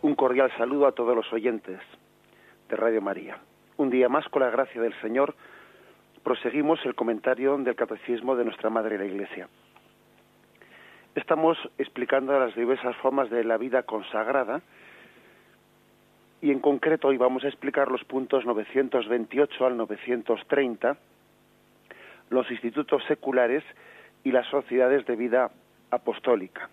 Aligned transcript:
Un 0.00 0.14
cordial 0.14 0.48
saludo 0.56 0.86
a 0.86 0.92
todos 0.92 1.16
los 1.16 1.32
oyentes 1.32 1.80
de 2.68 2.76
Radio 2.76 3.02
María. 3.02 3.38
Un 3.78 3.90
día 3.90 4.08
más, 4.08 4.28
con 4.28 4.42
la 4.42 4.50
gracia 4.50 4.80
del 4.80 4.94
Señor, 5.00 5.34
proseguimos 6.22 6.78
el 6.84 6.94
comentario 6.94 7.56
del 7.58 7.74
Catecismo 7.74 8.36
de 8.36 8.44
nuestra 8.44 8.70
Madre 8.70 8.96
la 8.96 9.06
Iglesia. 9.06 9.48
Estamos 11.16 11.58
explicando 11.78 12.38
las 12.38 12.54
diversas 12.54 12.94
formas 12.98 13.28
de 13.28 13.42
la 13.42 13.56
vida 13.56 13.82
consagrada 13.82 14.62
y 16.40 16.52
en 16.52 16.60
concreto 16.60 17.08
hoy 17.08 17.16
vamos 17.16 17.42
a 17.42 17.48
explicar 17.48 17.90
los 17.90 18.04
puntos 18.04 18.46
928 18.46 19.66
al 19.66 19.76
930, 19.76 20.96
los 22.30 22.48
institutos 22.52 23.02
seculares 23.08 23.64
y 24.22 24.30
las 24.30 24.46
sociedades 24.46 25.04
de 25.06 25.16
vida 25.16 25.50
apostólica. 25.90 26.70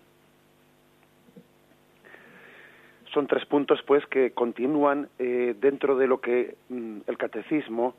Son 3.16 3.26
tres 3.26 3.46
puntos, 3.46 3.82
pues, 3.86 4.04
que 4.08 4.32
continúan 4.32 5.08
eh, 5.18 5.54
dentro 5.58 5.96
de 5.96 6.06
lo 6.06 6.20
que 6.20 6.54
mm, 6.68 6.98
el 7.06 7.16
catecismo 7.16 7.94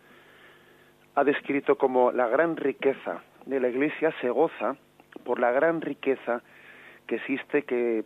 ha 1.16 1.24
descrito 1.24 1.76
como 1.76 2.12
la 2.12 2.28
gran 2.28 2.56
riqueza 2.56 3.24
de 3.48 3.60
la 3.60 3.68
Iglesia 3.68 4.14
se 4.22 4.30
goza 4.30 4.76
por 5.24 5.40
la 5.40 5.52
gran 5.52 5.82
riqueza 5.82 6.44
que 7.08 7.16
existe 7.16 7.64
que, 7.64 8.04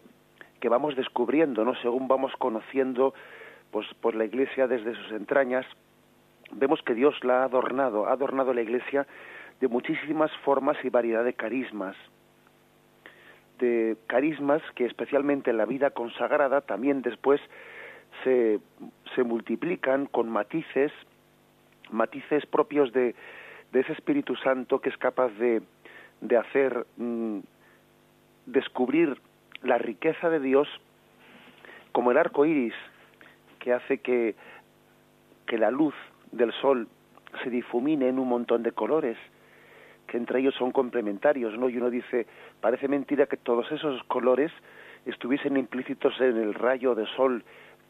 que 0.62 0.70
vamos 0.70 0.96
descubriendo, 0.96 1.66
¿no? 1.66 1.76
Según 1.82 2.08
vamos 2.08 2.32
conociendo, 2.38 3.14
pues, 3.72 3.88
pues 4.00 4.16
la 4.16 4.24
Iglesia 4.24 4.68
desde 4.68 4.96
sus 4.96 5.12
entrañas, 5.12 5.66
vemos 6.54 6.82
que 6.82 6.94
Dios 6.94 7.22
la 7.26 7.42
ha 7.42 7.44
adornado, 7.44 8.08
ha 8.08 8.14
adornado 8.14 8.54
la 8.54 8.62
Iglesia 8.62 9.06
de 9.60 9.68
muchísimas 9.68 10.32
formas 10.46 10.78
y 10.82 10.88
variedad 10.88 11.26
de 11.26 11.34
carismas 11.34 11.98
de 13.62 13.96
carismas 14.08 14.62
que 14.76 14.86
especialmente 14.86 15.52
en 15.52 15.58
la 15.58 15.66
vida 15.66 15.92
consagrada 15.92 16.60
también 16.60 17.02
después 17.02 17.40
se, 18.24 18.60
se 19.16 19.24
multiplican 19.24 20.08
con 20.08 20.30
matices, 20.30 20.92
matices 21.90 22.46
propios 22.46 22.92
de, 22.92 23.16
de 23.72 23.80
ese 23.80 23.94
Espíritu 23.94 24.36
Santo 24.36 24.82
que 24.82 24.90
es 24.90 24.98
capaz 24.98 25.30
de, 25.40 25.62
de 26.20 26.38
hacer 26.38 26.86
mm, 26.98 27.40
descubrir 28.48 29.18
la 29.64 29.78
riqueza 29.78 30.30
de 30.30 30.40
Dios 30.40 30.68
como 31.92 32.12
el 32.12 32.18
arco 32.18 32.46
iris 32.46 32.74
que 33.60 33.74
hace 33.74 34.00
que, 34.00 34.36
que 35.46 35.58
la 35.58 35.72
luz 35.72 35.94
del 36.32 36.52
sol 36.54 36.88
se 37.44 37.50
difumine 37.50 38.10
en 38.10 38.20
un 38.20 38.28
montón 38.28 38.64
de 38.64 38.72
colores 38.72 39.18
que 40.08 40.18
entre 40.18 40.40
ellos 40.40 40.54
son 40.56 40.72
complementarios, 40.72 41.58
¿no? 41.58 41.70
Y 41.70 41.78
uno 41.78 41.90
dice, 41.90 42.28
parece 42.62 42.88
mentira 42.88 43.26
que 43.26 43.38
todos 43.38 43.70
esos 43.72 44.02
colores 44.04 44.52
estuviesen 45.06 45.58
implícitos 45.58 46.20
en 46.22 46.38
el 46.38 46.54
rayo 46.54 46.96
de 46.96 47.06
sol 47.08 47.44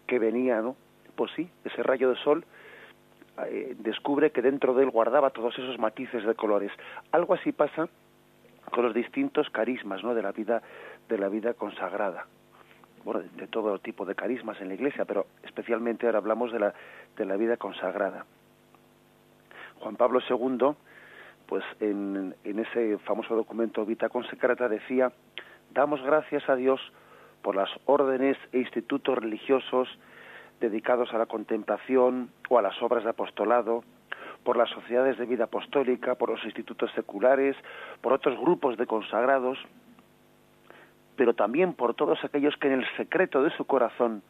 que 0.07 0.17
venía, 0.17 0.61
¿no? 0.61 0.75
Pues 1.15 1.31
sí, 1.35 1.49
ese 1.65 1.83
rayo 1.83 2.09
de 2.09 2.15
sol 2.15 2.45
eh, 3.47 3.75
descubre 3.79 4.31
que 4.31 4.41
dentro 4.41 4.73
de 4.73 4.83
él 4.83 4.89
guardaba 4.89 5.29
todos 5.29 5.57
esos 5.59 5.77
matices 5.77 6.25
de 6.25 6.35
colores. 6.35 6.71
Algo 7.11 7.33
así 7.33 7.51
pasa 7.51 7.89
con 8.71 8.85
los 8.85 8.93
distintos 8.93 9.49
carismas, 9.49 10.03
¿no? 10.03 10.15
De 10.15 10.21
la 10.21 10.31
vida 10.31 10.61
de 11.09 11.17
la 11.17 11.27
vida 11.27 11.53
consagrada. 11.53 12.25
Bueno, 13.03 13.21
de 13.35 13.47
todo 13.47 13.79
tipo 13.79 14.05
de 14.05 14.15
carismas 14.15 14.61
en 14.61 14.69
la 14.69 14.75
Iglesia, 14.75 15.05
pero 15.05 15.25
especialmente 15.43 16.05
ahora 16.05 16.19
hablamos 16.19 16.51
de 16.51 16.59
la 16.59 16.73
de 17.17 17.25
la 17.25 17.35
vida 17.35 17.57
consagrada. 17.57 18.25
Juan 19.79 19.95
Pablo 19.95 20.19
II 20.29 20.75
pues 21.51 21.65
en, 21.81 22.33
ese 22.45 22.97
famoso 22.99 23.35
documento 23.35 23.85
Vita 23.85 24.07
Consecrata 24.07 24.69
decía, 24.69 25.11
damos 25.73 26.01
gracias 26.01 26.47
a 26.47 26.55
Dios 26.55 26.79
por 27.41 27.57
las 27.57 27.69
órdenes 27.83 28.37
e 28.53 28.59
institutos 28.59 29.17
religiosos 29.17 29.89
dedicados 30.61 31.13
a 31.13 31.17
la 31.17 31.25
contemplación 31.25 32.31
o 32.47 32.57
a 32.57 32.61
las 32.61 32.81
obras 32.81 33.03
de 33.03 33.09
apostolado, 33.09 33.83
por 34.45 34.55
las 34.55 34.69
sociedades 34.69 35.17
de 35.17 35.25
vida 35.25 35.43
apostólica, 35.43 36.15
por 36.15 36.29
los 36.29 36.41
institutos 36.45 36.89
seculares, 36.93 37.57
por 37.99 38.13
otros 38.13 38.39
grupos 38.39 38.77
de 38.77 38.87
consagrados, 38.87 39.57
pero 41.17 41.33
también 41.33 41.73
por 41.73 41.95
todos 41.95 42.23
aquellos 42.23 42.55
que 42.55 42.67
en 42.67 42.79
el 42.79 42.95
secreto 42.95 43.43
de 43.43 43.51
su 43.57 43.65
corazón 43.65 44.23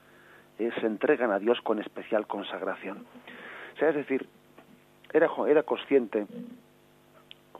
eh, 0.58 0.72
se 0.80 0.88
entregan 0.88 1.30
a 1.30 1.38
Dios 1.38 1.62
con 1.62 1.78
especial 1.78 2.26
consagración. 2.26 3.06
O 3.76 3.78
sea, 3.78 3.90
es 3.90 3.96
decir, 3.96 4.28
era, 5.14 5.30
era 5.48 5.62
consciente 5.62 6.26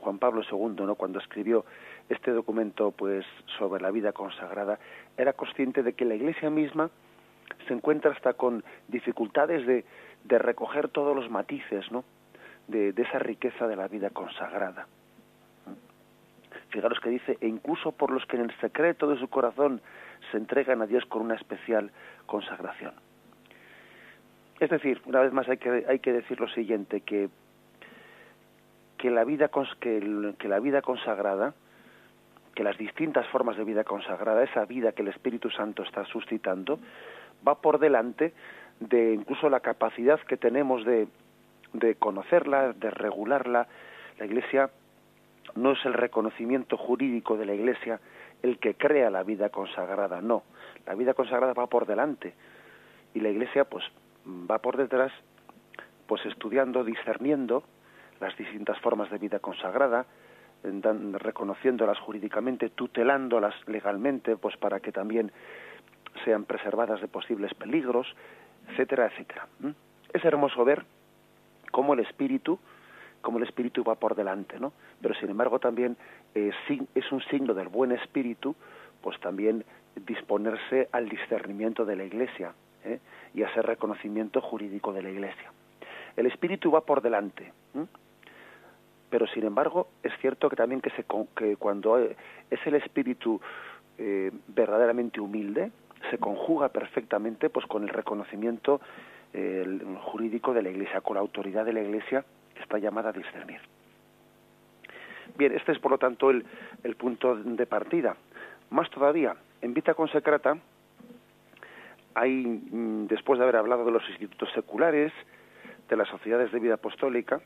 Juan 0.02 0.18
Pablo 0.18 0.42
II, 0.42 0.84
¿no? 0.84 0.96
cuando 0.96 1.20
escribió 1.20 1.64
este 2.08 2.32
documento 2.32 2.90
pues 2.90 3.24
sobre 3.58 3.80
la 3.80 3.90
vida 3.90 4.12
consagrada, 4.12 4.78
era 5.16 5.32
consciente 5.32 5.82
de 5.82 5.92
que 5.92 6.04
la 6.04 6.16
Iglesia 6.16 6.50
misma 6.50 6.90
se 7.68 7.74
encuentra 7.74 8.10
hasta 8.10 8.32
con 8.34 8.64
dificultades 8.88 9.66
de, 9.66 9.84
recoger 10.38 10.88
todos 10.88 11.14
los 11.14 11.30
matices, 11.30 11.90
¿no? 11.92 12.04
De, 12.66 12.92
de, 12.92 13.02
esa 13.02 13.18
riqueza 13.18 13.66
de 13.66 13.76
la 13.76 13.86
vida 13.86 14.10
consagrada. 14.10 14.86
Fijaros 16.70 16.98
que 17.00 17.10
dice, 17.10 17.38
e 17.40 17.46
incluso 17.46 17.92
por 17.92 18.10
los 18.10 18.24
que 18.26 18.36
en 18.36 18.44
el 18.44 18.60
secreto 18.60 19.06
de 19.08 19.18
su 19.18 19.28
corazón 19.28 19.80
se 20.30 20.38
entregan 20.38 20.80
a 20.80 20.86
Dios 20.86 21.04
con 21.06 21.22
una 21.22 21.34
especial 21.34 21.90
consagración. 22.26 22.94
Es 24.58 24.70
decir, 24.70 25.02
una 25.04 25.20
vez 25.20 25.32
más 25.32 25.48
hay 25.48 25.58
que, 25.58 25.84
hay 25.88 25.98
que 25.98 26.12
decir 26.12 26.40
lo 26.40 26.48
siguiente, 26.48 27.02
que 27.02 27.28
que 29.02 29.10
la 29.10 29.24
vida 29.24 29.50
que, 29.80 30.32
que 30.38 30.46
la 30.46 30.60
vida 30.60 30.80
consagrada 30.80 31.54
que 32.54 32.62
las 32.62 32.78
distintas 32.78 33.26
formas 33.30 33.56
de 33.56 33.64
vida 33.64 33.82
consagrada 33.82 34.44
esa 34.44 34.64
vida 34.64 34.92
que 34.92 35.02
el 35.02 35.08
Espíritu 35.08 35.50
Santo 35.50 35.82
está 35.82 36.04
suscitando 36.04 36.78
va 37.46 37.56
por 37.56 37.80
delante 37.80 38.32
de 38.78 39.12
incluso 39.12 39.50
la 39.50 39.58
capacidad 39.58 40.20
que 40.20 40.36
tenemos 40.36 40.84
de, 40.84 41.08
de 41.72 41.96
conocerla, 41.96 42.74
de 42.74 42.90
regularla. 42.90 43.66
La 44.20 44.26
Iglesia 44.26 44.70
no 45.56 45.72
es 45.72 45.84
el 45.84 45.94
reconocimiento 45.94 46.76
jurídico 46.76 47.36
de 47.36 47.46
la 47.46 47.54
Iglesia 47.54 47.98
el 48.40 48.58
que 48.58 48.74
crea 48.74 49.10
la 49.10 49.24
vida 49.24 49.48
consagrada, 49.48 50.20
no. 50.20 50.44
La 50.86 50.94
vida 50.94 51.14
consagrada 51.14 51.54
va 51.54 51.66
por 51.66 51.86
delante 51.86 52.34
y 53.14 53.20
la 53.20 53.30
Iglesia 53.30 53.64
pues 53.64 53.84
va 54.24 54.58
por 54.58 54.76
detrás 54.76 55.10
pues 56.06 56.24
estudiando, 56.24 56.84
discerniendo 56.84 57.64
las 58.22 58.36
distintas 58.36 58.78
formas 58.78 59.10
de 59.10 59.18
vida 59.18 59.40
consagrada, 59.40 60.06
reconociéndolas 60.62 61.98
jurídicamente, 61.98 62.70
tutelándolas 62.70 63.54
legalmente, 63.66 64.36
pues 64.36 64.56
para 64.56 64.80
que 64.80 64.92
también 64.92 65.32
sean 66.24 66.44
preservadas 66.44 67.00
de 67.00 67.08
posibles 67.08 67.52
peligros, 67.54 68.06
etcétera, 68.68 69.06
etcétera. 69.06 69.48
Es 70.12 70.24
hermoso 70.24 70.64
ver 70.64 70.84
cómo 71.72 71.94
el 71.94 72.00
espíritu, 72.00 72.60
cómo 73.22 73.38
el 73.38 73.44
espíritu 73.44 73.82
va 73.82 73.96
por 73.96 74.14
delante, 74.14 74.60
¿no? 74.60 74.72
Pero 75.00 75.14
sin 75.14 75.30
embargo 75.30 75.58
también 75.58 75.96
eh, 76.34 76.52
es 76.94 77.12
un 77.12 77.22
signo 77.22 77.54
del 77.54 77.68
buen 77.68 77.90
espíritu, 77.90 78.54
pues 79.00 79.18
también 79.18 79.64
disponerse 79.96 80.88
al 80.92 81.08
discernimiento 81.08 81.84
de 81.84 81.96
la 81.96 82.04
Iglesia 82.04 82.52
¿eh? 82.84 83.00
y 83.34 83.42
a 83.42 83.48
ese 83.48 83.62
reconocimiento 83.62 84.40
jurídico 84.40 84.92
de 84.92 85.02
la 85.02 85.10
Iglesia. 85.10 85.52
El 86.16 86.26
espíritu 86.26 86.70
va 86.70 86.82
por 86.82 87.02
delante 87.02 87.52
pero 89.12 89.26
sin 89.26 89.44
embargo 89.44 89.88
es 90.02 90.10
cierto 90.22 90.48
que 90.48 90.56
también 90.56 90.80
que, 90.80 90.88
se, 90.92 91.04
que 91.36 91.56
cuando 91.56 91.98
es 91.98 92.60
el 92.64 92.74
espíritu 92.76 93.38
eh, 93.98 94.32
verdaderamente 94.48 95.20
humilde 95.20 95.70
se 96.10 96.16
conjuga 96.16 96.70
perfectamente 96.70 97.50
pues 97.50 97.66
con 97.66 97.82
el 97.82 97.90
reconocimiento 97.90 98.80
eh, 99.34 99.80
jurídico 100.04 100.54
de 100.54 100.62
la 100.62 100.70
Iglesia, 100.70 101.02
con 101.02 101.16
la 101.16 101.20
autoridad 101.20 101.66
de 101.66 101.74
la 101.74 101.82
Iglesia 101.82 102.24
que 102.54 102.62
está 102.62 102.78
llamada 102.78 103.10
a 103.10 103.12
discernir. 103.12 103.60
Bien, 105.36 105.52
este 105.52 105.72
es 105.72 105.78
por 105.78 105.90
lo 105.90 105.98
tanto 105.98 106.30
el, 106.30 106.46
el 106.82 106.96
punto 106.96 107.36
de 107.36 107.66
partida. 107.66 108.16
Más 108.70 108.88
todavía, 108.88 109.36
en 109.60 109.74
Vita 109.74 109.92
Consecrata 109.92 110.56
hay, 112.14 112.46
mm, 112.46 113.08
después 113.08 113.38
de 113.38 113.44
haber 113.44 113.56
hablado 113.56 113.84
de 113.84 113.92
los 113.92 114.08
institutos 114.08 114.50
seculares, 114.54 115.12
de 115.90 115.96
las 115.96 116.08
sociedades 116.08 116.50
de 116.50 116.60
vida 116.60 116.74
apostólica, 116.74 117.42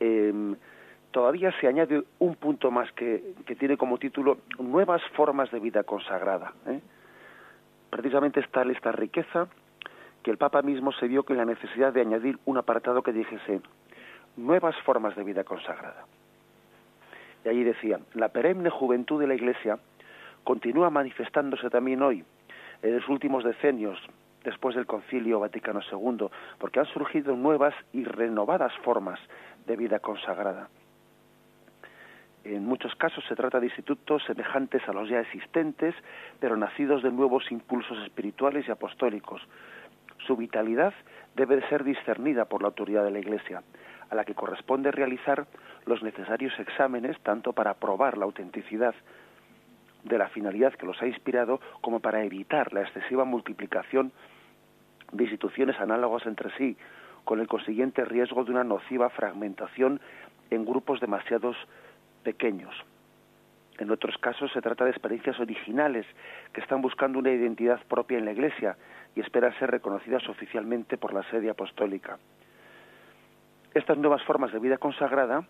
eh, 0.00 0.54
todavía 1.10 1.52
se 1.60 1.66
añade 1.66 2.02
un 2.18 2.34
punto 2.36 2.70
más 2.70 2.90
que, 2.92 3.34
que, 3.46 3.56
tiene 3.56 3.76
como 3.76 3.98
título 3.98 4.38
Nuevas 4.58 5.02
formas 5.14 5.50
de 5.50 5.60
vida 5.60 5.82
consagrada. 5.84 6.52
¿eh? 6.66 6.80
Precisamente 7.90 8.40
está 8.40 8.62
esta 8.62 8.92
riqueza 8.92 9.48
que 10.22 10.30
el 10.30 10.38
Papa 10.38 10.60
mismo 10.62 10.92
se 10.92 11.08
vio 11.08 11.22
con 11.22 11.36
la 11.36 11.44
necesidad 11.44 11.92
de 11.92 12.00
añadir 12.00 12.38
un 12.44 12.58
apartado 12.58 13.02
que 13.02 13.12
dijese 13.12 13.60
Nuevas 14.36 14.76
formas 14.84 15.16
de 15.16 15.24
vida 15.24 15.44
consagrada. 15.44 16.04
Y 17.44 17.48
allí 17.48 17.64
decía, 17.64 18.00
la 18.12 18.28
perenne 18.28 18.68
juventud 18.68 19.20
de 19.20 19.26
la 19.26 19.34
Iglesia 19.34 19.78
continúa 20.44 20.90
manifestándose 20.90 21.70
también 21.70 22.02
hoy, 22.02 22.24
en 22.82 22.94
los 22.94 23.08
últimos 23.08 23.44
decenios, 23.44 23.98
después 24.44 24.76
del 24.76 24.84
Concilio 24.84 25.40
Vaticano 25.40 25.80
II, 25.90 26.26
porque 26.58 26.80
han 26.80 26.86
surgido 26.86 27.34
nuevas 27.36 27.74
y 27.92 28.04
renovadas 28.04 28.72
formas 28.84 29.18
de 29.66 29.76
vida 29.76 29.98
consagrada. 29.98 30.68
En 32.44 32.64
muchos 32.64 32.94
casos 32.94 33.24
se 33.28 33.34
trata 33.34 33.58
de 33.58 33.66
institutos 33.66 34.22
semejantes 34.24 34.80
a 34.88 34.92
los 34.92 35.08
ya 35.08 35.20
existentes, 35.20 35.94
pero 36.38 36.56
nacidos 36.56 37.02
de 37.02 37.10
nuevos 37.10 37.50
impulsos 37.50 37.98
espirituales 38.04 38.68
y 38.68 38.70
apostólicos. 38.70 39.42
Su 40.26 40.36
vitalidad 40.36 40.94
debe 41.34 41.56
de 41.56 41.68
ser 41.68 41.82
discernida 41.82 42.44
por 42.44 42.62
la 42.62 42.68
autoridad 42.68 43.02
de 43.02 43.10
la 43.10 43.18
Iglesia, 43.18 43.62
a 44.10 44.14
la 44.14 44.24
que 44.24 44.34
corresponde 44.34 44.92
realizar 44.92 45.46
los 45.86 46.02
necesarios 46.04 46.56
exámenes 46.60 47.18
tanto 47.20 47.52
para 47.52 47.74
probar 47.74 48.16
la 48.16 48.26
autenticidad 48.26 48.94
de 50.04 50.18
la 50.18 50.28
finalidad 50.28 50.74
que 50.74 50.86
los 50.86 51.00
ha 51.02 51.06
inspirado 51.06 51.60
como 51.80 51.98
para 51.98 52.22
evitar 52.22 52.72
la 52.72 52.82
excesiva 52.82 53.24
multiplicación 53.24 54.12
de 55.10 55.24
instituciones 55.24 55.78
análogas 55.80 56.24
entre 56.26 56.56
sí, 56.56 56.76
con 57.26 57.40
el 57.40 57.48
consiguiente 57.48 58.04
riesgo 58.04 58.44
de 58.44 58.52
una 58.52 58.62
nociva 58.62 59.10
fragmentación 59.10 60.00
en 60.50 60.64
grupos 60.64 61.00
demasiados 61.00 61.56
pequeños. 62.22 62.72
En 63.78 63.90
otros 63.90 64.16
casos 64.18 64.50
se 64.52 64.62
trata 64.62 64.84
de 64.84 64.92
experiencias 64.92 65.38
originales 65.40 66.06
que 66.52 66.60
están 66.60 66.80
buscando 66.80 67.18
una 67.18 67.32
identidad 67.32 67.80
propia 67.88 68.16
en 68.16 68.26
la 68.26 68.32
Iglesia 68.32 68.76
y 69.16 69.20
esperan 69.20 69.52
ser 69.58 69.72
reconocidas 69.72 70.26
oficialmente 70.28 70.96
por 70.96 71.12
la 71.12 71.24
sede 71.24 71.50
apostólica. 71.50 72.16
Estas 73.74 73.98
nuevas 73.98 74.22
formas 74.22 74.52
de 74.52 74.60
vida 74.60 74.78
consagrada, 74.78 75.44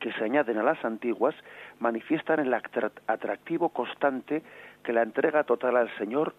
que 0.00 0.10
se 0.14 0.24
añaden 0.24 0.56
a 0.56 0.62
las 0.62 0.82
antiguas, 0.86 1.34
manifiestan 1.80 2.40
el 2.40 2.54
atractivo 2.54 3.68
constante 3.68 4.42
que 4.82 4.94
la 4.94 5.02
entrega 5.02 5.44
total 5.44 5.76
al 5.76 5.94
Señor 5.98 6.34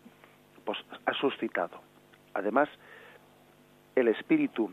pues, 0.65 0.79
ha 1.05 1.13
suscitado. 1.13 1.79
Además, 2.33 2.67
el 3.95 4.09
espíritu 4.09 4.69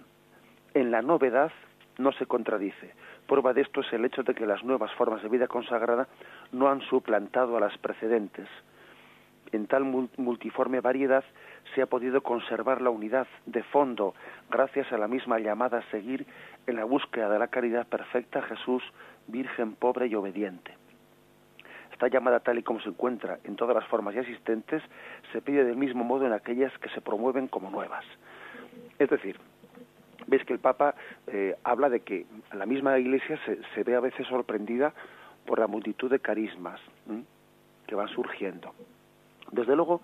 en 0.74 0.90
la 0.90 1.02
novedad 1.02 1.52
no 1.98 2.12
se 2.12 2.26
contradice. 2.26 2.92
Prueba 3.26 3.52
de 3.52 3.62
esto 3.62 3.80
es 3.80 3.92
el 3.92 4.04
hecho 4.04 4.22
de 4.22 4.34
que 4.34 4.46
las 4.46 4.64
nuevas 4.64 4.92
formas 4.94 5.22
de 5.22 5.28
vida 5.28 5.46
consagrada 5.46 6.08
no 6.50 6.68
han 6.68 6.80
suplantado 6.82 7.56
a 7.56 7.60
las 7.60 7.76
precedentes. 7.78 8.48
En 9.52 9.66
tal 9.66 9.84
multiforme 9.84 10.80
variedad 10.80 11.24
se 11.74 11.82
ha 11.82 11.86
podido 11.86 12.22
conservar 12.22 12.80
la 12.80 12.90
unidad 12.90 13.26
de 13.46 13.62
fondo 13.64 14.14
gracias 14.50 14.90
a 14.92 14.98
la 14.98 15.08
misma 15.08 15.38
llamada 15.38 15.78
a 15.78 15.90
seguir 15.90 16.26
en 16.66 16.76
la 16.76 16.84
búsqueda 16.84 17.28
de 17.28 17.38
la 17.38 17.48
caridad 17.48 17.86
perfecta 17.86 18.42
Jesús, 18.42 18.82
virgen 19.28 19.74
pobre 19.74 20.06
y 20.06 20.14
obediente. 20.14 20.74
Esta 21.92 22.08
llamada 22.08 22.40
tal 22.40 22.58
y 22.58 22.62
como 22.62 22.80
se 22.80 22.88
encuentra 22.88 23.38
en 23.44 23.56
todas 23.56 23.76
las 23.76 23.86
formas 23.86 24.14
ya 24.14 24.22
existentes 24.22 24.82
se 25.32 25.42
pide 25.42 25.64
del 25.64 25.76
mismo 25.76 26.02
modo 26.02 26.26
en 26.26 26.32
aquellas 26.32 26.76
que 26.78 26.88
se 26.88 27.02
promueven 27.02 27.46
como 27.46 27.70
nuevas. 27.70 28.04
Es 29.02 29.10
decir, 29.10 29.36
ves 30.28 30.44
que 30.44 30.52
el 30.52 30.60
Papa 30.60 30.94
eh, 31.26 31.56
habla 31.64 31.88
de 31.88 32.00
que 32.00 32.24
la 32.52 32.66
misma 32.66 32.98
Iglesia 32.98 33.36
se, 33.74 33.82
ve 33.82 33.96
a 33.96 34.00
veces 34.00 34.28
sorprendida 34.28 34.94
por 35.44 35.58
la 35.58 35.66
multitud 35.66 36.08
de 36.08 36.20
carismas 36.20 36.80
que 37.86 37.96
van 37.96 38.06
surgiendo. 38.08 38.72
Desde 39.50 39.74
luego, 39.74 40.02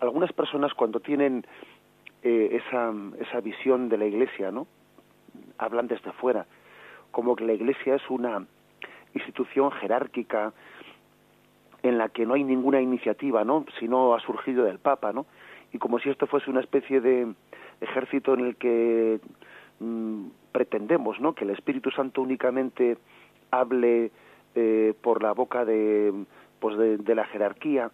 algunas 0.00 0.32
personas 0.32 0.74
cuando 0.74 0.98
tienen 0.98 1.46
eh, 2.24 2.60
esa, 2.60 2.92
esa 3.20 3.40
visión 3.40 3.88
de 3.88 3.98
la 3.98 4.06
Iglesia, 4.06 4.50
¿no? 4.50 4.66
Hablan 5.58 5.86
desde 5.86 6.10
fuera, 6.12 6.46
como 7.12 7.36
que 7.36 7.44
la 7.44 7.52
Iglesia 7.52 7.94
es 7.94 8.10
una 8.10 8.44
institución 9.14 9.70
jerárquica 9.70 10.52
en 11.84 11.98
la 11.98 12.08
que 12.08 12.26
no 12.26 12.34
hay 12.34 12.42
ninguna 12.42 12.80
iniciativa, 12.80 13.44
¿no? 13.44 13.64
Si 13.78 13.86
no 13.86 14.12
ha 14.14 14.20
surgido 14.20 14.64
del 14.64 14.80
Papa, 14.80 15.12
¿no? 15.12 15.26
Y 15.72 15.78
como 15.78 16.00
si 16.00 16.10
esto 16.10 16.26
fuese 16.26 16.50
una 16.50 16.60
especie 16.60 17.00
de 17.00 17.32
ejército 17.80 18.34
en 18.34 18.40
el 18.40 18.56
que 18.56 19.20
mm, 19.78 20.26
pretendemos 20.52 21.20
no 21.20 21.34
que 21.34 21.44
el 21.44 21.50
Espíritu 21.50 21.90
Santo 21.90 22.22
únicamente 22.22 22.98
hable 23.50 24.10
eh, 24.54 24.94
por 25.00 25.22
la 25.22 25.32
boca 25.32 25.64
de 25.64 26.12
pues 26.60 26.76
de, 26.76 27.14
la 27.14 27.24
jerarquía 27.24 27.90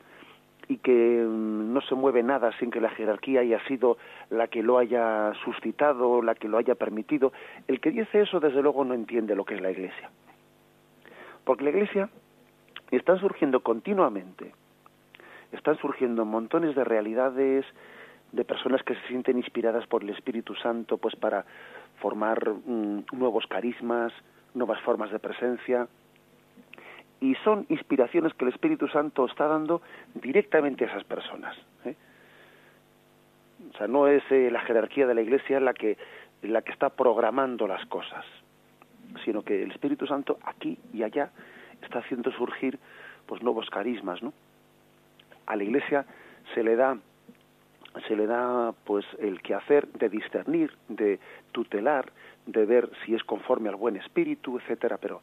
y 0.69 0.79
que 0.79 0.93
mm, 0.93 1.73
no 1.73 1.81
se 1.83 1.95
mueve 1.95 2.23
nada 2.23 2.51
sin 2.59 2.71
que 2.71 2.81
la 2.81 2.91
jerarquía 2.91 3.41
haya 3.41 3.65
sido 3.67 3.97
la 4.31 4.49
que 4.49 4.63
lo 4.63 4.79
haya 4.79 5.33
suscitado, 5.45 6.21
la 6.23 6.35
que 6.35 6.49
lo 6.49 6.59
haya 6.59 6.75
permitido. 6.75 7.33
El 7.69 7.81
que 7.81 7.93
dice 7.93 8.23
eso, 8.23 8.41
desde 8.41 8.63
luego, 8.63 8.85
no 8.85 8.95
entiende 8.95 9.37
lo 9.37 9.45
que 9.45 9.55
es 9.55 9.61
la 9.61 9.71
Iglesia. 9.71 10.11
Porque 11.45 11.63
la 11.63 11.71
Iglesia 11.71 12.11
está 12.91 13.17
surgiendo 13.19 13.61
continuamente, 13.61 14.53
están 15.53 15.79
surgiendo 15.79 16.25
montones 16.25 16.75
de 16.75 16.83
realidades, 16.83 17.65
de 18.37 18.45
personas 18.45 18.83
que 18.83 18.95
se 18.95 19.07
sienten 19.09 19.39
inspiradas 19.39 19.87
por 19.87 20.03
el 20.03 20.11
Espíritu 20.11 20.55
Santo 20.55 20.99
pues 20.99 21.17
para 21.17 21.45
formar 22.01 22.51
mm, 22.51 23.05
nuevos 23.13 23.47
carismas, 23.47 24.13
nuevas 24.55 24.81
formas 24.83 25.11
de 25.11 25.19
presencia 25.19 25.89
y 27.21 27.35
son 27.37 27.65
inspiraciones 27.71 28.35
que 28.35 28.45
el 28.45 28.53
Espíritu 28.53 28.89
Santo 28.89 29.25
está 29.25 29.47
dando 29.47 29.81
directamente 30.15 30.85
a 30.85 30.89
esas 30.89 31.05
personas. 31.05 31.57
¿eh? 31.87 31.97
O 33.73 33.77
sea, 33.79 33.89
no 33.89 34.07
es 34.07 34.23
eh, 34.31 34.51
la 34.51 34.61
jerarquía 34.61 35.07
de 35.07 35.15
la 35.15 35.23
Iglesia 35.23 35.59
la 35.59 35.73
que 35.73 35.97
la 36.43 36.61
que 36.61 36.71
está 36.71 36.91
programando 36.91 37.67
las 37.67 37.85
cosas, 37.87 38.25
sino 39.25 39.43
que 39.43 39.63
el 39.63 39.71
Espíritu 39.73 40.07
Santo 40.07 40.39
aquí 40.45 40.79
y 40.93 41.03
allá 41.03 41.31
está 41.83 42.01
haciendo 42.01 42.31
surgir 42.33 42.79
pues 43.25 43.43
nuevos 43.43 43.69
carismas, 43.71 44.23
¿no? 44.23 44.35
A 45.47 45.57
la 45.57 45.65
Iglesia 45.65 46.05
se 46.55 46.63
le 46.63 46.77
da 46.77 46.99
se 48.07 48.17
le 48.17 48.27
da 48.27 48.73
pues 48.85 49.05
el 49.19 49.41
quehacer 49.43 49.89
de 49.89 50.09
discernir, 50.09 50.73
de 50.89 51.19
tutelar, 51.53 52.13
de 52.47 52.65
ver 52.67 52.91
si 53.05 53.15
es 53.15 53.25
conforme 53.25 53.69
al 53.69 53.77
buen 53.77 53.97
espíritu, 53.97 54.59
etcétera, 54.59 54.99
pero 54.99 55.23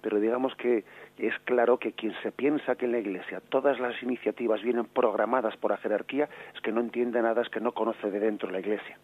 pero 0.00 0.20
digamos 0.20 0.54
que 0.54 0.84
es 1.18 1.34
claro 1.40 1.78
que 1.78 1.92
quien 1.92 2.14
se 2.22 2.30
piensa 2.30 2.76
que 2.76 2.84
en 2.84 2.92
la 2.92 2.98
Iglesia 2.98 3.40
todas 3.48 3.80
las 3.80 4.00
iniciativas 4.02 4.62
vienen 4.62 4.84
programadas 4.84 5.56
por 5.56 5.72
la 5.72 5.76
jerarquía 5.78 6.28
es 6.54 6.60
que 6.60 6.70
no 6.70 6.80
entiende 6.80 7.20
nada, 7.20 7.42
es 7.42 7.48
que 7.48 7.60
no 7.60 7.72
conoce 7.72 8.10
de 8.10 8.20
dentro 8.20 8.50
la 8.50 8.60
Iglesia. 8.60 8.96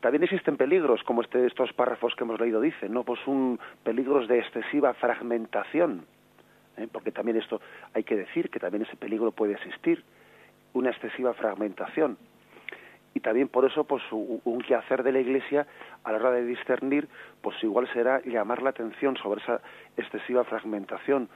También 0.00 0.24
existen 0.24 0.56
peligros, 0.56 1.02
como 1.04 1.22
este, 1.22 1.46
estos 1.46 1.72
párrafos 1.72 2.14
que 2.14 2.24
hemos 2.24 2.38
leído 2.38 2.60
dicen, 2.60 2.92
¿no? 2.92 3.02
Pues 3.02 3.18
un 3.26 3.58
peligros 3.82 4.28
de 4.28 4.38
excesiva 4.38 4.92
fragmentación, 4.94 6.04
¿eh? 6.76 6.86
porque 6.90 7.10
también 7.10 7.38
esto 7.38 7.60
hay 7.94 8.04
que 8.04 8.16
decir 8.16 8.50
que 8.50 8.60
también 8.60 8.82
ese 8.82 8.96
peligro 8.96 9.32
puede 9.32 9.54
existir 9.54 10.04
una 10.76 10.90
excesiva 10.90 11.32
fragmentación. 11.34 12.18
Y 13.14 13.20
también 13.20 13.48
por 13.48 13.64
eso, 13.64 13.84
pues 13.84 14.02
un 14.12 14.60
quehacer 14.60 15.02
de 15.02 15.10
la 15.10 15.20
Iglesia 15.20 15.66
a 16.04 16.12
la 16.12 16.18
hora 16.18 16.32
de 16.32 16.44
discernir, 16.44 17.08
pues 17.40 17.56
igual 17.62 17.88
será 17.94 18.20
llamar 18.20 18.60
la 18.60 18.70
atención 18.70 19.16
sobre 19.16 19.40
esa 19.40 19.62
excesiva 19.96 20.44
fragmentación, 20.44 21.30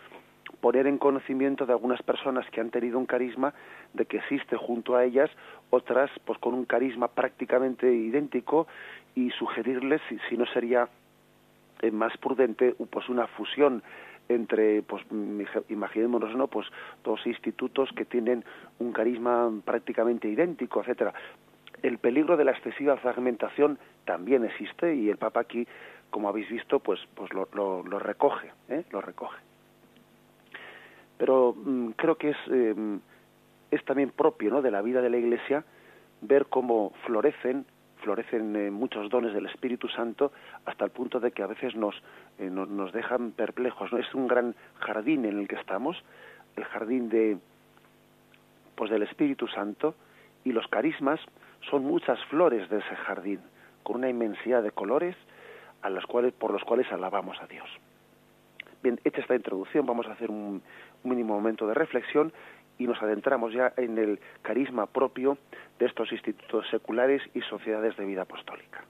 poner 0.61 0.87
en 0.87 0.99
conocimiento 0.99 1.65
de 1.65 1.73
algunas 1.73 2.03
personas 2.03 2.45
que 2.51 2.61
han 2.61 2.71
tenido 2.71 2.99
un 2.99 3.07
carisma 3.07 3.55
de 3.95 4.05
que 4.05 4.19
existe 4.19 4.59
junto 4.59 4.95
a 4.95 5.05
ellas 5.05 5.31
otras 5.71 6.11
pues 6.27 6.39
con 6.39 6.53
un 6.53 6.67
carisma 6.67 7.09
prácticamente 7.09 7.91
idéntico 7.91 8.67
y 9.15 9.31
sugerirles 9.31 10.03
si, 10.09 10.19
si 10.29 10.37
no 10.37 10.45
sería 10.47 10.89
eh, 11.81 11.91
más 11.91 12.15
prudente 12.19 12.75
pues 12.91 13.09
una 13.09 13.27
fusión 13.27 13.83
entre, 14.31 14.83
pues 14.83 15.05
imaginémonos, 15.69 16.35
¿no? 16.37 16.47
Pues 16.47 16.67
dos 17.03 17.27
institutos 17.27 17.91
que 17.95 18.05
tienen 18.05 18.45
un 18.79 18.93
carisma 18.93 19.51
prácticamente 19.65 20.29
idéntico, 20.29 20.81
etcétera. 20.81 21.13
El 21.83 21.99
peligro 21.99 22.37
de 22.37 22.45
la 22.45 22.53
excesiva 22.53 22.97
fragmentación 22.97 23.79
también 24.05 24.45
existe 24.45 24.95
y 24.95 25.11
el 25.11 25.17
Papa 25.17 25.41
aquí, 25.41 25.67
como 26.11 26.29
habéis 26.29 26.49
visto, 26.49 26.79
pues, 26.79 27.01
pues 27.15 27.31
lo, 27.33 27.83
recoge, 27.99 28.53
¿eh? 28.69 28.85
lo 28.91 29.01
recoge. 29.01 29.39
Pero 31.19 31.55
mm, 31.57 31.91
creo 31.97 32.17
que 32.17 32.31
es, 32.31 32.37
em, 32.49 33.01
es 33.71 33.85
también 33.85 34.11
propio 34.11 34.51
¿no? 34.51 34.63
de 34.63 34.71
la 34.71 34.83
vida 34.83 35.01
de 35.03 35.11
la 35.11 35.17
Iglesia 35.17 35.65
ver 36.21 36.47
cómo 36.47 36.93
florecen 37.07 37.65
florecen 38.01 38.57
eh, 38.57 38.71
muchos 38.71 39.09
dones 39.09 39.33
del 39.33 39.47
Espíritu 39.47 39.89
Santo 39.89 40.33
hasta 40.65 40.85
el 40.85 40.91
punto 40.91 41.21
de 41.21 41.33
que 41.33 41.43
a 41.43 41.47
veces 41.47 41.75
nos, 41.75 41.95
eh, 42.39 42.51
nos, 42.51 42.93
dejan 42.93 43.33
perplejos. 43.33 43.93
Es 43.93 44.15
un 44.15 44.27
gran 44.27 44.55
jardín 44.79 45.25
en 45.25 45.39
el 45.39 45.49
que 45.49 45.57
estamos, 45.57 46.03
el 46.57 46.65
jardín 46.65 47.09
de, 47.09 47.39
pues 48.75 48.91
del 48.91 49.03
Espíritu 49.03 49.47
Santo, 49.49 49.95
y 50.45 50.53
los 50.53 50.67
carismas 50.69 51.21
son 51.71 51.85
muchas 51.85 52.19
flores 52.27 52.69
de 52.71 52.79
ese 52.79 52.97
jardín, 52.97 53.41
con 53.83 53.97
una 53.97 54.09
inmensidad 54.09 54.63
de 54.63 54.71
colores 54.71 55.17
a 55.83 55.91
las 55.91 56.05
cuales, 56.07 56.33
por 56.33 56.53
los 56.53 56.65
cuales 56.65 56.91
alabamos 56.93 57.41
a 57.41 57.47
Dios. 57.47 57.69
Bien, 58.83 58.99
hecha 59.05 59.21
esta 59.21 59.35
introducción, 59.35 59.85
vamos 59.85 60.07
a 60.07 60.13
hacer 60.13 60.31
un 60.31 60.63
mínimo 61.05 61.35
momento 61.35 61.67
de 61.67 61.75
reflexión 61.75 62.33
y 62.81 62.87
nos 62.87 63.01
adentramos 63.01 63.53
ya 63.53 63.73
en 63.77 63.99
el 63.99 64.19
carisma 64.43 64.87
propio 64.87 65.39
de 65.79 65.87
estos 65.87 66.11
institutos 66.11 66.67
seculares 66.71 67.23
y 67.35 67.43
sociedades 67.43 67.97
de 67.97 68.07
vida 68.07 68.23
apostólica. 68.23 68.85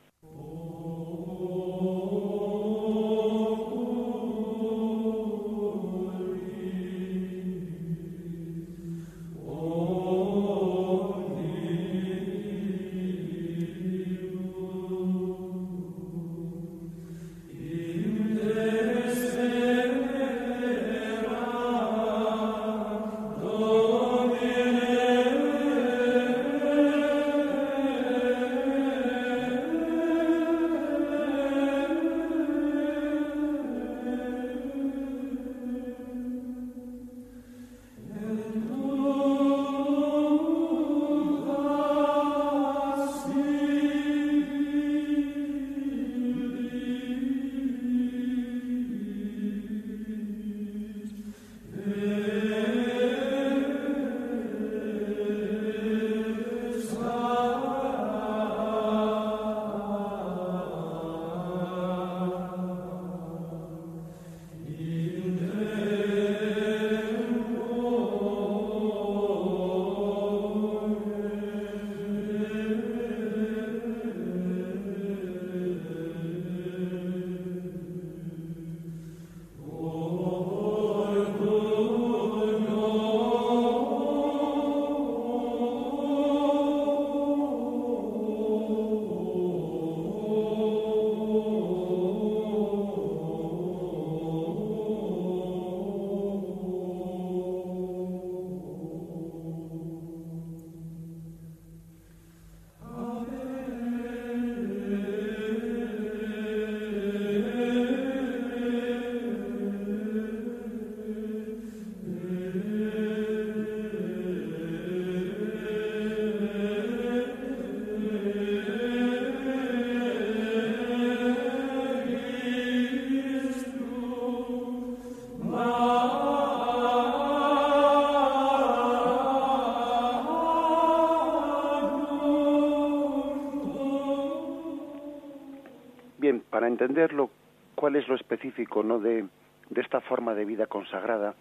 Bien, 136.81 136.95
para 136.95 136.95
entenderlo, 136.95 137.31
¿cuál 137.75 137.97
es 137.97 138.09
lo 138.09 138.15
específico 138.15 138.83
¿no? 138.83 138.99
de, 138.99 139.27
de 139.69 139.81
esta 139.81 140.01
forma 140.01 140.35
de 140.35 140.45
vida 140.45 140.67
consagrada? 140.67 141.35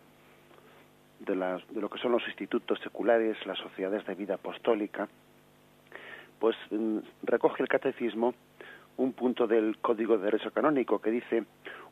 De, 1.20 1.36
las, 1.36 1.62
de, 1.74 1.82
lo 1.82 1.90
que 1.90 2.00
son 2.00 2.14
los 2.14 2.26
institutos 2.28 2.80
seculares, 2.80 3.38
las 3.46 3.58
sociedades 3.58 4.06
de 4.06 4.16
vida 4.16 4.36
apostólica, 4.36 5.10
pues 6.40 6.56
mm, 6.72 7.00
recoge 7.24 7.62
el 7.62 7.68
catecismo 7.68 8.34
un 8.96 9.14
punto 9.14 9.46
del 9.46 9.78
Código 9.80 10.18
de 10.18 10.26
Derecho 10.26 10.52
Canónico 10.52 11.00
que 11.00 11.12
dice 11.12 11.44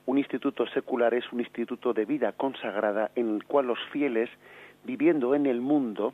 un 0.06 0.18
instituto 0.18 0.66
secular 0.68 1.14
es 1.14 1.30
un 1.34 1.40
instituto 1.40 1.94
de 1.94 2.06
vida 2.06 2.32
consagrada 2.32 3.12
en 3.16 3.36
el 3.36 3.44
cual 3.44 3.68
los 3.68 3.80
fieles, 3.92 4.30
viviendo 4.86 5.36
en 5.36 5.46
el 5.46 5.60
mundo, 5.60 6.14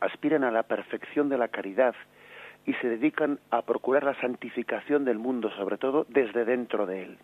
aspiran 0.00 0.42
a 0.42 0.50
la 0.50 0.64
perfección 0.64 1.28
de 1.28 1.38
la 1.38 1.48
caridad 1.48 1.94
y 2.66 2.74
se 2.74 2.88
dedican 2.88 3.38
a 3.50 3.62
procurar 3.62 4.02
la 4.02 4.20
santificación 4.20 5.04
del 5.04 5.18
mundo, 5.18 5.50
sobre 5.52 5.78
todo 5.78 6.04
desde 6.08 6.44
dentro 6.44 6.84
de 6.84 7.04
él. 7.04 7.18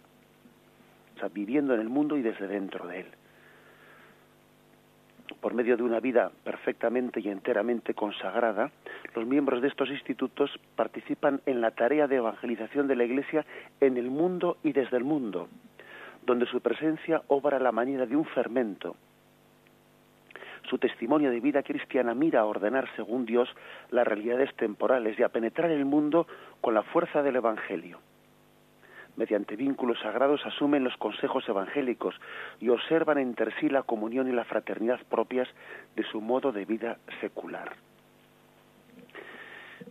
O 1.17 1.19
sea, 1.19 1.29
viviendo 1.29 1.75
en 1.75 1.81
el 1.81 1.89
mundo 1.89 2.17
y 2.17 2.23
desde 2.23 2.47
dentro 2.47 2.87
de 2.87 3.01
él. 3.01 3.07
Por 5.41 5.55
medio 5.55 5.77
de 5.77 5.83
una 5.83 5.99
vida 5.99 6.31
perfectamente 6.45 7.21
y 7.21 7.29
enteramente 7.29 7.95
consagrada, 7.95 8.71
los 9.15 9.27
miembros 9.27 9.61
de 9.61 9.69
estos 9.69 9.91
institutos 9.91 10.51
participan 10.77 11.41
en 11.47 11.61
la 11.61 11.73
tarea 11.73 12.07
de 12.07 12.17
evangelización 12.17 12.87
de 12.87 12.97
la 12.97 13.05
Iglesia 13.05 13.45
en 13.81 13.97
el 13.97 14.11
mundo 14.11 14.59
y 14.63 14.73
desde 14.73 14.97
el 14.97 15.05
mundo, 15.05 15.49
donde 16.25 16.47
su 16.47 16.61
presencia 16.61 17.23
obra 17.27 17.59
la 17.59 17.73
manera 17.73 18.07
de 18.07 18.15
un 18.15 18.25
fermento. 18.27 18.95
Su 20.73 20.79
testimonio 20.79 21.31
de 21.31 21.41
vida 21.41 21.63
cristiana 21.63 22.15
mira 22.15 22.41
a 22.41 22.47
ordenar 22.47 22.89
según 22.97 23.27
Dios 23.27 23.47
las 23.91 24.07
realidades 24.07 24.55
temporales 24.57 25.19
y 25.19 25.23
a 25.23 25.29
penetrar 25.29 25.71
el 25.71 25.85
mundo 25.85 26.27
con 26.63 26.73
la 26.73 26.83
fuerza 26.83 27.23
del 27.23 27.37
Evangelio. 27.37 27.99
Mediante 29.17 29.55
vínculos 29.55 30.01
sagrados 30.01 30.41
asumen 30.47 30.83
los 30.83 30.97
consejos 30.97 31.47
evangélicos 31.47 32.19
y 32.59 32.71
observan 32.71 33.19
entre 33.19 33.53
sí 33.61 33.69
la 33.69 33.83
comunión 33.83 34.31
y 34.31 34.33
la 34.33 34.47
fraternidad 34.47 34.99
propias 35.11 35.47
de 35.95 36.05
su 36.05 36.23
modo 36.23 36.53
de 36.53 36.65
vida 36.65 36.97
secular. 37.21 37.73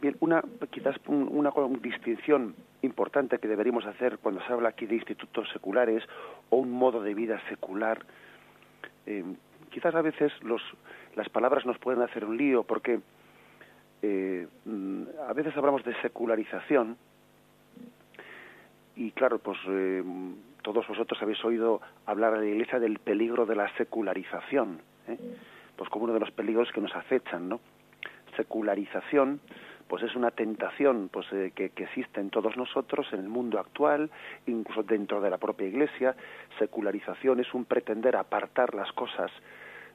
Bien, 0.02 0.18
una, 0.20 0.44
quizás 0.72 0.96
una, 1.06 1.52
distinción 1.80 2.56
importante 2.82 3.38
que 3.38 3.48
deberíamos 3.48 3.86
hacer 3.86 4.18
cuando 4.18 4.44
se 4.48 4.52
habla 4.52 4.70
aquí 4.70 4.88
de 4.88 4.96
institutos 4.96 5.48
seculares 5.54 6.04
o 6.50 6.58
un 6.58 6.72
modo 6.72 7.04
de 7.04 7.14
vida 7.14 7.40
secular, 7.50 8.04
eh, 9.06 9.24
quizás 9.72 9.96
a 9.96 10.02
veces 10.02 10.32
los, 10.44 10.62
las 11.16 11.30
palabras 11.30 11.66
nos 11.66 11.80
pueden 11.80 12.02
hacer 12.02 12.26
un 12.26 12.38
lío 12.38 12.64
porque 12.64 13.00
eh, 14.02 14.48
mm, 14.66 15.04
a 15.28 15.34
veces 15.34 15.56
hablamos 15.58 15.84
de 15.84 16.00
secularización 16.02 16.98
y 18.96 19.12
claro, 19.12 19.40
pues 19.40 19.58
eh, 19.68 20.04
todos 20.62 20.88
vosotros 20.88 21.20
habéis 21.22 21.44
oído 21.44 21.82
hablar 22.06 22.34
a 22.34 22.38
la 22.38 22.46
Iglesia 22.46 22.80
del 22.80 23.00
peligro 23.00 23.46
de 23.46 23.56
la 23.56 23.74
secularización, 23.78 24.82
pues 25.76 25.90
como 25.90 26.06
uno 26.06 26.14
de 26.14 26.20
los 26.20 26.32
peligros 26.32 26.72
que 26.72 26.82
nos 26.82 26.96
acechan, 26.96 27.50
¿no? 27.50 27.60
Secularización 28.36 29.40
pues 29.92 30.04
es 30.04 30.16
una 30.16 30.32
tentación 30.32 31.10
pues 31.12 31.28
eh, 31.34 31.52
que, 31.54 31.66
existe 31.66 32.22
en 32.22 32.30
todos 32.30 32.56
nosotros 32.56 33.06
en 33.12 33.20
el 33.20 33.28
mundo 33.28 33.60
actual 33.60 34.10
incluso 34.48 34.84
dentro 34.84 35.20
de 35.20 35.30
la 35.30 35.38
propia 35.38 35.68
iglesia 35.68 36.16
secularización 36.60 37.42
es 37.42 37.54
un 37.54 37.66
pretender 37.66 38.16
apartar 38.16 38.74
las 38.74 38.90
cosas 38.94 39.30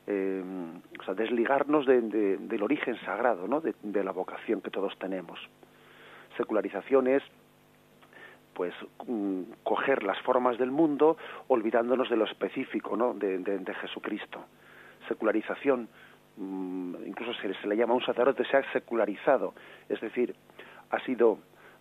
eh, 0.06 0.42
o 0.98 1.02
sea 1.04 1.14
desligarnos 1.14 1.86
del 1.86 2.62
origen 2.62 2.96
sagrado 3.04 3.46
¿no? 3.48 3.60
de, 3.60 4.04
la 4.04 4.12
vocación 4.12 4.60
que 4.60 4.70
todos 4.70 4.96
tenemos 4.98 5.38
secularización 6.36 7.08
es 7.08 7.22
pues 8.54 8.72
mm, 9.06 9.42
coger 9.62 10.02
las 10.02 10.20
formas 10.20 10.58
del 10.58 10.70
mundo 10.70 11.16
olvidándonos 11.48 12.08
de 12.08 12.16
lo 12.16 12.24
específico 12.24 12.96
¿no? 12.96 13.14
de, 13.14 13.38
de 13.38 13.74
Jesucristo 13.74 14.44
secularización 15.08 15.88
Mm, 16.36 16.94
incluso 17.06 17.32
se, 17.40 17.66
le 17.66 17.76
llama 17.76 17.94
un 17.94 18.04
sacerdote, 18.04 18.44
se 18.44 18.58
ha 18.58 18.72
secularizado, 18.72 19.54
es 19.88 20.00
decir, 20.00 20.34
ha 20.90 21.00
sido, 21.00 21.38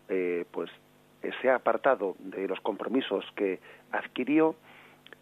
eh, 0.07 0.45
pues, 0.51 0.69
se 1.41 1.49
ha 1.49 1.55
apartado 1.55 2.15
de 2.19 2.47
los 2.47 2.59
compromisos 2.61 3.25
que 3.35 3.59
adquirió 3.91 4.55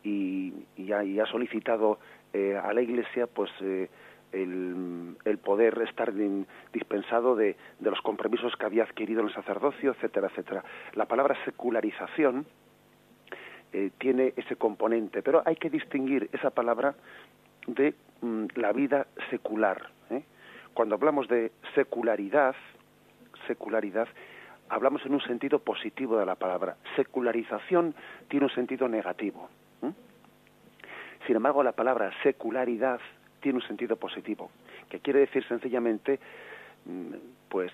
y, 0.04 0.54
y, 0.76 0.92
ha, 0.92 1.26
solicitado 1.26 1.98
eh, 2.34 2.60
a 2.62 2.74
la 2.74 2.82
Iglesia, 2.82 3.28
pues, 3.28 3.52
el, 3.62 5.16
el, 5.24 5.38
poder 5.38 5.80
estar 5.88 6.12
dispensado 6.74 7.36
de, 7.36 7.56
de, 7.80 7.90
los 7.90 8.02
compromisos 8.02 8.56
que 8.58 8.66
había 8.66 8.84
adquirido 8.84 9.22
en 9.22 9.28
el 9.28 9.34
sacerdocio, 9.34 9.92
etcétera, 9.92 10.28
etcétera. 10.28 10.64
La 10.96 11.06
palabra 11.06 11.38
secularización 11.46 12.46
tiene 13.98 14.34
ese 14.38 14.56
componente, 14.56 15.24
pero 15.24 15.42
hay 15.46 15.56
que 15.56 15.68
distinguir 15.70 16.30
esa 16.32 16.52
palabra 16.52 16.94
de 17.68 17.94
mm, 18.22 18.46
la 18.56 18.72
vida 18.72 19.08
secular. 19.30 19.90
¿eh? 20.10 20.24
Cuando 20.74 20.96
hablamos 20.96 21.28
de 21.28 21.52
secularidad, 21.76 22.56
secularidad, 23.48 24.08
hablamos 24.70 25.06
en 25.06 25.14
un 25.14 25.22
sentido 25.22 25.60
positivo 25.60 26.18
de 26.18 26.26
la 26.26 26.36
palabra. 26.36 26.78
Secularización 26.96 27.96
tiene 28.28 28.46
un 28.46 28.52
sentido 28.52 28.88
negativo. 28.88 29.50
¿Eh? 31.24 31.28
Sin 31.28 31.36
embargo, 31.36 31.64
la 31.64 31.72
palabra 31.72 32.12
secularidad 32.24 33.00
tiene 33.42 33.58
un 33.58 33.68
sentido 33.68 33.96
positivo, 33.96 34.50
que 34.90 35.00
quiere 35.00 35.22
decir 35.22 35.46
sencillamente, 35.48 36.20
mm, 36.86 37.14
pues, 37.50 37.72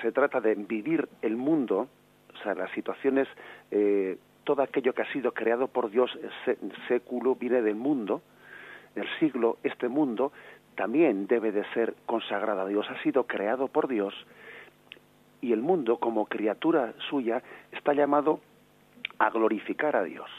se 0.00 0.12
trata 0.12 0.40
de 0.40 0.54
vivir 0.54 1.08
el 1.20 1.36
mundo, 1.36 1.88
o 2.34 2.42
sea, 2.42 2.54
las 2.54 2.70
situaciones, 2.72 3.28
eh, 3.70 4.16
todo 4.44 4.62
aquello 4.62 4.94
que 4.94 5.02
ha 5.02 5.12
sido 5.12 5.32
creado 5.32 5.68
por 5.68 5.90
Dios, 5.90 6.10
século, 6.88 7.34
viene 7.36 7.62
del 7.62 7.76
mundo, 7.76 8.22
el 8.94 9.06
siglo, 9.18 9.58
este 9.62 9.88
mundo 9.88 10.32
también 10.74 11.26
debe 11.26 11.52
de 11.52 11.64
ser 11.74 11.94
consagrado 12.06 12.62
a 12.62 12.66
Dios, 12.66 12.86
ha 12.90 13.02
sido 13.02 13.24
creado 13.24 13.68
por 13.68 13.88
Dios 13.88 14.14
y 15.42 15.52
el 15.52 15.60
mundo 15.60 15.98
como 15.98 16.26
criatura 16.26 16.94
suya 17.10 17.42
está 17.72 17.92
llamado 17.92 18.40
a 19.18 19.28
glorificar 19.30 19.96
a 19.96 20.04
Dios. 20.04 20.30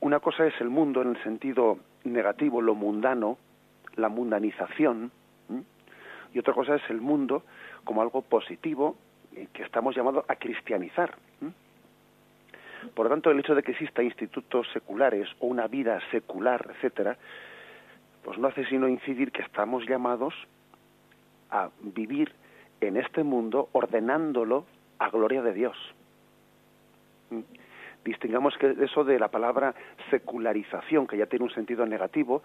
Una 0.00 0.20
cosa 0.20 0.46
es 0.46 0.54
el 0.60 0.68
mundo 0.68 1.02
en 1.02 1.10
el 1.10 1.22
sentido 1.22 1.78
negativo, 2.04 2.62
lo 2.62 2.74
mundano, 2.74 3.38
la 3.96 4.08
mundanización, 4.08 5.10
y 6.32 6.38
otra 6.38 6.54
cosa 6.54 6.76
es 6.76 6.82
el 6.90 7.00
mundo 7.00 7.42
como 7.84 8.02
algo 8.02 8.22
positivo 8.22 8.96
eh, 9.34 9.48
que 9.52 9.62
estamos 9.62 9.96
llamados 9.96 10.24
a 10.28 10.36
cristianizar. 10.36 11.16
Por 12.94 13.06
lo 13.06 13.10
tanto, 13.10 13.30
el 13.30 13.40
hecho 13.40 13.54
de 13.54 13.62
que 13.62 13.72
exista 13.72 14.02
institutos 14.02 14.68
seculares 14.72 15.28
o 15.40 15.46
una 15.46 15.66
vida 15.66 16.00
secular, 16.10 16.70
etcétera, 16.74 17.16
pues 18.22 18.38
no 18.38 18.48
hace 18.48 18.64
sino 18.66 18.88
incidir 18.88 19.32
que 19.32 19.42
estamos 19.42 19.84
llamados 19.86 20.34
a 21.50 21.70
vivir 21.80 22.32
en 22.80 22.96
este 22.96 23.24
mundo 23.24 23.68
ordenándolo 23.72 24.64
a 24.98 25.10
gloria 25.10 25.42
de 25.42 25.52
Dios. 25.52 25.76
Distingamos 28.08 28.56
que 28.56 28.74
eso 28.80 29.04
de 29.04 29.18
la 29.18 29.28
palabra 29.28 29.74
secularización, 30.08 31.06
que 31.06 31.18
ya 31.18 31.26
tiene 31.26 31.44
un 31.44 31.50
sentido 31.50 31.84
negativo, 31.84 32.42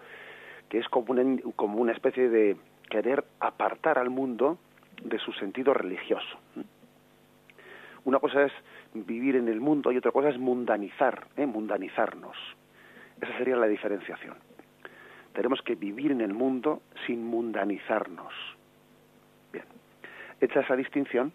que 0.68 0.76
es 0.76 0.86
como 0.90 1.12
una, 1.12 1.40
como 1.56 1.80
una 1.80 1.92
especie 1.92 2.28
de 2.28 2.58
querer 2.90 3.24
apartar 3.40 3.98
al 3.98 4.10
mundo 4.10 4.58
de 5.02 5.18
su 5.18 5.32
sentido 5.32 5.72
religioso. 5.72 6.38
Una 8.04 8.18
cosa 8.18 8.44
es 8.44 8.52
vivir 8.92 9.36
en 9.36 9.48
el 9.48 9.58
mundo 9.62 9.90
y 9.90 9.96
otra 9.96 10.12
cosa 10.12 10.28
es 10.28 10.38
mundanizar, 10.38 11.28
¿eh? 11.38 11.46
mundanizarnos. 11.46 12.36
Esa 13.18 13.38
sería 13.38 13.56
la 13.56 13.66
diferenciación. 13.66 14.34
Tenemos 15.32 15.62
que 15.62 15.76
vivir 15.76 16.12
en 16.12 16.20
el 16.20 16.34
mundo 16.34 16.82
sin 17.06 17.24
mundanizarnos. 17.24 18.34
Bien, 19.50 19.64
hecha 20.42 20.60
esa 20.60 20.76
distinción, 20.76 21.32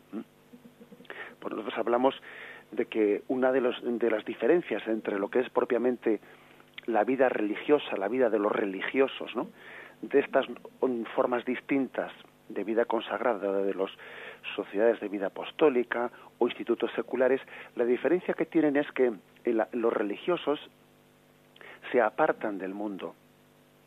pues 1.40 1.52
nosotros 1.52 1.80
hablamos 1.80 2.14
de 2.72 2.86
que 2.86 3.24
una 3.28 3.52
de, 3.52 3.62
los, 3.62 3.76
de 3.84 4.12
las 4.12 4.26
diferencias 4.26 4.88
entre 4.88 5.18
lo 5.18 5.30
que 5.30 5.40
es 5.40 5.50
propiamente 5.50 6.20
la 6.86 7.04
vida 7.04 7.30
religiosa, 7.30 7.98
la 7.98 8.08
vida 8.08 8.30
de 8.30 8.40
los 8.40 8.52
religiosos, 8.52 9.36
¿no? 9.36 9.50
de 10.02 10.20
estas 10.20 10.46
formas 11.16 11.46
distintas 11.46 12.12
de 12.48 12.64
vida 12.64 12.86
consagrada 12.86 13.62
de 13.62 13.74
las 13.74 13.92
sociedades 14.56 15.00
de 15.00 15.08
vida 15.08 15.28
apostólica 15.28 16.12
o 16.40 16.48
institutos 16.48 16.92
seculares, 16.96 17.42
la 17.76 17.86
diferencia 17.86 18.34
que 18.34 18.46
tienen 18.46 18.76
es 18.76 18.92
que 18.92 19.14
los 19.74 19.94
religiosos 19.94 20.60
se 21.92 22.02
apartan 22.02 22.58
del 22.58 22.74
mundo, 22.74 23.16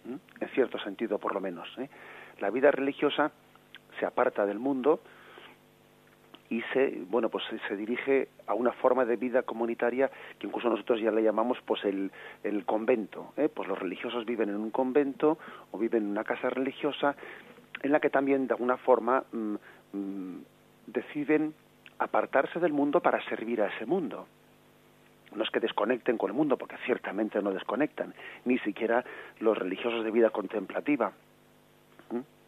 en 0.05 0.49
cierto 0.51 0.79
sentido 0.79 1.19
por 1.19 1.35
lo 1.35 1.41
menos. 1.41 1.69
¿eh? 1.79 1.89
La 2.41 2.51
vida 2.51 2.71
religiosa 2.71 3.33
se 3.99 4.07
aparta 4.07 4.47
del 4.47 4.59
mundo 4.59 5.01
y 6.53 6.61
se 6.75 7.03
bueno 7.09 7.31
pues 7.31 7.45
se 7.67 7.77
dirige 7.77 8.29
a 8.47 8.53
una 8.53 8.73
forma 8.73 9.07
de 9.07 9.17
vida 9.17 9.43
comunitaria 9.43 10.11
que 10.39 10.47
incluso 10.47 10.69
nosotros 10.69 11.01
ya 11.01 11.11
le 11.11 11.23
llamamos 11.23 11.57
pues 11.65 11.83
el, 11.85 12.11
convento 12.67 13.33
¿eh? 13.39 13.49
pues 13.49 13.67
los 13.69 13.79
religiosos 13.79 14.27
viven 14.27 14.51
en 14.51 14.57
un 14.57 14.71
convento 14.71 15.39
o 15.71 15.79
viven 15.79 16.03
en 16.03 16.11
una 16.11 16.25
casa 16.25 16.51
religiosa 16.51 17.17
en 17.83 17.91
la 17.91 18.01
que 18.01 18.11
también 18.11 18.47
de 18.47 18.53
alguna 18.53 18.77
forma 18.77 19.25
mm, 19.33 19.55
mm, 19.95 20.43
deciden 20.89 21.55
apartarse 21.99 22.61
del 22.61 22.75
mundo 22.75 23.01
para 23.01 23.25
servir 23.29 23.63
a 23.63 23.69
ese 23.69 23.87
mundo. 23.87 24.27
No 25.35 25.45
es 25.45 25.51
que 25.51 25.61
desconecten 25.61 26.19
con 26.19 26.31
el 26.31 26.37
mundo, 26.37 26.59
porque 26.59 26.77
ciertamente 26.85 27.41
no 27.41 27.53
desconectan, 27.53 28.13
ni 28.45 28.59
siquiera 28.59 29.03
los 29.41 29.57
religiosos 29.57 30.05
de 30.05 30.11
vida 30.11 30.31
contemplativa, 30.31 31.13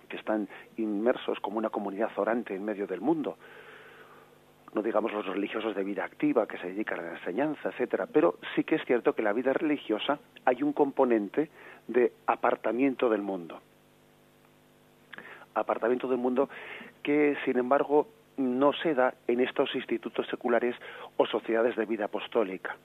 que 0.09 0.17
están 0.17 0.49
inmersos 0.77 1.41
como 1.41 1.57
una 1.57 1.71
comunidad 1.71 2.11
orante 2.17 2.55
en 2.55 2.65
medio 2.65 2.87
del 2.87 3.01
mundo. 3.01 3.39
No 4.75 4.83
digamos 4.83 5.13
los 5.13 5.27
religiosos 5.27 5.75
de 5.75 5.85
vida 5.85 6.05
activa 6.05 6.47
que 6.49 6.59
se 6.59 6.67
dedican 6.67 6.99
a 6.99 7.03
la 7.03 7.19
enseñanza, 7.19 7.69
etcétera, 7.69 8.07
pero 8.13 8.39
sí 8.55 8.65
que 8.65 8.75
es 8.75 8.85
cierto 8.85 9.15
que 9.15 9.23
en 9.23 9.27
la 9.27 9.33
vida 9.33 9.53
religiosa 9.53 10.19
hay 10.45 10.63
un 10.63 10.73
componente 10.73 11.49
de 11.87 12.13
apartamiento 12.27 13.09
del 13.09 13.23
mundo. 13.23 13.61
Apartamiento 15.55 16.09
del 16.09 16.19
mundo 16.19 16.49
que, 17.03 17.37
sin 17.45 17.59
embargo, 17.59 18.09
no 18.37 18.73
se 18.73 18.95
da 18.95 19.15
en 19.29 19.41
estos 19.41 19.73
institutos 19.77 20.27
seculares 20.27 20.75
o 21.17 21.27
sociedades 21.27 21.77
de 21.77 21.87
vida 21.87 22.07
apostólica. 22.07 22.77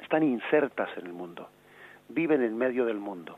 Están 0.00 0.22
insertas 0.22 0.88
en 0.96 1.06
el 1.06 1.12
mundo, 1.12 1.48
viven 2.08 2.42
en 2.42 2.56
medio 2.56 2.84
del 2.84 2.98
mundo. 2.98 3.36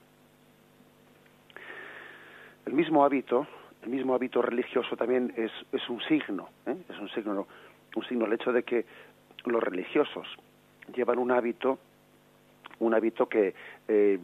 El 2.66 2.74
mismo 2.74 3.04
hábito, 3.04 3.46
el 3.82 3.90
mismo 3.90 4.14
hábito 4.14 4.42
religioso 4.42 4.96
también 4.96 5.32
es, 5.36 5.50
es 5.72 5.88
un 5.88 6.00
signo, 6.02 6.48
¿eh? 6.66 6.76
es 6.88 6.98
un 6.98 7.08
signo, 7.10 7.46
un 7.96 8.04
signo 8.04 8.26
el 8.26 8.32
hecho 8.32 8.52
de 8.52 8.62
que 8.62 8.84
los 9.44 9.62
religiosos 9.62 10.26
llevan 10.94 11.18
un 11.18 11.30
hábito, 11.30 11.78
un 12.78 12.94
hábito 12.94 13.28
que 13.28 13.54
eh, 13.88 14.18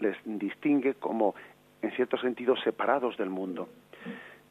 les 0.00 0.16
distingue 0.24 0.94
como, 0.94 1.34
en 1.82 1.90
cierto 1.92 2.16
sentido, 2.18 2.56
separados 2.56 3.16
del 3.16 3.30
mundo 3.30 3.68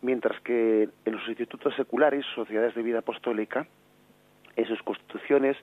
mientras 0.04 0.40
que 0.42 0.90
en 1.06 1.14
los 1.14 1.28
institutos 1.28 1.74
seculares, 1.76 2.26
sociedades 2.36 2.76
de 2.76 2.84
vida 2.84 3.00
apostólica, 3.00 3.66
en 4.56 4.66
sus 4.66 4.84
constituciones, 4.84 5.58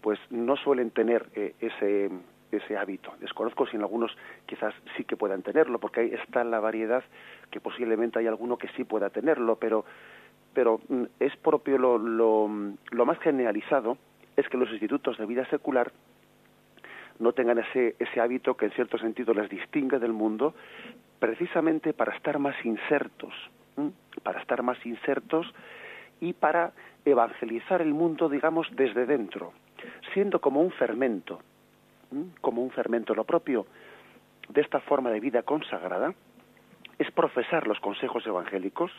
pues 0.00 0.18
no 0.30 0.56
suelen 0.56 0.90
tener 0.90 1.26
eh, 1.36 1.54
ese, 1.60 2.10
ese 2.52 2.76
hábito. 2.76 3.12
Desconozco 3.20 3.66
si 3.66 3.76
en 3.76 3.82
algunos 3.82 4.16
quizás 4.46 4.74
sí 4.96 5.04
que 5.04 5.16
puedan 5.16 5.42
tenerlo, 5.42 5.78
porque 5.78 6.00
ahí 6.00 6.14
está 6.14 6.44
la 6.44 6.60
variedad 6.60 7.02
que 7.50 7.60
posiblemente 7.60 8.18
hay 8.18 8.26
alguno 8.26 8.56
que 8.56 8.68
sí 8.76 8.84
pueda 8.84 9.10
tenerlo, 9.10 9.56
pero, 9.56 9.84
pero 10.54 10.80
mm, 10.88 11.04
es 11.20 11.36
propio 11.36 11.78
lo, 11.78 11.98
lo, 11.98 12.48
lo 12.90 13.06
más 13.06 13.18
generalizado 13.20 13.96
es 14.36 14.48
que 14.48 14.56
los 14.56 14.70
institutos 14.70 15.18
de 15.18 15.26
vida 15.26 15.44
secular 15.46 15.92
no 17.18 17.32
tengan 17.32 17.58
ese, 17.58 17.96
ese 17.98 18.20
hábito 18.20 18.56
que 18.56 18.66
en 18.66 18.72
cierto 18.72 18.98
sentido 18.98 19.34
les 19.34 19.48
distingue 19.48 19.98
del 19.98 20.12
mundo, 20.12 20.54
precisamente 21.18 21.92
para 21.92 22.14
estar 22.16 22.38
más 22.38 22.56
insertos 22.64 23.32
para 24.22 24.40
estar 24.40 24.62
más 24.62 24.84
insertos 24.84 25.52
y 26.20 26.32
para 26.32 26.72
evangelizar 27.04 27.82
el 27.82 27.94
mundo, 27.94 28.28
digamos, 28.28 28.68
desde 28.72 29.06
dentro, 29.06 29.52
siendo 30.12 30.40
como 30.40 30.60
un 30.60 30.70
fermento, 30.72 31.40
como 32.40 32.62
un 32.62 32.70
fermento. 32.70 33.14
Lo 33.14 33.24
propio 33.24 33.66
de 34.48 34.60
esta 34.60 34.80
forma 34.80 35.10
de 35.10 35.20
vida 35.20 35.42
consagrada 35.42 36.14
es 36.98 37.10
profesar 37.10 37.66
los 37.66 37.80
consejos 37.80 38.26
evangélicos, 38.26 38.90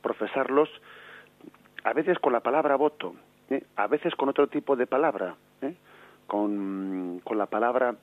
profesarlos 0.00 0.68
a 1.84 1.92
veces 1.92 2.18
con 2.18 2.32
la 2.32 2.40
palabra 2.40 2.76
voto, 2.76 3.14
¿eh? 3.50 3.64
a 3.76 3.86
veces 3.86 4.14
con 4.14 4.28
otro 4.28 4.46
tipo 4.46 4.76
de 4.76 4.86
palabra, 4.86 5.36
¿eh? 5.62 5.74
con, 6.26 7.20
con 7.24 7.38
la 7.38 7.46
palabra 7.46 7.96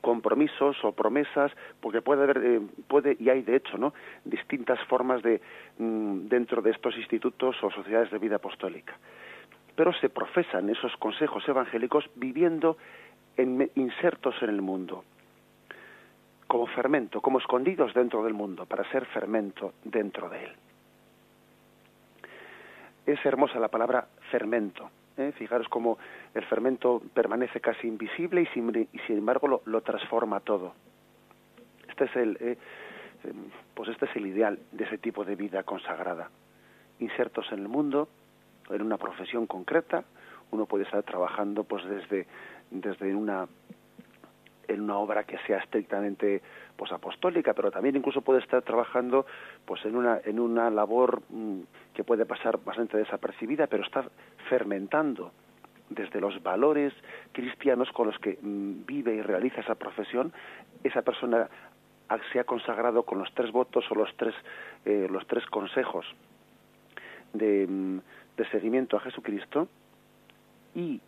compromisos 0.00 0.76
o 0.84 0.92
promesas, 0.92 1.52
porque 1.80 2.02
puede 2.02 2.22
haber, 2.22 2.38
eh, 2.44 2.60
puede 2.86 3.16
y 3.18 3.28
hay 3.30 3.42
de 3.42 3.56
hecho, 3.56 3.76
¿no? 3.76 3.92
Distintas 4.24 4.78
formas 4.86 5.22
de 5.22 5.40
mm, 5.78 6.28
dentro 6.28 6.62
de 6.62 6.70
estos 6.70 6.96
institutos 6.96 7.56
o 7.62 7.70
sociedades 7.70 8.10
de 8.10 8.18
vida 8.18 8.36
apostólica. 8.36 8.96
Pero 9.74 9.92
se 9.94 10.08
profesan 10.08 10.70
esos 10.70 10.96
consejos 10.96 11.46
evangélicos 11.48 12.08
viviendo 12.14 12.76
insertos 13.38 14.34
en 14.42 14.50
el 14.50 14.62
mundo, 14.62 15.04
como 16.46 16.66
fermento, 16.66 17.20
como 17.20 17.38
escondidos 17.38 17.94
dentro 17.94 18.24
del 18.24 18.34
mundo, 18.34 18.66
para 18.66 18.88
ser 18.90 19.06
fermento 19.06 19.74
dentro 19.84 20.28
de 20.28 20.44
él. 20.44 20.52
Es 23.06 23.24
hermosa 23.24 23.58
la 23.58 23.68
palabra 23.68 24.08
fermento 24.30 24.90
¿eh? 25.18 25.32
Fijaros 25.32 25.68
cómo 25.68 25.98
el 26.34 26.44
fermento 26.46 27.02
permanece 27.12 27.60
casi 27.60 27.86
invisible 27.86 28.42
y 28.42 28.46
sin, 28.46 28.88
y 28.92 28.98
sin 29.06 29.18
embargo 29.18 29.60
lo, 29.64 29.80
transforma 29.82 30.40
todo. 30.40 30.74
Este 31.88 32.04
es 32.04 32.16
el, 32.16 32.38
eh, 32.40 32.58
em, 33.24 33.50
pues 33.74 33.90
este 33.90 34.06
es 34.06 34.16
el 34.16 34.26
ideal 34.26 34.58
de 34.72 34.84
ese 34.84 34.98
tipo 34.98 35.24
de 35.24 35.36
vida 35.36 35.62
consagrada. 35.64 36.30
Insertos 37.00 37.46
en 37.52 37.60
el 37.60 37.68
mundo, 37.68 38.08
en 38.70 38.82
una 38.82 38.96
profesión 38.96 39.46
concreta, 39.46 40.04
uno 40.50 40.66
puede 40.66 40.84
estar 40.84 41.02
trabajando 41.02 41.64
pues 41.64 41.84
desde, 41.84 42.26
desde 42.70 43.14
una 43.14 43.46
en 44.68 44.82
una 44.82 44.98
obra 44.98 45.24
que 45.24 45.38
sea 45.46 45.58
estrictamente 45.58 46.42
pues 46.76 46.92
apostólica, 46.92 47.54
pero 47.54 47.70
también 47.70 47.96
incluso 47.96 48.20
puede 48.20 48.40
estar 48.40 48.62
trabajando 48.62 49.26
pues 49.64 49.84
en 49.84 49.96
una 49.96 50.20
en 50.24 50.38
una 50.38 50.70
labor 50.70 51.22
mm, 51.30 51.60
que 51.94 52.04
puede 52.04 52.26
pasar 52.26 52.62
bastante 52.62 52.98
desapercibida, 52.98 53.66
pero 53.66 53.84
está 53.84 54.04
fermentando 54.48 55.32
desde 55.88 56.20
los 56.20 56.42
valores 56.42 56.92
cristianos 57.32 57.90
con 57.92 58.08
los 58.08 58.18
que 58.18 58.38
mm, 58.40 58.84
vive 58.84 59.14
y 59.14 59.22
realiza 59.22 59.62
esa 59.62 59.74
profesión, 59.74 60.32
esa 60.84 61.02
persona 61.02 61.48
se 62.32 62.40
ha 62.40 62.44
consagrado 62.44 63.02
con 63.02 63.18
los 63.18 63.32
tres 63.34 63.50
votos 63.50 63.84
o 63.90 63.94
los 63.94 64.14
tres 64.16 64.34
eh, 64.84 65.08
los 65.10 65.26
tres 65.26 65.44
consejos 65.46 66.06
de, 67.32 67.66
mm, 67.66 67.98
de 68.36 68.50
seguimiento 68.50 68.98
a 68.98 69.00
Jesucristo 69.00 69.68
y 70.74 71.00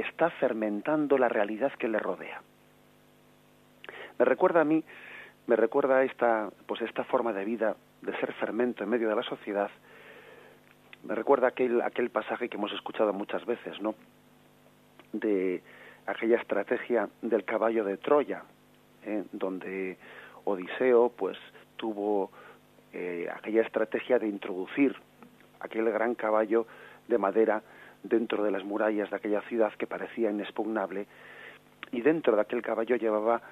está 0.00 0.30
fermentando 0.30 1.18
la 1.18 1.28
realidad 1.28 1.72
que 1.72 1.88
le 1.88 1.98
rodea 1.98 2.42
me 4.20 4.26
recuerda 4.26 4.60
a 4.60 4.64
mí, 4.64 4.84
me 5.46 5.56
recuerda 5.56 6.04
esta, 6.04 6.50
pues 6.66 6.82
esta 6.82 7.04
forma 7.04 7.32
de 7.32 7.42
vida, 7.46 7.74
de 8.02 8.14
ser 8.20 8.34
fermento 8.34 8.84
en 8.84 8.90
medio 8.90 9.08
de 9.08 9.16
la 9.16 9.22
sociedad, 9.22 9.70
me 11.04 11.14
recuerda 11.14 11.48
aquel, 11.48 11.80
aquel 11.80 12.10
pasaje 12.10 12.50
que 12.50 12.58
hemos 12.58 12.70
escuchado 12.72 13.14
muchas 13.14 13.46
veces, 13.46 13.80
¿no? 13.80 13.94
De 15.14 15.62
aquella 16.04 16.36
estrategia 16.36 17.08
del 17.22 17.46
caballo 17.46 17.82
de 17.82 17.96
Troya, 17.96 18.42
¿eh? 19.06 19.24
donde 19.32 19.96
Odiseo, 20.44 21.08
pues, 21.16 21.38
tuvo 21.76 22.30
eh, 22.92 23.26
aquella 23.34 23.62
estrategia 23.62 24.18
de 24.18 24.28
introducir 24.28 24.94
aquel 25.60 25.90
gran 25.90 26.14
caballo 26.14 26.66
de 27.08 27.16
madera 27.16 27.62
dentro 28.02 28.42
de 28.42 28.50
las 28.50 28.64
murallas 28.64 29.10
de 29.10 29.16
aquella 29.16 29.40
ciudad 29.42 29.72
que 29.74 29.86
parecía 29.86 30.30
inexpugnable, 30.30 31.06
y 31.92 32.00
dentro 32.00 32.36
de 32.36 32.42
aquel 32.42 32.62
caballo 32.62 32.96
llevaba 32.96 33.42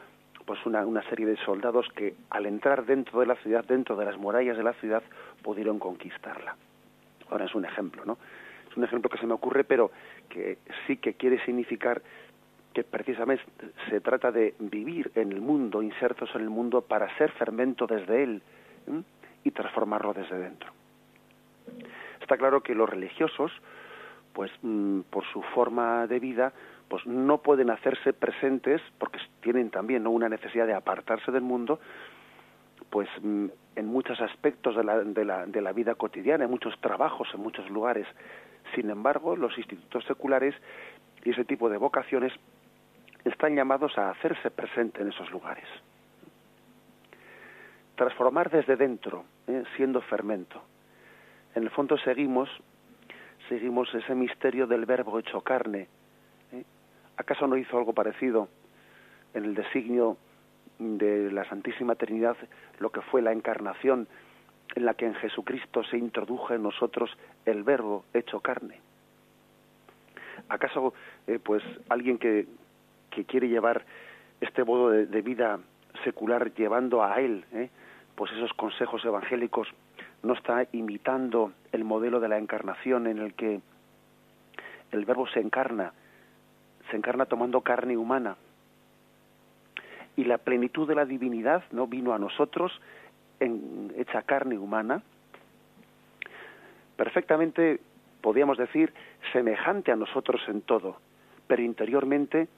pues 0.44 0.64
una, 0.64 0.86
una 0.86 1.02
serie 1.10 1.26
de 1.26 1.36
soldados 1.38 1.86
que 1.94 2.14
al 2.30 2.46
entrar 2.46 2.86
dentro 2.86 3.20
de 3.20 3.26
la 3.26 3.34
ciudad, 3.36 3.64
dentro 3.64 3.96
de 3.96 4.04
las 4.04 4.16
murallas 4.16 4.56
de 4.56 4.62
la 4.62 4.72
ciudad, 4.74 5.02
pudieron 5.42 5.78
conquistarla. 5.78 6.56
Ahora 7.30 7.44
es 7.44 7.54
un 7.54 7.64
ejemplo, 7.64 8.04
¿no? 8.04 8.16
Es 8.70 8.76
un 8.76 8.84
ejemplo 8.84 9.10
que 9.10 9.18
se 9.18 9.26
me 9.26 9.34
ocurre, 9.34 9.64
pero 9.64 9.90
que 10.28 10.58
sí 10.86 10.96
que 10.96 11.14
quiere 11.14 11.44
significar 11.44 12.00
que 12.72 12.84
precisamente 12.84 13.42
se 13.90 14.00
trata 14.00 14.30
de 14.30 14.54
vivir 14.58 15.10
en 15.14 15.32
el 15.32 15.40
mundo, 15.40 15.82
insertos 15.82 16.30
en 16.34 16.42
el 16.42 16.50
mundo, 16.50 16.82
para 16.82 17.14
ser 17.16 17.30
fermento 17.32 17.86
desde 17.86 18.22
él 18.22 18.42
y 19.44 19.50
transformarlo 19.50 20.12
desde 20.14 20.38
dentro. 20.38 20.70
Está 22.20 22.36
claro 22.36 22.62
que 22.62 22.74
los 22.74 22.88
religiosos, 22.88 23.52
pues 24.38 24.52
mm, 24.62 25.00
por 25.10 25.24
su 25.32 25.42
forma 25.42 26.06
de 26.06 26.20
vida, 26.20 26.52
pues 26.86 27.04
no 27.08 27.38
pueden 27.38 27.70
hacerse 27.70 28.12
presentes 28.12 28.80
porque 28.96 29.18
tienen 29.40 29.68
también 29.68 30.06
una 30.06 30.28
necesidad 30.28 30.64
de 30.64 30.74
apartarse 30.74 31.32
del 31.32 31.42
mundo 31.42 31.80
pues 32.88 33.08
mm, 33.20 33.46
en 33.74 33.86
muchos 33.86 34.20
aspectos 34.20 34.76
de 34.76 34.84
la, 34.84 35.00
de, 35.02 35.24
la, 35.24 35.44
de 35.44 35.60
la 35.60 35.72
vida 35.72 35.96
cotidiana, 35.96 36.44
en 36.44 36.50
muchos 36.52 36.80
trabajos, 36.80 37.26
en 37.34 37.40
muchos 37.40 37.68
lugares. 37.68 38.06
Sin 38.76 38.88
embargo, 38.90 39.34
los 39.34 39.58
institutos 39.58 40.04
seculares 40.04 40.54
y 41.24 41.30
ese 41.30 41.44
tipo 41.44 41.68
de 41.68 41.78
vocaciones 41.78 42.32
están 43.24 43.56
llamados 43.56 43.98
a 43.98 44.10
hacerse 44.10 44.52
presente 44.52 45.02
en 45.02 45.08
esos 45.08 45.28
lugares. 45.32 45.66
Transformar 47.96 48.50
desde 48.50 48.76
dentro, 48.76 49.24
¿eh? 49.48 49.64
siendo 49.76 50.00
fermento. 50.00 50.62
En 51.56 51.64
el 51.64 51.70
fondo 51.70 51.98
seguimos, 51.98 52.48
seguimos 53.48 53.92
ese 53.94 54.14
misterio 54.14 54.66
del 54.66 54.86
verbo 54.86 55.18
hecho 55.18 55.40
carne, 55.40 55.88
¿Acaso 57.16 57.48
no 57.48 57.56
hizo 57.56 57.76
algo 57.76 57.92
parecido 57.92 58.48
en 59.34 59.44
el 59.44 59.54
designio 59.56 60.16
de 60.78 61.32
la 61.32 61.44
Santísima 61.48 61.96
Trinidad 61.96 62.36
lo 62.78 62.90
que 62.90 63.00
fue 63.00 63.22
la 63.22 63.32
encarnación 63.32 64.06
en 64.76 64.84
la 64.84 64.94
que 64.94 65.06
en 65.06 65.14
Jesucristo 65.16 65.82
se 65.82 65.98
introdujo 65.98 66.54
en 66.54 66.62
nosotros 66.62 67.10
el 67.44 67.64
verbo 67.64 68.04
hecho 68.14 68.38
carne? 68.38 68.80
¿Acaso 70.48 70.94
eh, 71.26 71.40
pues 71.42 71.64
alguien 71.88 72.18
que, 72.18 72.46
que, 73.10 73.24
quiere 73.24 73.48
llevar 73.48 73.84
este 74.40 74.62
modo 74.62 74.90
de, 74.90 75.22
vida 75.22 75.58
secular 76.04 76.54
llevando 76.54 77.02
a 77.02 77.20
él, 77.20 77.44
eh, 77.52 77.68
pues 78.14 78.30
esos 78.30 78.52
consejos 78.52 79.04
evangélicos 79.04 79.66
no 80.22 80.34
está 80.34 80.66
imitando 80.72 81.52
el 81.72 81.84
modelo 81.84 82.20
de 82.20 82.28
la 82.28 82.38
encarnación 82.38 83.06
en 83.06 83.18
el 83.18 83.34
que 83.34 83.60
el 84.92 85.04
verbo 85.04 85.28
se 85.28 85.40
encarna, 85.40 85.92
se 86.90 86.96
encarna 86.96 87.26
tomando 87.26 87.60
carne 87.60 87.96
humana. 87.96 88.36
Y 90.16 90.24
la 90.24 90.38
plenitud 90.38 90.88
de 90.88 90.94
la 90.94 91.04
divinidad 91.04 91.62
no 91.70 91.86
vino 91.86 92.12
a 92.12 92.18
nosotros 92.18 92.72
en, 93.38 93.92
hecha 93.96 94.22
carne 94.22 94.58
humana, 94.58 95.02
perfectamente, 96.96 97.80
podríamos 98.20 98.58
decir, 98.58 98.92
semejante 99.32 99.92
a 99.92 99.96
nosotros 99.96 100.40
en 100.48 100.62
todo, 100.62 100.96
pero 101.46 101.62
interiormente 101.62 102.48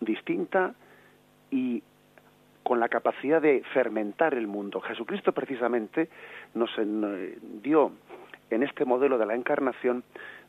distinta 0.00 0.74
y 1.50 1.82
con 2.66 2.80
la 2.80 2.88
capacidad 2.88 3.40
de 3.40 3.62
fermentar 3.72 4.34
el 4.34 4.48
mundo. 4.48 4.80
Jesucristo 4.80 5.30
precisamente 5.30 6.08
nos 6.54 6.68
dio 7.62 7.92
en 8.50 8.64
este 8.64 8.84
modelo 8.84 9.18
de 9.18 9.26
la 9.26 9.36
encarnación 9.36 10.02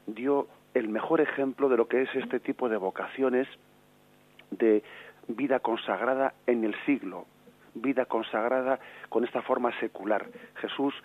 dio 0.07 0.47
el 0.73 0.89
mejor 0.89 1.21
ejemplo 1.21 1.69
de 1.69 1.77
lo 1.77 1.87
que 1.87 2.01
es 2.01 2.15
este 2.15 2.39
tipo 2.39 2.69
de 2.69 2.77
vocaciones 2.77 3.47
de 4.49 4.81
vida 5.27 5.59
consagrada 5.59 6.33
en 6.47 6.63
el 6.63 6.73
siglo, 6.87 7.27
vida 7.75 8.05
consagrada 8.05 8.79
con 9.09 9.23
esta 9.23 9.43
forma 9.43 9.79
secular. 9.79 10.25
Jesús, 10.55 10.95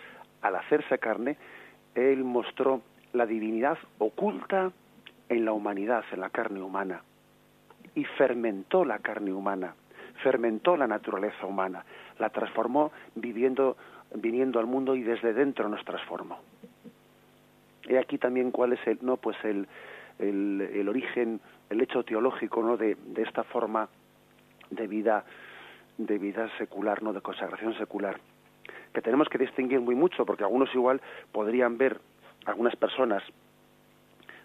al 0.40 0.57
hacerse 0.57 0.98
carne, 0.98 1.37
él 1.94 2.25
mostró 2.25 2.81
la 3.12 3.27
divinidad 3.27 3.77
oculta 3.98 4.72
en 5.29 5.44
la 5.44 5.53
humanidad, 5.53 6.05
en 6.11 6.20
la 6.20 6.31
carne 6.31 6.62
humana, 6.62 7.03
y 7.94 8.05
fermentó 8.05 8.87
la 8.87 9.01
carne 9.01 9.35
humana 9.35 9.75
fermentó 10.23 10.77
la 10.77 10.87
naturaleza 10.87 11.47
humana, 11.47 11.85
la 12.19 12.31
transformó 12.31 12.93
viviendo, 13.15 13.77
viniendo 14.15 14.59
al 14.59 14.67
mundo 14.67 14.95
y 14.95 15.03
desde 15.03 15.33
dentro 15.33 15.69
nos 15.69 15.85
transformó. 15.85 16.39
Y 17.85 17.97
aquí 17.97 18.19
también 18.19 18.51
cuál 18.51 18.73
es 18.73 18.87
el, 18.87 18.99
no, 19.03 19.17
pues 19.17 19.37
el, 19.45 19.67
el, 20.19 20.89
origen, 20.89 21.41
el 21.69 21.81
hecho 21.81 22.05
teológico, 22.05 22.63
¿no? 22.63 22.77
De, 22.77 22.95
de 22.95 23.23
esta 23.23 23.43
forma 23.45 23.89
de 24.71 24.87
vida, 24.87 25.25
de 25.99 26.19
vida 26.19 26.49
secular, 26.59 27.03
¿no? 27.03 27.13
De 27.13 27.21
consagración 27.21 27.77
secular, 27.77 28.19
que 28.95 29.03
tenemos 29.03 29.29
que 29.29 29.39
distinguir 29.39 29.81
muy 29.81 29.95
mucho, 29.95 30.25
porque 30.25 30.45
algunos 30.45 30.73
igual 30.75 31.01
podrían 31.33 31.77
ver 31.77 32.01
algunas 32.47 32.77
personas 32.77 33.23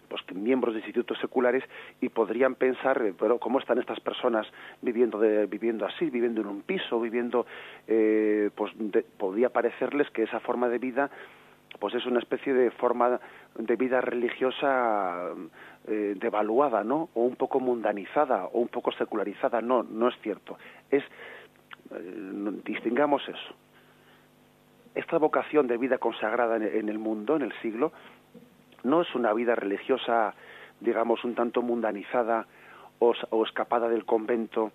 pues 0.08 0.22
miembros 0.34 0.74
de 0.74 0.80
institutos 0.80 1.18
seculares 1.18 1.62
y 2.00 2.08
podrían 2.08 2.54
pensar 2.54 3.00
eh, 3.02 3.14
pero 3.18 3.38
cómo 3.38 3.58
están 3.58 3.78
estas 3.78 4.00
personas 4.00 4.46
viviendo 4.82 5.18
de, 5.18 5.46
viviendo 5.46 5.86
así 5.86 6.10
viviendo 6.10 6.40
en 6.40 6.46
un 6.46 6.62
piso 6.62 7.00
viviendo 7.00 7.46
eh, 7.86 8.50
pues 8.54 8.72
podría 9.16 9.50
parecerles 9.50 10.10
que 10.10 10.22
esa 10.22 10.40
forma 10.40 10.68
de 10.68 10.78
vida 10.78 11.10
pues 11.78 11.94
es 11.94 12.06
una 12.06 12.18
especie 12.18 12.52
de 12.52 12.70
forma 12.72 13.20
de 13.56 13.76
vida 13.76 14.00
religiosa 14.00 15.30
eh, 15.86 16.14
devaluada 16.18 16.82
no 16.82 17.08
o 17.14 17.22
un 17.22 17.36
poco 17.36 17.60
mundanizada 17.60 18.46
o 18.46 18.60
un 18.60 18.68
poco 18.68 18.90
secularizada. 18.92 19.60
No 19.60 19.82
no 19.82 20.08
es 20.08 20.14
cierto. 20.22 20.58
Es 20.90 21.04
distingamos 22.64 23.22
eso. 23.28 23.54
Esta 24.94 25.18
vocación 25.18 25.66
de 25.66 25.76
vida 25.76 25.98
consagrada 25.98 26.56
en 26.56 26.88
el 26.88 26.98
mundo 26.98 27.36
en 27.36 27.42
el 27.42 27.52
siglo 27.60 27.92
no 28.84 29.02
es 29.02 29.14
una 29.14 29.32
vida 29.32 29.54
religiosa, 29.54 30.34
digamos, 30.80 31.24
un 31.24 31.34
tanto 31.34 31.62
mundanizada 31.62 32.46
o, 32.98 33.14
escapada 33.44 33.88
del 33.88 34.04
convento, 34.04 34.72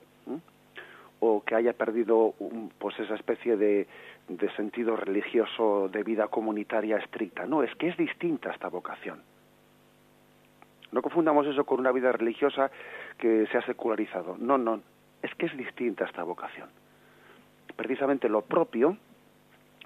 o 1.20 1.44
que 1.44 1.56
haya 1.56 1.74
perdido 1.74 2.34
pues 2.80 3.00
esa 3.00 3.16
especie 3.16 3.56
de, 3.56 3.88
de 4.28 4.56
sentido 4.56 4.96
religioso 4.96 5.90
de 5.90 6.04
vida 6.04 6.28
comunitaria 6.28 6.98
estricta. 6.98 7.46
No, 7.46 7.64
es 7.64 7.74
que 7.76 7.88
es 7.88 7.98
distinta 7.98 8.52
esta 8.52 8.68
vocación. 8.68 9.22
No 10.92 11.02
confundamos 11.02 11.48
eso 11.48 11.66
con 11.66 11.80
una 11.80 11.92
vida 11.92 12.12
religiosa 12.12 12.70
que 13.18 13.48
se 13.48 13.58
ha 13.58 13.66
secularizado. 13.66 14.38
No, 14.38 14.58
no, 14.58 14.82
es 15.22 15.34
que 15.36 15.48
es 15.48 15.58
distinta 15.58 16.06
esta 16.06 16.24
vocación. 16.24 16.70
Precisamente 17.76 18.30
lo 18.30 18.42
propio 18.42 18.98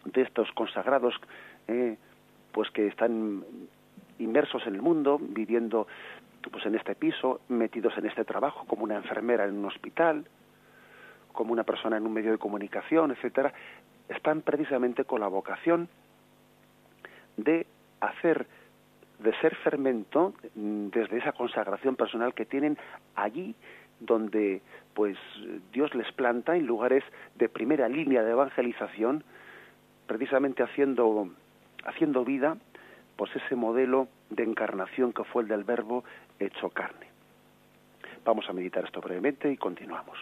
de 0.04 0.22
estos 0.22 0.52
consagrados, 0.52 1.16
eh, 1.68 1.98
pues 2.52 2.70
que 2.72 2.88
están 2.88 3.44
inmersos 4.20 4.66
en 4.68 4.76
el 4.76 4.82
mundo, 4.82 5.20
viviendo 5.22 5.88
pues 6.52 6.66
en 6.66 6.76
este 6.76 6.96
piso, 6.96 7.42
metidos 7.50 7.98
en 7.98 8.06
este 8.06 8.24
trabajo, 8.24 8.66
como 8.68 8.84
una 8.84 8.96
enfermera 8.96 9.46
en 9.46 9.58
un 9.58 9.66
hospital, 9.66 10.26
como 11.34 11.52
una 11.52 11.64
persona 11.64 11.98
en 11.98 12.06
un 12.06 12.14
medio 12.14 12.32
de 12.32 12.38
comunicación, 12.38 13.12
etcétera, 13.12 13.54
están 14.10 14.42
precisamente 14.42 15.04
con 15.04 15.22
la 15.22 15.28
vocación 15.28 15.90
de 17.38 17.68
hacer 18.00 18.48
de 19.20 19.34
ser 19.40 19.56
fermento 19.56 20.36
mm, 20.56 20.88
desde 20.90 21.18
esa 21.18 21.32
consagración 21.32 21.96
personal 21.96 22.34
que 22.36 22.46
tienen 22.46 22.78
allí 23.16 23.56
donde 24.00 24.62
pues 24.94 25.18
Dios 25.74 25.94
les 25.96 26.12
planta 26.12 26.56
en 26.56 26.68
lugares 26.68 27.04
de 27.36 27.50
primera 27.50 27.90
línea 27.90 28.22
de 28.24 28.32
evangelización 28.32 29.24
precisamente 30.06 30.62
haciendo 30.62 31.30
haciendo 31.84 32.24
vida 32.24 32.58
pues 33.18 33.36
ese 33.36 33.56
modelo 33.56 34.08
de 34.30 34.44
encarnación 34.44 35.12
que 35.12 35.24
fue 35.26 35.42
el 35.44 35.50
del 35.50 35.64
verbo 35.64 36.04
hecho 36.40 36.70
carne. 36.70 37.08
Vamos 38.24 38.48
a 38.48 38.54
meditar 38.54 38.86
esto 38.86 39.02
brevemente 39.02 39.52
y 39.52 39.58
continuamos. 39.58 40.18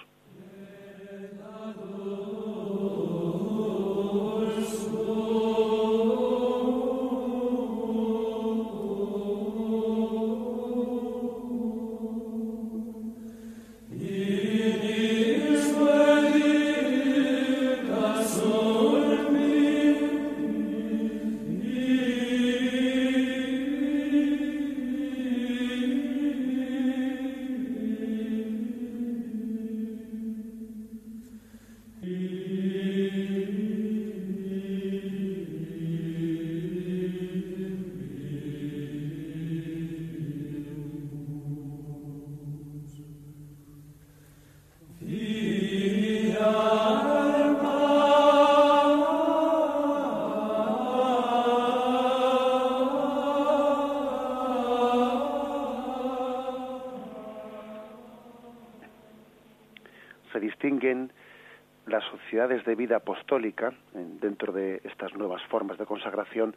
Apostólica, 63.25 63.73
dentro 64.21 64.53
de 64.53 64.81
estas 64.83 65.15
nuevas 65.15 65.41
formas 65.49 65.79
de 65.79 65.85
consagración, 65.85 66.55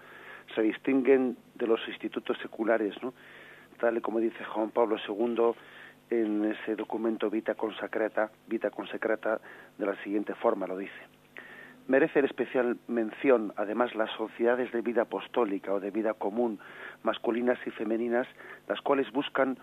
se 0.54 0.60
distinguen 0.60 1.36
de 1.54 1.66
los 1.66 1.80
institutos 1.88 2.36
seculares, 2.42 2.94
¿no? 3.02 3.14
tal 3.80 3.96
y 3.96 4.00
como 4.02 4.20
dice 4.20 4.44
Juan 4.44 4.70
Pablo 4.70 4.96
II 5.08 5.54
en 6.10 6.44
ese 6.44 6.76
documento 6.76 7.30
Vita 7.30 7.54
Consacrata, 7.54 8.30
Vita 8.46 8.70
Consecrata, 8.70 9.40
de 9.78 9.86
la 9.86 9.96
siguiente 10.02 10.34
forma 10.34 10.66
lo 10.66 10.76
dice. 10.76 11.00
Merece 11.86 12.20
especial 12.20 12.76
mención, 12.86 13.54
además, 13.56 13.94
las 13.94 14.10
sociedades 14.10 14.70
de 14.72 14.82
vida 14.82 15.02
apostólica 15.02 15.72
o 15.72 15.80
de 15.80 15.90
vida 15.90 16.12
común, 16.12 16.58
masculinas 17.02 17.58
y 17.66 17.70
femeninas, 17.70 18.26
las 18.68 18.82
cuales 18.82 19.10
buscan 19.10 19.56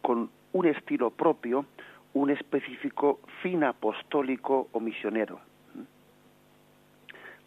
con 0.00 0.30
un 0.52 0.66
estilo 0.66 1.10
propio 1.10 1.66
un 2.14 2.30
específico 2.30 3.20
fin 3.42 3.64
apostólico 3.64 4.68
o 4.72 4.80
misionero, 4.80 5.40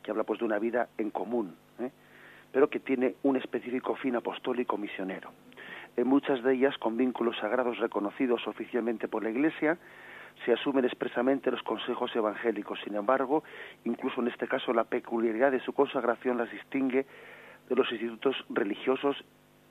que 0.07 0.11
habla 0.11 0.23
pues 0.23 0.39
de 0.39 0.45
una 0.45 0.57
vida 0.57 0.87
en 0.97 1.11
común, 1.11 1.53
¿eh? 1.81 1.91
pero 2.53 2.69
que 2.69 2.79
tiene 2.79 3.15
un 3.23 3.35
específico 3.35 3.93
fin 3.97 4.15
apostólico 4.15 4.77
misionero. 4.77 5.31
En 5.97 6.07
muchas 6.07 6.41
de 6.43 6.53
ellas, 6.53 6.77
con 6.77 6.95
vínculos 6.95 7.35
sagrados 7.41 7.77
reconocidos 7.79 8.47
oficialmente 8.47 9.09
por 9.09 9.21
la 9.21 9.31
Iglesia, 9.31 9.77
se 10.45 10.53
asumen 10.53 10.85
expresamente 10.85 11.51
los 11.51 11.61
consejos 11.61 12.15
evangélicos. 12.15 12.79
Sin 12.85 12.95
embargo, 12.95 13.43
incluso 13.83 14.21
en 14.21 14.29
este 14.29 14.47
caso, 14.47 14.71
la 14.71 14.85
peculiaridad 14.85 15.51
de 15.51 15.59
su 15.59 15.73
consagración 15.73 16.37
las 16.37 16.49
distingue 16.51 17.05
de 17.67 17.75
los 17.75 17.91
institutos 17.91 18.45
religiosos 18.49 19.21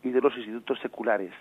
y 0.02 0.10
de 0.10 0.20
los 0.20 0.36
institutos 0.36 0.78
seculares. 0.80 1.32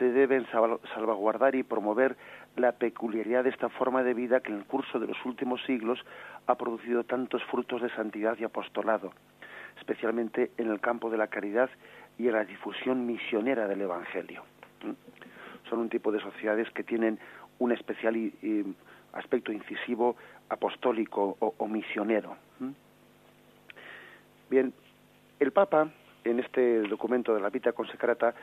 Se 0.00 0.10
deben 0.10 0.44
salvaguardar 0.92 1.54
y 1.54 1.62
promover 1.62 2.16
la 2.56 2.72
peculiaridad 2.72 3.44
de 3.44 3.50
esta 3.50 3.68
forma 3.68 4.02
de 4.02 4.14
vida 4.14 4.40
que 4.40 4.50
en 4.50 4.58
el 4.58 4.64
curso 4.64 4.98
de 4.98 5.06
los 5.06 5.24
últimos 5.24 5.62
siglos 5.66 6.04
ha 6.48 6.54
producido 6.56 7.04
tantos 7.04 7.44
frutos 7.44 7.82
de 7.82 7.90
santidad 7.90 8.36
y 8.40 8.44
apostolado, 8.44 9.12
especialmente 9.76 10.50
en 10.56 10.70
el 10.70 10.80
campo 10.80 11.10
de 11.10 11.18
la 11.18 11.26
caridad 11.26 11.68
y 12.18 12.26
en 12.26 12.32
la 12.32 12.44
difusión 12.44 13.06
misionera 13.06 13.68
del 13.68 13.82
Evangelio. 13.82 14.42
Son 15.68 15.78
un 15.78 15.90
tipo 15.90 16.10
de 16.10 16.20
sociedades 16.20 16.70
que 16.70 16.82
tienen 16.82 17.18
un 17.58 17.70
especial 17.70 18.16
aspecto 19.12 19.52
incisivo 19.52 20.16
apostólico 20.48 21.36
o, 21.38 21.68
misionero. 21.68 22.38
Bien, 24.48 24.72
el 25.40 25.52
Papa 25.52 25.90
en 26.24 26.40
este 26.40 26.80
documento 26.80 27.34
de 27.34 27.42
la 27.42 27.50
Vita 27.50 27.72
Consecrata 27.72 28.34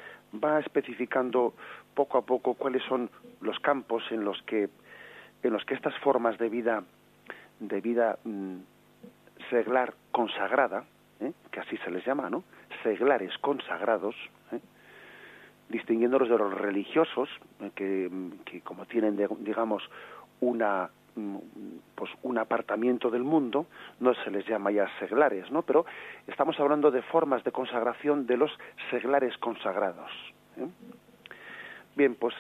va 0.44 0.60
especificando 0.60 1.56
poco 1.96 2.20
a 2.20 2.22
poco 2.22 2.54
cuáles 2.54 2.84
son 2.84 3.10
los 3.42 3.60
campos 3.60 4.04
en 4.12 4.24
los 4.24 4.40
que 4.44 4.70
en 5.44 5.54
los 5.54 5.64
que 5.66 5.76
estas 5.76 5.96
formas 6.00 6.38
de 6.40 6.50
vida 6.50 6.84
de 7.60 7.82
vida 7.82 8.18
mm, 8.24 8.58
seglar 9.50 9.94
consagrada, 10.12 10.86
¿eh? 11.20 11.32
que 11.52 11.60
así 11.60 11.78
se 11.78 11.92
les 11.92 12.06
llama, 12.06 12.30
¿no? 12.30 12.44
Seglares 12.84 13.38
consagrados, 13.40 14.16
¿eh? 14.52 14.60
distinguiéndolos 15.70 16.30
de 16.30 16.38
los 16.38 16.54
religiosos, 16.54 17.30
¿eh? 17.62 17.72
que, 17.76 18.10
que, 18.46 18.62
como 18.62 18.86
tienen, 18.86 19.18
digamos, 19.40 19.84
una 20.42 20.90
mm, 21.16 21.38
pues 21.96 22.12
un 22.24 22.38
apartamiento 22.38 23.10
del 23.10 23.24
mundo, 23.24 23.68
no 24.00 24.14
se 24.14 24.32
les 24.32 24.46
llama 24.48 24.72
ya 24.72 24.88
seglares, 25.00 25.50
¿no? 25.52 25.62
Pero 25.62 25.86
estamos 26.28 26.60
hablando 26.60 26.92
de 26.92 27.02
formas 27.04 27.44
de 27.44 27.52
consagración 27.52 28.26
de 28.28 28.38
los 28.38 28.52
seglares 28.92 29.38
consagrados. 29.38 30.12
Bien, 31.96 32.16
pues 32.16 32.36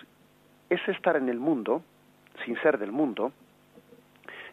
ese 0.69 0.91
estar 0.91 1.15
en 1.15 1.30
el 1.30 1.39
mundo, 1.39 1.82
sin 2.43 2.60
ser 2.62 2.78
del 2.78 2.91
mundo, 2.91 3.32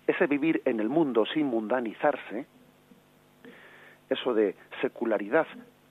ese 0.07 0.27
vivir 0.27 0.63
en 0.65 0.81
el 0.81 0.89
mundo 0.89 1.25
sin 1.27 1.47
mundanizarse, 1.47 2.47
eso 4.09 4.35
de 4.35 4.55
secularidad, 4.81 5.47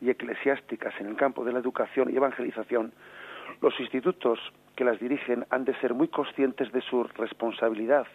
y 0.00 0.11
eclesiásticas 0.11 0.94
en 1.00 1.09
el 1.09 1.16
campo 1.16 1.44
de 1.44 1.53
la 1.53 1.59
educación 1.59 2.09
y 2.11 2.16
evangelización, 2.16 2.92
los 3.61 3.79
institutos 3.81 4.38
que 4.76 4.85
las 4.85 5.00
dirigen 5.00 5.44
han 5.50 5.64
de 5.64 5.74
ser 5.81 5.92
muy 5.92 6.09
conscientes 6.09 6.70
de 6.72 6.81
su 6.83 7.03
responsabilidad, 7.03 8.07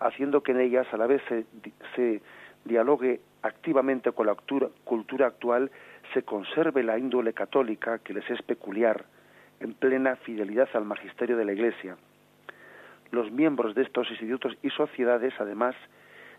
haciendo 0.00 0.42
que 0.42 0.52
en 0.52 0.60
ellas 0.60 0.86
a 0.92 0.98
la 0.98 1.06
vez 1.06 1.22
se, 1.96 2.20
dialogue 2.64 3.20
activamente 3.42 4.12
con 4.12 4.26
la 4.26 4.36
cultura 4.84 5.26
actual, 5.26 5.70
se 6.12 6.24
conserve 6.24 6.82
la 6.82 6.98
índole 6.98 7.32
católica 7.32 8.00
que 8.00 8.12
les 8.12 8.28
es 8.28 8.42
peculiar, 8.42 9.04
en 9.60 9.72
plena 9.72 10.16
fidelidad 10.16 10.68
al 10.74 10.84
magisterio 10.84 11.36
de 11.36 11.44
la 11.44 11.52
Iglesia 11.52 11.96
los 13.10 13.30
miembros 13.30 13.74
de 13.74 13.82
estos 13.82 14.10
institutos 14.10 14.56
y 14.62 14.70
sociedades, 14.70 15.34
además, 15.38 15.74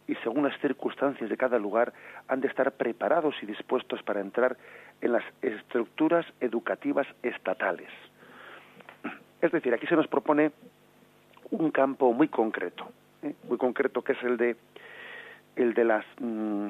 y 0.07 0.15
según 0.15 0.43
las 0.43 0.59
circunstancias 0.59 1.29
de 1.29 1.37
cada 1.37 1.59
lugar, 1.59 1.93
han 2.27 2.41
de 2.41 2.47
estar 2.47 2.71
preparados 2.71 3.35
y 3.41 3.45
dispuestos 3.45 4.01
para 4.03 4.21
entrar 4.21 4.57
en 5.01 5.11
las 5.11 5.23
estructuras 5.41 6.25
educativas 6.39 7.07
estatales. 7.23 7.89
Es 9.41 9.51
decir, 9.51 9.73
aquí 9.73 9.85
se 9.85 9.95
nos 9.95 10.07
propone 10.07 10.51
un 11.51 11.71
campo 11.71 12.11
muy 12.13 12.27
concreto, 12.27 12.89
¿eh? 13.21 13.33
muy 13.47 13.57
concreto 13.57 14.01
que 14.01 14.13
es 14.13 14.23
el 14.23 14.37
de 14.37 14.55
el 15.55 15.73
de 15.73 15.83
las, 15.83 16.05
mm, 16.19 16.67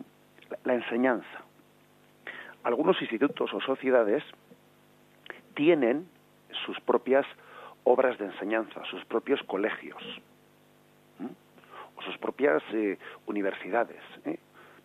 la 0.64 0.74
enseñanza. 0.74 1.44
Algunos 2.64 3.02
institutos 3.02 3.54
o 3.54 3.60
sociedades 3.60 4.24
tienen 5.56 6.08
sus 6.66 6.80
propias 6.82 7.26
obras 7.88 8.18
de 8.18 8.26
enseñanza, 8.26 8.84
sus 8.92 9.04
propios 9.06 9.42
colegios 9.44 10.04
o 11.96 12.02
sus 12.02 12.18
propias 12.18 12.62
eh, 12.74 12.98
universidades. 13.26 14.02
¿eh? 14.26 14.38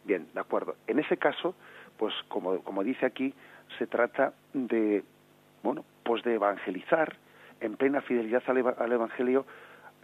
Bien, 0.04 0.28
de 0.32 0.40
acuerdo. 0.40 0.76
En 0.86 0.98
ese 1.00 1.16
caso, 1.16 1.54
pues 1.98 2.14
como, 2.28 2.60
como 2.60 2.84
dice 2.84 3.04
aquí, 3.04 3.34
se 3.76 3.86
trata 3.86 4.32
de, 4.54 5.02
bueno, 5.62 5.84
pues 6.04 6.22
de 6.22 6.34
evangelizar 6.34 7.16
en 7.60 7.76
plena 7.76 8.00
fidelidad 8.02 8.42
al, 8.46 8.92
Evangelio, 8.92 9.46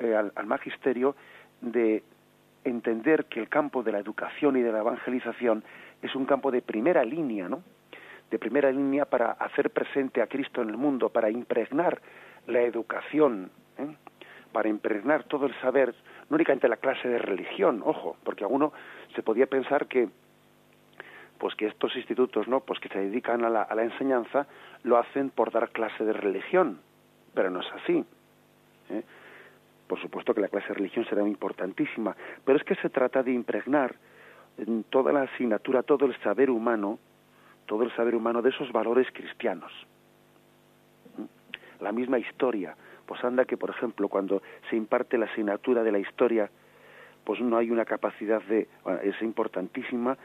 eh, 0.00 0.14
al, 0.14 0.32
al 0.34 0.46
magisterio, 0.46 1.14
de 1.61 2.02
entender 2.64 3.26
que 3.26 3.40
el 3.40 3.48
campo 3.48 3.82
de 3.82 3.92
la 3.92 4.00
educación 4.00 4.56
y 4.56 4.62
de 4.62 4.72
la 4.72 4.80
evangelización 4.80 5.62
es 6.02 6.14
un 6.14 6.26
campo 6.26 6.50
de 6.50 6.62
primera 6.62 7.04
línea, 7.04 7.48
¿no? 7.48 7.62
De 8.30 8.38
primera 8.38 8.70
línea 8.70 9.06
para 9.06 9.32
hacer 9.32 9.70
presente 9.70 10.20
a 10.20 10.26
Cristo 10.26 10.62
en 10.62 10.68
el 10.68 10.76
mundo, 10.76 11.08
para 11.08 11.30
impregnar 11.30 12.00
la 12.48 12.62
educación, 12.62 13.50
¿eh? 13.78 13.94
para 14.52 14.68
impregnar 14.68 15.24
todo 15.24 15.46
el 15.46 15.54
saber, 15.61 15.94
no 16.28 16.37
únicamente 16.37 16.68
la 16.68 16.78
clase 16.78 17.08
de 17.08 17.18
religión, 17.18 17.82
ojo, 17.84 18.16
porque 18.24 18.44
alguno 18.44 18.72
se 19.14 19.22
podía 19.22 19.46
pensar 19.46 19.87
que 19.87 20.08
pues 21.38 21.54
que 21.54 21.66
estos 21.66 21.94
institutos 21.94 22.48
no 22.48 22.61
pues 22.61 22.80
que 22.80 22.88
se 22.88 22.98
dedican 22.98 23.44
a 23.44 23.48
la, 23.48 23.62
a 23.62 23.74
la 23.76 23.84
enseñanza 23.84 24.48
lo 24.82 24.98
hacen 24.98 25.30
por 25.30 25.52
dar 25.52 25.70
clase 25.70 26.04
de 26.04 26.12
religión 26.12 26.80
pero 27.32 27.48
no 27.48 27.61
es 27.61 27.72
así 27.74 28.04
¿eh? 28.90 29.04
por 29.87 30.00
supuesto 30.00 30.34
que 30.34 30.40
la 30.40 30.48
clase 30.48 30.68
de 30.68 30.74
religión 30.74 31.04
será 31.04 31.22
importantísima 31.22 32.16
pero 32.44 32.58
es 32.58 32.64
que 32.64 32.74
se 32.76 32.90
trata 32.90 33.22
de 33.22 33.30
impregnar 33.30 33.94
en 34.56 34.82
toda 34.84 35.12
la 35.12 35.22
asignatura 35.22 35.84
todo 35.84 36.06
el 36.06 36.16
saber 36.22 36.50
humano 36.50 36.98
todo 37.66 37.84
el 37.84 37.94
saber 37.94 38.16
humano 38.16 38.42
de 38.42 38.50
esos 38.50 38.72
valores 38.72 39.06
cristianos 39.12 39.72
la 41.80 41.92
misma 41.92 42.18
historia. 42.18 42.76
Pues 43.06 43.22
anda 43.24 43.44
que, 43.44 43.56
por 43.56 43.70
ejemplo, 43.70 44.08
cuando 44.08 44.42
se 44.68 44.76
imparte 44.76 45.16
la 45.16 45.26
asignatura 45.26 45.82
de 45.82 45.92
la 45.92 45.98
historia, 45.98 46.50
pues 47.28 47.40
no 47.40 47.58
hay 47.58 47.70
una 47.70 47.84
capacidad 47.84 48.42
de 48.44 48.68
es 49.02 49.20
importantísima 49.20 50.16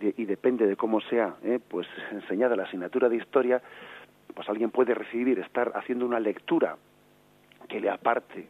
y 0.00 0.24
depende 0.26 0.66
de 0.66 0.76
cómo 0.76 1.00
sea 1.00 1.34
¿eh? 1.42 1.58
pues 1.68 1.88
enseñada 2.12 2.54
la 2.54 2.62
asignatura 2.62 3.08
de 3.08 3.16
historia 3.16 3.60
pues 4.32 4.48
alguien 4.48 4.70
puede 4.70 4.94
recibir 4.94 5.40
estar 5.40 5.72
haciendo 5.74 6.06
una 6.06 6.20
lectura 6.20 6.76
que 7.68 7.80
le 7.80 7.90
aparte 7.90 8.46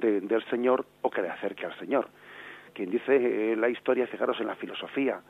del 0.00 0.44
Señor 0.50 0.86
o 1.02 1.10
que 1.10 1.20
le 1.22 1.30
acerque 1.30 1.66
al 1.66 1.76
Señor 1.80 2.08
quien 2.74 2.90
dice 2.90 3.16
eh, 3.52 3.56
la 3.56 3.68
historia 3.68 4.06
fijaros 4.06 4.38
en 4.40 4.46
la 4.46 4.54
filosofía 4.54 5.20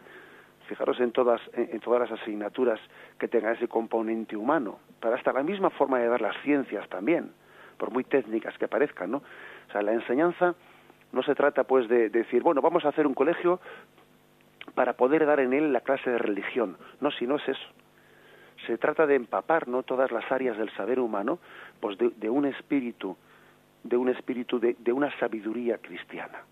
fijaros 0.72 1.00
en 1.00 1.12
todas 1.12 1.40
en, 1.54 1.80
todas 1.80 2.08
las 2.08 2.20
asignaturas 2.20 2.80
que 3.18 3.28
tengan 3.28 3.54
ese 3.54 3.68
componente 3.68 4.36
humano 4.36 4.78
para 5.00 5.16
hasta 5.16 5.32
la 5.32 5.42
misma 5.42 5.70
forma 5.70 5.98
de 5.98 6.08
dar 6.08 6.20
las 6.20 6.36
ciencias 6.42 6.88
también 6.88 7.32
por 7.76 7.90
muy 7.90 8.04
técnicas 8.04 8.56
que 8.58 8.68
parezcan 8.68 9.10
no 9.10 9.18
o 9.18 9.72
sea 9.72 9.82
la 9.82 9.92
enseñanza 9.92 10.54
no 11.12 11.22
se 11.22 11.34
trata 11.34 11.64
pues 11.64 11.88
de, 11.88 12.08
decir, 12.08 12.42
bueno, 12.42 12.60
vamos 12.60 12.84
a 12.84 12.88
hacer 12.88 13.06
un 13.06 13.14
colegio 13.14 13.60
para 14.74 14.94
poder 14.94 15.26
dar 15.26 15.40
en 15.40 15.52
él 15.52 15.72
la 15.72 15.82
clase 15.82 16.10
de 16.10 16.18
religión. 16.18 16.76
No, 17.00 17.10
si 17.10 17.26
no 17.26 17.36
es 17.36 17.48
eso. 17.48 17.68
Se 18.66 18.78
trata 18.78 19.06
de 19.06 19.16
empapar 19.16 19.68
no 19.68 19.82
todas 19.82 20.10
las 20.10 20.30
áreas 20.32 20.56
del 20.56 20.70
saber 20.70 20.98
humano, 20.98 21.38
pues 21.80 21.98
de, 21.98 22.30
un 22.30 22.46
espíritu, 22.46 23.16
de 23.82 23.96
un 23.96 24.08
espíritu 24.08 24.58
de, 24.58 24.92
una 24.92 25.16
sabiduría 25.18 25.78
cristiana, 25.78 26.42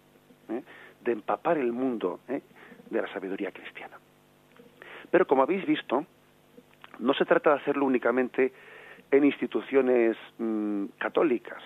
¿eh? 0.50 0.62
de 1.00 1.12
empapar 1.12 1.56
el 1.56 1.72
mundo 1.72 2.20
¿eh? 2.28 2.42
de 2.90 3.02
la 3.02 3.10
sabiduría 3.12 3.52
cristiana. 3.52 3.96
Pero 5.10 5.26
como 5.26 5.42
habéis 5.42 5.66
visto, 5.66 6.04
no 6.98 7.14
se 7.14 7.24
trata 7.24 7.50
de 7.50 7.56
hacerlo 7.56 7.86
únicamente 7.86 8.52
en 9.10 9.24
instituciones 9.24 10.16
mm, 10.38 10.84
católicas, 10.98 11.62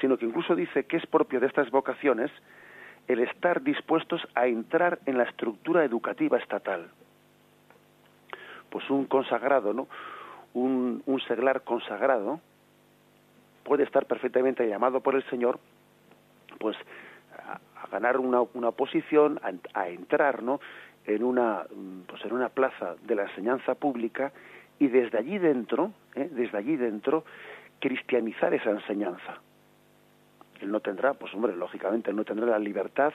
sino 0.00 0.16
que 0.16 0.26
incluso 0.26 0.54
dice 0.54 0.84
que 0.84 0.96
es 0.96 1.06
propio 1.06 1.40
de 1.40 1.46
estas 1.46 1.70
vocaciones 1.70 2.30
el 3.08 3.20
estar 3.20 3.62
dispuestos 3.62 4.26
a 4.34 4.46
entrar 4.46 4.98
en 5.06 5.18
la 5.18 5.24
estructura 5.24 5.84
educativa 5.84 6.38
estatal. 6.38 6.88
Pues 8.70 8.88
un 8.90 9.06
consagrado, 9.06 9.72
¿no? 9.72 9.88
Un, 10.54 11.02
seglar 11.26 11.62
consagrado 11.62 12.40
puede 13.64 13.82
estar 13.82 14.06
perfectamente 14.06 14.68
llamado 14.68 15.00
por 15.00 15.14
el 15.14 15.24
Señor, 15.30 15.58
pues 16.58 16.76
a, 17.46 17.58
ganar 17.90 18.18
una, 18.18 18.42
una 18.54 18.70
posición, 18.70 19.40
a, 19.74 19.88
entrar, 19.88 20.42
¿no? 20.42 20.60
En 21.06 21.22
una, 21.22 21.64
pues 22.06 22.24
en 22.24 22.32
una 22.32 22.48
plaza 22.48 22.96
de 23.02 23.14
la 23.14 23.24
enseñanza 23.24 23.74
pública 23.74 24.32
y 24.78 24.88
desde 24.88 25.18
allí 25.18 25.38
dentro, 25.38 25.92
¿eh? 26.14 26.28
desde 26.32 26.56
allí 26.56 26.76
dentro, 26.76 27.24
cristianizar 27.78 28.54
esa 28.54 28.70
enseñanza 28.70 29.40
él 30.64 30.70
no 30.70 30.80
tendrá, 30.80 31.14
pues 31.14 31.32
hombre, 31.34 31.54
lógicamente 31.54 32.10
él 32.10 32.16
no 32.16 32.24
tendrá 32.24 32.46
la 32.46 32.58
libertad 32.58 33.12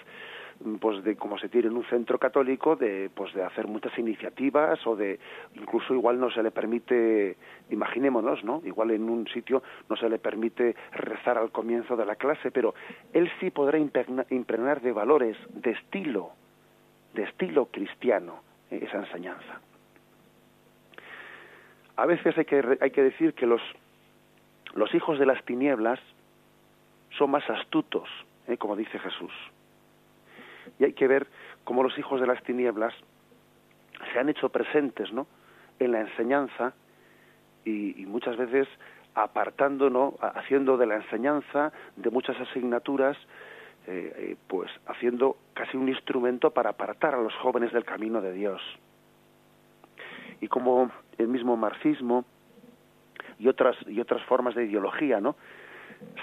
mm, 0.63 0.75
pues 0.75 1.03
de 1.03 1.15
como 1.15 1.37
se 1.37 1.49
tiene 1.49 1.67
en 1.67 1.75
un 1.75 1.85
centro 1.85 2.17
católico 2.17 2.75
de 2.75 3.09
pues 3.13 3.33
de 3.33 3.43
hacer 3.43 3.67
muchas 3.67 3.97
iniciativas 3.97 4.85
o 4.87 4.95
de 4.95 5.19
incluso 5.55 5.93
igual 5.93 6.19
no 6.19 6.31
se 6.31 6.43
le 6.43 6.51
permite 6.51 7.37
imaginémonos 7.69 8.43
no 8.43 8.61
igual 8.65 8.91
en 8.91 9.09
un 9.09 9.27
sitio 9.27 9.61
no 9.89 9.95
se 9.95 10.09
le 10.09 10.19
permite 10.19 10.75
rezar 10.91 11.37
al 11.37 11.51
comienzo 11.51 11.95
de 11.95 12.05
la 12.05 12.15
clase 12.15 12.51
pero 12.51 12.73
él 13.13 13.29
sí 13.39 13.51
podrá 13.51 13.77
impregnar 13.77 14.81
de 14.81 14.91
valores 14.91 15.37
de 15.49 15.71
estilo 15.71 16.31
de 17.13 17.23
estilo 17.23 17.65
cristiano 17.65 18.41
eh, 18.71 18.79
esa 18.83 18.97
enseñanza 18.97 19.61
a 21.95 22.05
veces 22.05 22.37
hay 22.37 22.45
que 22.45 22.77
hay 22.79 22.91
que 22.91 23.03
decir 23.03 23.33
que 23.33 23.45
los 23.45 23.61
los 24.73 24.93
hijos 24.93 25.19
de 25.19 25.25
las 25.25 25.43
tinieblas 25.45 25.99
son 27.17 27.31
más 27.31 27.47
astutos, 27.49 28.07
¿eh? 28.47 28.57
como 28.57 28.75
dice 28.75 28.99
Jesús. 28.99 29.31
Y 30.79 30.85
hay 30.85 30.93
que 30.93 31.07
ver 31.07 31.27
cómo 31.63 31.83
los 31.83 31.97
hijos 31.97 32.21
de 32.21 32.27
las 32.27 32.41
tinieblas 32.43 32.93
se 34.13 34.19
han 34.19 34.29
hecho 34.29 34.49
presentes 34.49 35.11
¿no? 35.11 35.27
en 35.79 35.91
la 35.91 36.01
enseñanza 36.01 36.73
y, 37.65 38.05
muchas 38.05 38.37
veces 38.37 38.67
apartando, 39.13 39.89
¿no? 39.89 40.15
haciendo 40.21 40.77
de 40.77 40.87
la 40.87 40.95
enseñanza, 40.95 41.71
de 41.95 42.09
muchas 42.09 42.39
asignaturas, 42.39 43.17
eh, 43.89 44.13
eh, 44.15 44.35
pues 44.47 44.69
haciendo 44.87 45.37
casi 45.53 45.75
un 45.77 45.89
instrumento 45.89 46.51
para 46.51 46.71
apartar 46.71 47.15
a 47.15 47.21
los 47.21 47.33
jóvenes 47.35 47.73
del 47.73 47.83
camino 47.83 48.21
de 48.21 48.33
Dios. 48.33 48.61
Y 50.41 50.47
como 50.47 50.91
el 51.17 51.27
mismo 51.27 51.57
marxismo 51.57 52.23
y 53.39 53.47
otras, 53.47 53.75
y 53.87 53.99
otras 53.99 54.21
formas 54.23 54.55
de 54.55 54.65
ideología, 54.65 55.19
¿no? 55.19 55.35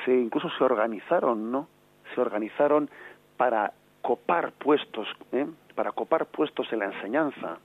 se 0.05 0.15
incluso 0.15 0.49
se 0.51 0.65
organizaron, 0.65 1.51
¿no? 1.51 1.69
Se 2.15 2.21
organizaron 2.21 2.89
para 3.37 3.73
copar 4.03 4.53
puestos, 4.53 5.09
¿eh? 5.33 5.47
para 5.75 5.93
copar 5.93 6.27
puestos 6.27 6.73
en 6.73 6.81
la 6.81 6.87
enseñanza, 6.87 7.59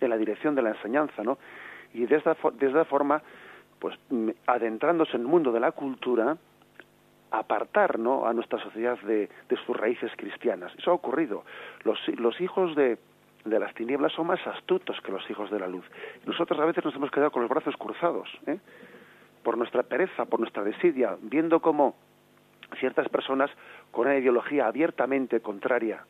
en 0.00 0.10
la 0.10 0.16
dirección 0.16 0.54
de 0.54 0.62
la 0.62 0.70
enseñanza, 0.70 1.22
¿no? 1.22 1.38
Y 1.94 2.06
de 2.06 2.16
esta, 2.16 2.36
de 2.54 2.66
esta 2.66 2.84
forma, 2.86 3.22
pues 3.78 3.98
mm, 4.10 4.30
adentrándose 4.46 5.16
en 5.16 5.22
el 5.22 5.28
mundo 5.28 5.52
de 5.52 5.60
la 5.60 5.72
cultura, 5.72 6.36
apartar 7.32 7.98
¿no? 7.98 8.26
a 8.26 8.32
nuestra 8.32 8.58
sociedad 8.62 8.98
de, 9.00 9.28
de 9.48 9.56
sus 9.66 9.76
raíces 9.76 10.12
cristianas. 10.16 10.72
Eso 10.78 10.90
ha 10.90 10.94
ocurrido. 10.94 11.44
Los, 11.84 11.98
los 12.18 12.40
hijos 12.40 12.76
de, 12.76 12.98
de 13.44 13.58
las 13.58 13.74
tinieblas 13.74 14.12
son 14.12 14.28
más 14.28 14.46
astutos 14.46 15.00
que 15.00 15.12
los 15.12 15.28
hijos 15.30 15.50
de 15.50 15.58
la 15.58 15.66
luz. 15.66 15.84
Nosotros 16.26 16.60
a 16.60 16.64
veces 16.64 16.84
nos 16.84 16.94
hemos 16.94 17.10
quedado 17.10 17.30
con 17.30 17.42
los 17.42 17.50
brazos 17.50 17.76
cruzados. 17.76 18.28
¿eh? 18.46 18.58
por 19.42 19.58
nuestra 19.58 19.82
pereza, 19.82 20.24
por 20.24 20.40
nuestra 20.40 20.62
desidia, 20.62 21.16
viendo 21.20 21.60
cómo 21.60 21.94
ciertas 22.78 23.08
personas 23.08 23.50
con 23.90 24.06
una 24.06 24.16
ideología 24.16 24.66
abiertamente 24.66 25.40
contraria 25.40 26.04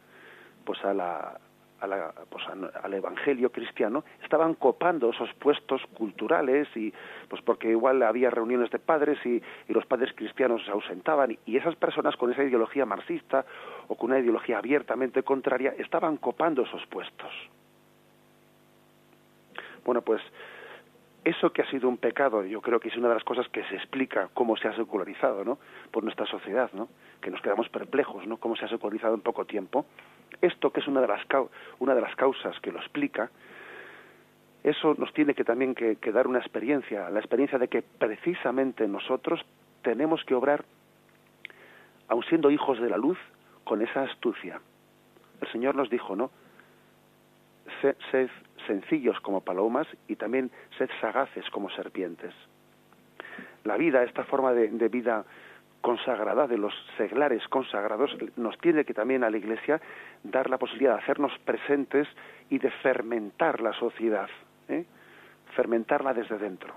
pues 0.64 0.82
a 0.84 0.94
la, 0.94 1.40
a 1.82 1.86
la, 1.86 2.12
pues 2.30 2.44
al 2.46 2.94
evangelio 2.94 3.50
cristiano 3.50 4.04
estaban 4.22 4.54
copando 4.54 5.10
esos 5.10 5.32
puestos 5.34 5.82
culturales 5.94 6.68
y 6.76 6.92
pues 7.28 7.42
porque 7.42 7.70
igual 7.70 8.02
había 8.02 8.30
reuniones 8.30 8.70
de 8.70 8.78
padres 8.78 9.18
y, 9.26 9.42
y, 9.68 9.72
los 9.72 9.84
padres 9.86 10.12
cristianos 10.14 10.64
se 10.64 10.70
ausentaban 10.70 11.36
y 11.44 11.56
esas 11.56 11.74
personas 11.76 12.16
con 12.16 12.32
esa 12.32 12.44
ideología 12.44 12.86
marxista 12.86 13.44
o 13.88 13.96
con 13.96 14.10
una 14.10 14.20
ideología 14.20 14.58
abiertamente 14.58 15.22
contraria 15.24 15.74
estaban 15.76 16.16
copando 16.18 16.62
esos 16.62 16.86
puestos 16.86 17.30
bueno 19.84 20.02
pues 20.02 20.22
eso 21.24 21.52
que 21.52 21.62
ha 21.62 21.70
sido 21.70 21.88
un 21.88 21.98
pecado, 21.98 22.44
yo 22.44 22.60
creo 22.60 22.80
que 22.80 22.88
es 22.88 22.96
una 22.96 23.08
de 23.08 23.14
las 23.14 23.24
cosas 23.24 23.48
que 23.48 23.62
se 23.64 23.76
explica 23.76 24.28
cómo 24.34 24.56
se 24.56 24.66
ha 24.66 24.74
secularizado, 24.74 25.44
¿no? 25.44 25.58
Por 25.92 26.02
nuestra 26.02 26.26
sociedad, 26.26 26.70
¿no? 26.72 26.88
Que 27.20 27.30
nos 27.30 27.40
quedamos 27.40 27.68
perplejos, 27.68 28.26
¿no? 28.26 28.38
Cómo 28.38 28.56
se 28.56 28.64
ha 28.64 28.68
secularizado 28.68 29.14
en 29.14 29.20
poco 29.20 29.44
tiempo. 29.44 29.86
Esto 30.42 30.70
que 30.70 30.80
es 30.80 30.88
una 30.88 31.00
de 31.00 31.08
las 31.08 31.22
una 31.78 31.94
de 31.94 32.00
las 32.02 32.14
causas 32.16 32.58
que 32.60 32.72
lo 32.72 32.78
explica, 32.78 33.30
eso 34.64 34.94
nos 34.96 35.12
tiene 35.12 35.34
que 35.34 35.44
también 35.44 35.74
que, 35.74 35.96
dar 36.12 36.26
una 36.26 36.38
experiencia, 36.38 37.10
la 37.10 37.18
experiencia 37.18 37.58
de 37.58 37.68
que 37.68 37.82
precisamente 37.82 38.86
nosotros 38.86 39.40
tenemos 39.82 40.22
que 40.24 40.34
obrar, 40.34 40.64
aun 42.08 42.22
siendo 42.24 42.50
hijos 42.50 42.80
de 42.80 42.88
la 42.90 42.96
luz, 42.96 43.18
con 43.64 43.82
esa 43.82 44.02
astucia. 44.02 44.60
El 45.40 45.50
Señor 45.50 45.74
nos 45.74 45.90
dijo, 45.90 46.14
¿no? 46.14 46.30
Sed 47.80 48.28
sencillos 48.66 49.18
como 49.20 49.40
palomas 49.40 49.88
y 50.06 50.16
también 50.16 50.50
sed 50.78 50.88
sagaces 51.00 51.48
como 51.50 51.68
serpientes. 51.70 52.32
La 53.64 53.76
vida, 53.76 54.04
esta 54.04 54.24
forma 54.24 54.52
de, 54.52 54.88
vida 54.88 55.24
consagrada 55.82 56.46
de 56.46 56.56
los 56.56 56.72
seglares 56.96 57.46
consagrados, 57.48 58.16
nos 58.36 58.56
tiene 58.58 58.84
que 58.84 58.94
también 58.94 59.24
a 59.24 59.30
la 59.30 59.36
Iglesia 59.36 59.80
dar 60.22 60.48
la 60.48 60.56
posibilidad 60.56 60.94
de 60.94 61.02
hacernos 61.02 61.32
presentes 61.44 62.08
y 62.48 62.58
de 62.58 62.70
fermentar 62.70 63.60
la 63.60 63.72
sociedad, 63.74 64.30
¿eh? 64.68 64.84
fermentarla 65.54 66.14
desde 66.14 66.38
dentro. 66.38 66.72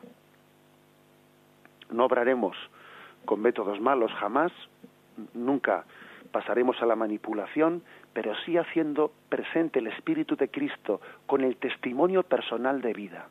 No 1.92 2.06
obraremos 2.06 2.58
con 3.26 3.42
métodos 3.42 3.80
malos 3.80 4.12
jamás, 4.14 4.52
nunca 5.34 5.86
pasaremos 6.32 6.82
a 6.82 6.86
la 6.86 6.96
manipulación, 6.96 7.84
pero 8.12 8.36
sí 8.44 8.58
haciendo 8.58 9.12
presente 9.30 9.80
el 9.80 9.88
Espíritu 9.88 10.36
de 10.36 10.50
Cristo 10.50 11.00
con 11.28 11.44
el 11.44 11.58
testimonio 11.58 12.24
personal 12.24 12.82
de 12.82 12.94
vida. 12.94 13.28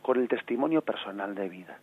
Con 0.00 0.20
el 0.20 0.28
testimonio 0.28 0.82
personal 0.82 1.34
de 1.34 1.48
vida. 1.48 1.78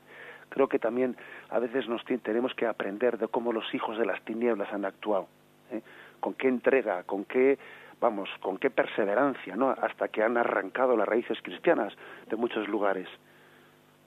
Creo 0.54 0.68
que 0.68 0.78
también 0.78 1.18
a 1.50 1.58
veces 1.58 1.90
nos 1.90 2.06
tenemos 2.06 2.54
que 2.54 2.68
aprender 2.68 3.18
de 3.18 3.28
cómo 3.28 3.52
los 3.52 3.74
hijos 3.74 3.98
de 3.98 4.06
las 4.06 4.22
tinieblas 4.22 4.72
han 4.72 4.86
actuado, 4.86 5.28
¿eh? 5.72 5.82
con 6.20 6.36
qué 6.36 6.48
entrega, 6.48 7.02
con 7.06 7.26
qué 7.26 7.58
vamos, 8.00 8.30
con 8.40 8.60
qué 8.60 8.70
perseverancia, 8.70 9.56
¿no? 9.56 9.72
Hasta 9.72 10.10
que 10.10 10.22
han 10.22 10.38
arrancado 10.38 10.96
las 10.96 11.08
raíces 11.08 11.40
cristianas 11.42 11.92
de 12.30 12.36
muchos 12.36 12.68
lugares. 12.68 13.08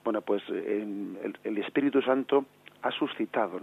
Bueno, 0.05 0.21
pues 0.21 0.41
el, 0.47 1.57
Espíritu 1.57 2.01
Santo 2.01 2.45
ha 2.81 2.91
suscitado. 2.91 3.59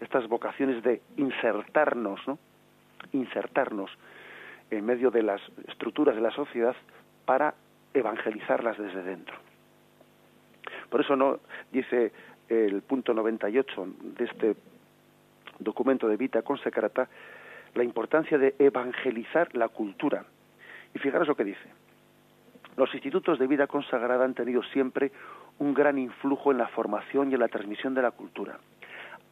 Estas 0.00 0.26
vocaciones 0.26 0.82
de 0.82 1.02
insertarnos, 1.18 2.18
¿no? 2.26 2.38
insertarnos 3.12 3.90
en 4.70 4.86
medio 4.86 5.10
de 5.10 5.22
las 5.22 5.42
estructuras 5.68 6.14
de 6.14 6.22
la 6.22 6.30
sociedad 6.30 6.74
para 7.26 7.54
evangelizarlas 7.92 8.78
desde 8.78 9.02
dentro. 9.02 9.51
Por 10.92 11.00
eso 11.00 11.16
no 11.16 11.38
dice 11.72 12.12
el 12.50 12.82
punto 12.82 13.14
98 13.14 13.86
de 14.18 14.24
este 14.26 14.56
documento 15.58 16.06
de 16.06 16.18
Vita 16.18 16.42
Consecrata, 16.42 17.08
la 17.74 17.82
importancia 17.82 18.36
de 18.36 18.54
evangelizar 18.58 19.48
la 19.56 19.68
cultura. 19.68 20.26
Y 20.94 20.98
fijaros 20.98 21.26
lo 21.26 21.34
que 21.34 21.44
dice. 21.44 21.66
Los 22.76 22.92
institutos 22.92 23.38
de 23.38 23.46
vida 23.46 23.66
consagrada 23.66 24.26
han 24.26 24.34
tenido 24.34 24.62
siempre 24.64 25.12
un 25.60 25.72
gran 25.72 25.96
influjo 25.96 26.52
en 26.52 26.58
la 26.58 26.68
formación 26.68 27.30
y 27.30 27.34
en 27.34 27.40
la 27.40 27.48
transmisión 27.48 27.94
de 27.94 28.02
la 28.02 28.10
cultura. 28.10 28.58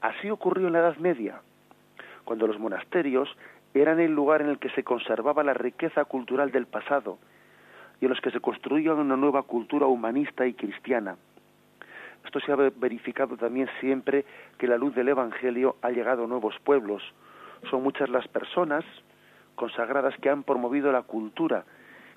Así 0.01 0.31
ocurrió 0.31 0.69
en 0.69 0.73
la 0.73 0.79
Edad 0.79 0.97
Media, 0.97 1.43
cuando 2.25 2.47
los 2.47 2.59
monasterios 2.59 3.29
eran 3.75 4.01
el 4.01 4.15
lugar 4.15 4.41
en 4.41 4.49
el 4.49 4.59
que 4.59 4.71
se 4.71 4.83
conservaba 4.83 5.45
la 5.45 5.53
riqueza 5.53 6.07
cultural 6.07 6.53
del 6.53 6.65
pasado 6.65 7.19
y 8.01 8.07
en 8.07 8.11
los 8.13 8.21
que 8.23 8.31
se 8.31 8.41
construía 8.41 8.95
una 8.95 9.17
nueva 9.17 9.43
cultura 9.43 9.85
humanista 9.85 10.47
y 10.47 10.55
cristiana. 10.55 11.17
Esto 12.25 12.41
se 12.41 12.53
ha 12.53 12.57
verificado 12.57 13.37
también 13.37 13.69
siempre 13.81 14.25
que 14.59 14.67
la 14.67 14.77
luz 14.77 14.95
del 14.95 15.09
Evangelio 15.09 15.77
ha 15.83 15.91
llegado 15.91 16.25
a 16.25 16.27
nuevos 16.27 16.55
pueblos. 16.65 17.03
Son 17.71 17.83
muchas 17.83 18.09
las 18.09 18.29
personas 18.29 18.85
consagradas 19.55 20.17
que 20.19 20.31
han 20.31 20.43
promovido 20.43 20.93
la 20.93 21.03
cultura, 21.03 21.65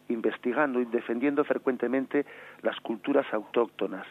investigando 0.09 0.79
y 0.79 0.85
defendiendo 0.85 1.43
frecuentemente 1.43 2.25
las 2.61 2.79
culturas 2.79 3.25
autóctonas. 3.33 4.05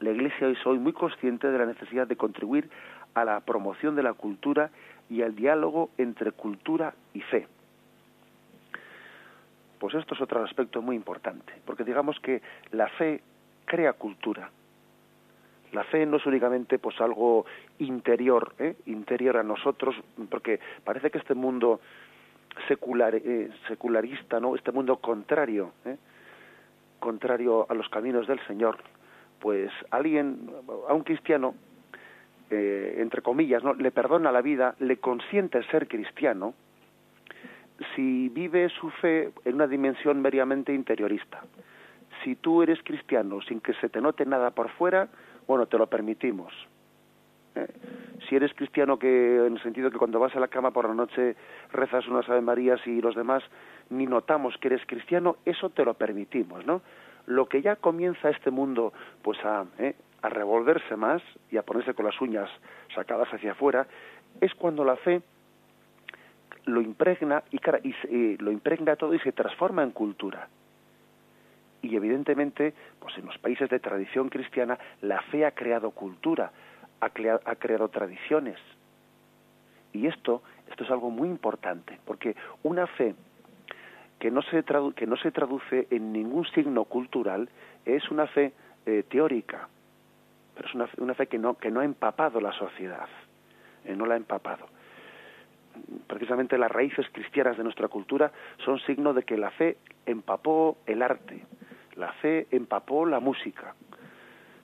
La 0.00 0.10
Iglesia 0.10 0.48
es 0.48 0.64
hoy 0.66 0.78
muy 0.78 0.92
consciente 0.92 1.48
de 1.48 1.58
la 1.58 1.66
necesidad 1.66 2.06
de 2.06 2.16
contribuir 2.16 2.70
a 3.14 3.24
la 3.24 3.40
promoción 3.40 3.96
de 3.96 4.02
la 4.02 4.14
cultura 4.14 4.70
y 5.10 5.22
al 5.22 5.34
diálogo 5.34 5.90
entre 5.98 6.32
cultura 6.32 6.94
y 7.14 7.20
fe. 7.20 7.48
Pues 9.78 9.94
esto 9.94 10.14
es 10.14 10.20
otro 10.20 10.44
aspecto 10.44 10.82
muy 10.82 10.96
importante, 10.96 11.52
porque 11.64 11.84
digamos 11.84 12.18
que 12.20 12.42
la 12.72 12.88
fe 12.88 13.22
crea 13.64 13.92
cultura. 13.92 14.50
La 15.72 15.84
fe 15.84 16.06
no 16.06 16.16
es 16.16 16.26
únicamente 16.26 16.78
pues 16.78 17.00
algo 17.00 17.44
interior, 17.78 18.54
¿eh? 18.58 18.76
interior 18.86 19.36
a 19.36 19.42
nosotros, 19.42 19.94
porque 20.30 20.60
parece 20.84 21.10
que 21.10 21.18
este 21.18 21.34
mundo 21.34 21.80
eh, 22.70 23.50
secularista, 23.66 24.40
¿no? 24.40 24.54
Este 24.54 24.72
mundo 24.72 24.96
contrario, 24.96 25.72
¿eh? 25.84 25.96
contrario 26.98 27.66
a 27.68 27.74
los 27.74 27.88
caminos 27.88 28.26
del 28.26 28.40
Señor, 28.46 28.78
pues 29.40 29.70
alguien, 29.90 30.50
a 30.88 30.94
un 30.94 31.02
cristiano, 31.02 31.54
eh, 32.50 32.96
entre 32.98 33.22
comillas, 33.22 33.62
¿no? 33.62 33.74
le 33.74 33.90
perdona 33.90 34.32
la 34.32 34.42
vida, 34.42 34.74
le 34.80 34.96
consiente 34.98 35.62
ser 35.64 35.86
cristiano, 35.86 36.54
si 37.94 38.28
vive 38.30 38.68
su 38.70 38.90
fe 38.90 39.30
en 39.44 39.54
una 39.54 39.66
dimensión 39.66 40.20
meramente 40.20 40.74
interiorista. 40.74 41.44
Si 42.24 42.34
tú 42.34 42.62
eres 42.62 42.82
cristiano 42.82 43.40
sin 43.42 43.60
que 43.60 43.74
se 43.74 43.88
te 43.88 44.00
note 44.00 44.26
nada 44.26 44.50
por 44.50 44.68
fuera, 44.70 45.08
bueno, 45.48 45.66
te 45.66 45.78
lo 45.78 45.88
permitimos. 45.88 46.52
¿eh? 47.56 47.66
Si 48.28 48.36
eres 48.36 48.52
cristiano 48.54 48.98
que 48.98 49.46
en 49.46 49.54
el 49.54 49.62
sentido 49.62 49.90
que 49.90 49.98
cuando 49.98 50.20
vas 50.20 50.36
a 50.36 50.40
la 50.40 50.48
cama 50.48 50.70
por 50.70 50.86
la 50.86 50.94
noche 50.94 51.34
rezas 51.72 52.06
unas 52.06 52.28
Ave 52.28 52.42
Marías 52.42 52.86
y 52.86 53.00
los 53.00 53.16
demás 53.16 53.42
ni 53.90 54.06
notamos 54.06 54.56
que 54.58 54.68
eres 54.68 54.84
cristiano, 54.86 55.36
eso 55.44 55.70
te 55.70 55.84
lo 55.84 55.94
permitimos, 55.94 56.64
¿no? 56.66 56.82
Lo 57.26 57.46
que 57.46 57.62
ya 57.62 57.76
comienza 57.76 58.30
este 58.30 58.50
mundo 58.50 58.92
pues 59.22 59.42
a, 59.44 59.64
¿eh? 59.78 59.96
a 60.22 60.28
revolverse 60.28 60.96
más 60.96 61.22
y 61.50 61.56
a 61.56 61.62
ponerse 61.62 61.94
con 61.94 62.04
las 62.04 62.20
uñas 62.20 62.48
sacadas 62.94 63.28
hacia 63.32 63.52
afuera 63.52 63.86
es 64.40 64.54
cuando 64.54 64.84
la 64.84 64.96
fe 64.96 65.22
lo 66.66 66.82
impregna 66.82 67.42
y, 67.50 67.58
y, 68.14 68.36
lo 68.36 68.52
impregna 68.52 68.96
todo 68.96 69.14
y 69.14 69.18
se 69.20 69.32
transforma 69.32 69.82
en 69.82 69.90
cultura. 69.92 70.48
Y 71.82 71.94
evidentemente, 71.94 72.74
pues 72.98 73.16
en 73.18 73.26
los 73.26 73.38
países 73.38 73.70
de 73.70 73.78
tradición 73.78 74.28
cristiana, 74.28 74.78
la 75.00 75.22
fe 75.22 75.46
ha 75.46 75.52
creado 75.52 75.90
cultura, 75.92 76.50
ha, 77.00 77.06
ha 77.06 77.54
creado 77.56 77.88
tradiciones. 77.88 78.58
Y 79.92 80.06
esto, 80.06 80.42
esto 80.68 80.84
es 80.84 80.90
algo 80.90 81.10
muy 81.10 81.28
importante, 81.28 81.98
porque 82.04 82.36
una 82.62 82.86
fe 82.86 83.14
que 84.18 84.30
no 84.30 84.42
se, 84.42 84.64
que 84.96 85.06
no 85.06 85.16
se 85.16 85.30
traduce 85.30 85.86
en 85.90 86.12
ningún 86.12 86.44
signo 86.46 86.84
cultural 86.84 87.48
es 87.84 88.10
una 88.10 88.26
fe 88.26 88.52
eh, 88.86 89.04
teórica, 89.08 89.68
pero 90.54 90.68
es 90.68 90.74
una, 90.74 90.88
una, 90.98 91.14
fe 91.14 91.26
que 91.26 91.38
no, 91.38 91.54
que 91.54 91.70
no 91.70 91.80
ha 91.80 91.84
empapado 91.84 92.40
la 92.40 92.52
sociedad, 92.52 93.08
eh, 93.84 93.94
no 93.94 94.06
la 94.06 94.14
ha 94.14 94.16
empapado. 94.16 94.66
Precisamente 96.08 96.58
las 96.58 96.70
raíces 96.70 97.06
cristianas 97.12 97.56
de 97.56 97.62
nuestra 97.62 97.86
cultura 97.86 98.32
son 98.64 98.80
signo 98.80 99.14
de 99.14 99.22
que 99.22 99.36
la 99.36 99.50
fe 99.52 99.76
empapó 100.06 100.78
el 100.86 101.02
arte, 101.02 101.44
la 101.98 102.12
fe 102.12 102.46
empapó 102.50 103.04
la 103.04 103.20
música, 103.20 103.74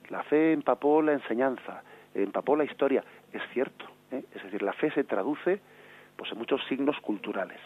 la 0.09 0.23
fe 0.23 0.53
empapó 0.53 1.01
la 1.01 1.13
enseñanza, 1.13 1.83
empapó 2.13 2.55
la 2.55 2.63
historia, 2.63 3.03
es 3.33 3.41
cierto. 3.53 3.85
¿eh? 4.11 4.23
Es 4.33 4.43
decir, 4.43 4.61
la 4.61 4.73
fe 4.73 4.89
se 4.91 5.03
traduce 5.03 5.59
pues, 6.15 6.31
en 6.31 6.37
muchos 6.37 6.65
signos 6.67 6.97
culturales. 7.01 7.59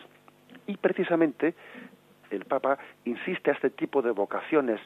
Y 0.65 0.77
precisamente 0.77 1.53
el 2.31 2.45
Papa 2.45 2.77
insiste 3.05 3.51
a 3.51 3.53
este 3.53 3.69
tipo 3.69 4.01
de 4.01 4.11
vocaciones 4.11 4.79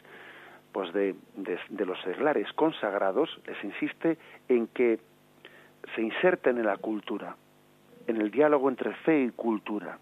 pues 0.71 0.91
de, 0.91 1.15
de, 1.35 1.85
los 1.85 2.01
seglares 2.01 2.51
consagrados, 2.53 3.39
les 3.45 3.63
insiste 3.63 4.17
en 4.49 4.65
que 4.67 4.99
se 5.93 6.01
inserten 6.01 6.57
en 6.57 6.65
la 6.65 6.77
cultura, 6.77 7.35
en 8.07 8.19
el 8.19 8.31
diálogo 8.31 8.69
entre 8.69 8.91
fe 8.95 9.21
y 9.21 9.29
cultura, 9.29 9.99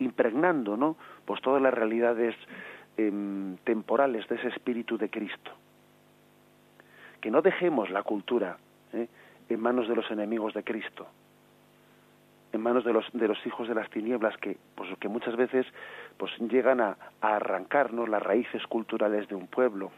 impregnando 0.00 0.76
¿no? 0.76 0.96
pues 1.24 1.40
todas 1.40 1.62
las 1.62 1.72
realidades 1.72 2.34
em, 3.08 3.56
temporales 3.64 4.26
de 4.28 4.36
ese 4.36 4.48
espíritu 4.48 4.96
de 4.98 5.08
Cristo 5.08 5.52
que 7.20 7.30
no 7.30 7.42
dejemos 7.42 7.90
la 7.90 8.02
cultura 8.02 8.56
¿eh? 8.92 9.08
en 9.48 9.60
manos 9.60 9.88
de 9.88 9.94
los 9.94 10.10
enemigos 10.10 10.54
de 10.54 10.64
Cristo, 10.64 11.06
en 12.52 12.60
manos 12.60 12.84
de 12.84 12.92
los, 12.92 13.06
de 13.12 13.28
los 13.28 13.44
hijos 13.46 13.68
de 13.68 13.74
las 13.74 13.90
tinieblas 13.90 14.36
que, 14.38 14.56
pues, 14.74 14.88
que 14.98 15.08
muchas 15.08 15.36
veces 15.36 15.66
pues, 16.16 16.32
llegan 16.38 16.80
a, 16.80 16.96
arrancarnos 17.20 18.08
las 18.08 18.22
raíces 18.22 18.66
culturales 18.66 19.28
de 19.28 19.34
un 19.34 19.46
pueblo, 19.46 19.90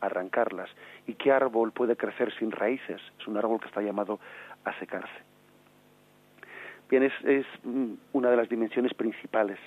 arrancarlas. 0.00 0.70
¿Y 1.06 1.14
qué 1.14 1.32
árbol 1.32 1.72
puede 1.72 1.96
crecer 1.96 2.32
sin 2.38 2.52
raíces? 2.52 3.00
Es 3.18 3.26
un 3.26 3.36
árbol 3.36 3.60
que 3.60 3.66
está 3.66 3.82
llamado 3.82 4.20
a 4.64 4.78
secarse. 4.78 5.30
Bien, 6.88 7.04
es, 7.04 7.46
mm, 7.62 7.92
una 8.12 8.30
de 8.30 8.36
las 8.36 8.48
dimensiones 8.48 8.94
principales. 8.94 9.58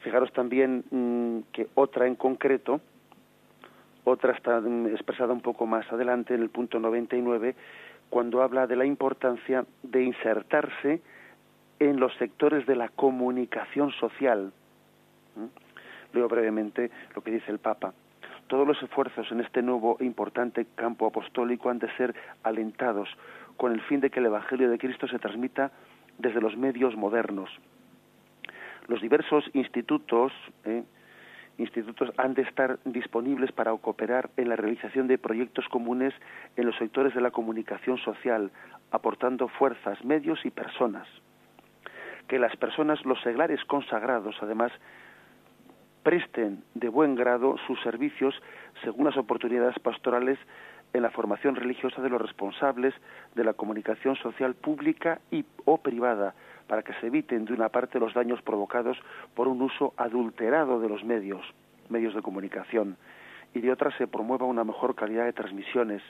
Fijaros 0.00 0.32
también 0.32 0.84
mm, 0.90 1.52
que 1.52 1.68
otra 1.74 2.06
en 2.06 2.14
concreto 2.14 2.80
otra 4.10 4.32
está 4.32 4.62
expresada 4.90 5.34
un 5.34 5.42
poco 5.42 5.66
más 5.66 5.90
adelante 5.92 6.34
en 6.34 6.40
el 6.40 6.48
punto 6.48 6.78
99 6.78 7.54
cuando 8.08 8.42
habla 8.42 8.66
de 8.66 8.76
la 8.76 8.86
importancia 8.86 9.66
de 9.82 10.02
insertarse 10.02 11.02
en 11.78 12.00
los 12.00 12.14
sectores 12.14 12.66
de 12.66 12.74
la 12.74 12.88
comunicación 12.88 13.92
social. 13.92 14.52
¿Mm? 15.36 16.16
Leo 16.16 16.26
brevemente 16.26 16.90
lo 17.14 17.22
que 17.22 17.32
dice 17.32 17.50
el 17.50 17.58
Papa. 17.58 17.92
Todos 18.46 18.66
los 18.66 18.82
esfuerzos 18.82 19.30
en 19.30 19.40
este 19.40 19.60
nuevo 19.60 19.98
e 20.00 20.06
importante 20.06 20.66
campo 20.74 21.06
apostólico 21.06 21.68
han 21.68 21.78
de 21.78 21.94
ser 21.96 22.14
alentados 22.42 23.10
con 23.58 23.72
el 23.72 23.82
fin 23.82 24.00
de 24.00 24.08
que 24.08 24.20
el 24.20 24.26
Evangelio 24.26 24.70
de 24.70 24.78
Cristo 24.78 25.06
se 25.06 25.18
transmita 25.18 25.70
desde 26.16 26.40
los 26.40 26.56
medios 26.56 26.96
modernos. 26.96 27.50
Los 28.88 29.02
diversos 29.02 29.44
institutos, 29.52 30.32
¿eh? 30.64 30.82
institutos 31.58 32.10
han 32.16 32.34
de 32.34 32.42
estar 32.42 32.78
disponibles 32.84 33.52
para 33.52 33.76
cooperar 33.76 34.30
en 34.36 34.48
la 34.48 34.56
realización 34.56 35.08
de 35.08 35.18
proyectos 35.18 35.68
comunes 35.68 36.14
en 36.56 36.66
los 36.66 36.76
sectores 36.76 37.14
de 37.14 37.20
la 37.20 37.30
comunicación 37.30 37.98
social, 37.98 38.50
aportando 38.90 39.48
fuerzas, 39.48 40.02
medios 40.04 40.44
y 40.44 40.50
personas. 40.50 41.06
Que 42.28 42.38
las 42.38 42.56
personas, 42.56 43.04
los 43.04 43.20
seglares 43.22 43.62
consagrados, 43.66 44.36
además, 44.40 44.72
presten 46.02 46.64
de 46.74 46.88
buen 46.88 47.14
grado 47.14 47.56
sus 47.66 47.78
servicios 47.82 48.34
según 48.82 49.04
las 49.04 49.16
oportunidades 49.18 49.78
pastorales 49.80 50.38
en 50.94 51.02
la 51.02 51.10
formación 51.10 51.56
religiosa 51.56 52.00
de 52.00 52.08
los 52.08 52.22
responsables 52.22 52.94
de 53.34 53.44
la 53.44 53.52
comunicación 53.52 54.16
social 54.16 54.54
pública 54.54 55.20
y 55.30 55.44
o 55.66 55.78
privada, 55.78 56.34
para 56.68 56.82
que 56.82 56.92
se 57.00 57.06
eviten 57.08 57.46
de 57.46 57.54
una 57.54 57.70
parte 57.70 57.98
los 57.98 58.14
daños 58.14 58.40
provocados 58.42 58.96
por 59.34 59.48
un 59.48 59.60
uso 59.62 59.94
adulterado 59.96 60.78
de 60.78 60.88
los 60.88 61.02
medios, 61.02 61.42
medios 61.88 62.14
de 62.14 62.22
comunicación, 62.22 62.96
y 63.54 63.60
de 63.60 63.72
otra 63.72 63.90
se 63.96 64.06
promueva 64.06 64.46
una 64.46 64.62
mejor 64.62 64.94
calidad 64.94 65.24
de 65.24 65.32
transmisiones, 65.32 66.02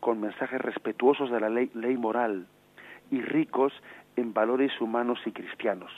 con 0.00 0.20
mensajes 0.20 0.60
respetuosos 0.60 1.30
de 1.30 1.38
la 1.38 1.48
ley, 1.48 1.96
moral 1.96 2.46
y 3.10 3.20
ricos 3.20 3.72
en 4.16 4.32
valores 4.32 4.72
humanos 4.80 5.20
y 5.26 5.30
cristianos. 5.30 5.92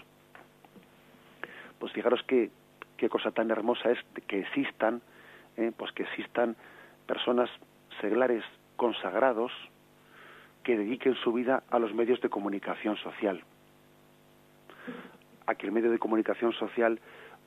Pues 1.78 1.92
fijaros 1.92 2.22
qué, 2.26 2.50
qué 2.96 3.08
cosa 3.08 3.30
tan 3.30 3.50
hermosa 3.50 3.92
es 3.92 3.98
que 4.26 4.40
existan, 4.40 5.00
eh, 5.56 5.72
pues 5.74 5.92
que 5.92 6.02
existan 6.02 6.56
personas 7.06 7.48
seglares 8.00 8.44
consagrados 8.76 9.52
que 10.64 10.76
dediquen 10.76 11.14
su 11.14 11.32
vida 11.32 11.62
a 11.70 11.78
los 11.78 11.94
medios 11.94 12.20
de 12.20 12.28
comunicación 12.28 12.96
social 12.96 13.42
a 15.46 15.54
que 15.54 15.66
el 15.66 15.72
medio 15.72 15.90
de 15.90 15.98
comunicación 15.98 16.52
social 16.52 17.00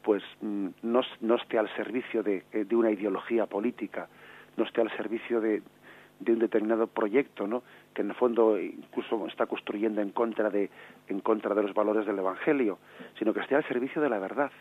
pues 0.04 0.24
mm, 0.42 0.68
no, 0.84 1.02
no 1.22 1.36
esté 1.36 1.58
al 1.58 1.68
servicio 1.76 2.24
de, 2.24 2.46
eh, 2.54 2.64
de, 2.64 2.76
una 2.76 2.92
ideología 2.92 3.46
política, 3.46 4.08
no 4.56 4.64
esté 4.64 4.82
al 4.82 4.90
servicio 4.96 5.42
de, 5.42 5.62
un 6.26 6.40
determinado 6.40 6.88
proyecto, 6.88 7.46
¿no? 7.46 7.62
que 7.94 8.04
en 8.04 8.10
el 8.10 8.16
fondo 8.16 8.58
incluso 8.58 9.28
está 9.28 9.46
construyendo 9.48 10.02
en 10.02 10.12
contra 10.12 10.50
de 10.50 10.70
en 11.10 11.20
contra 11.20 11.54
de 11.54 11.62
los 11.62 11.74
valores 11.74 12.06
del 12.06 12.20
evangelio, 12.20 12.80
sino 13.20 13.34
que 13.34 13.42
esté 13.42 13.56
al 13.56 13.68
servicio 13.68 14.02
de 14.02 14.10
la 14.10 14.18
verdad, 14.18 14.52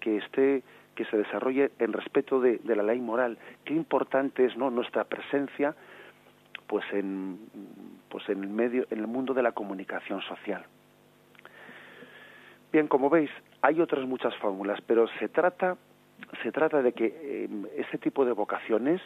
que 0.00 0.16
esté 0.16 0.62
que 0.94 1.04
se 1.04 1.16
desarrolle 1.16 1.70
en 1.78 1.92
respeto 1.92 2.40
de, 2.40 2.58
de 2.58 2.76
la 2.76 2.82
ley 2.82 3.00
moral. 3.00 3.38
Qué 3.64 3.74
importante 3.74 4.44
es 4.44 4.56
no 4.56 4.70
nuestra 4.70 5.04
presencia 5.04 5.74
pues 6.66 6.84
en 6.92 7.38
pues 8.08 8.28
en 8.28 8.42
el 8.42 8.48
medio 8.48 8.86
en 8.90 9.00
el 9.00 9.06
mundo 9.06 9.34
de 9.34 9.42
la 9.42 9.52
comunicación 9.52 10.20
social. 10.22 10.64
Bien, 12.72 12.86
como 12.86 13.10
veis, 13.10 13.30
hay 13.62 13.80
otras 13.80 14.06
muchas 14.06 14.34
fórmulas, 14.36 14.80
pero 14.86 15.06
se 15.18 15.28
trata 15.28 15.76
se 16.42 16.52
trata 16.52 16.82
de 16.82 16.92
que 16.92 17.06
eh, 17.06 17.48
ese 17.76 17.98
tipo 17.98 18.24
de 18.24 18.32
vocaciones 18.32 19.00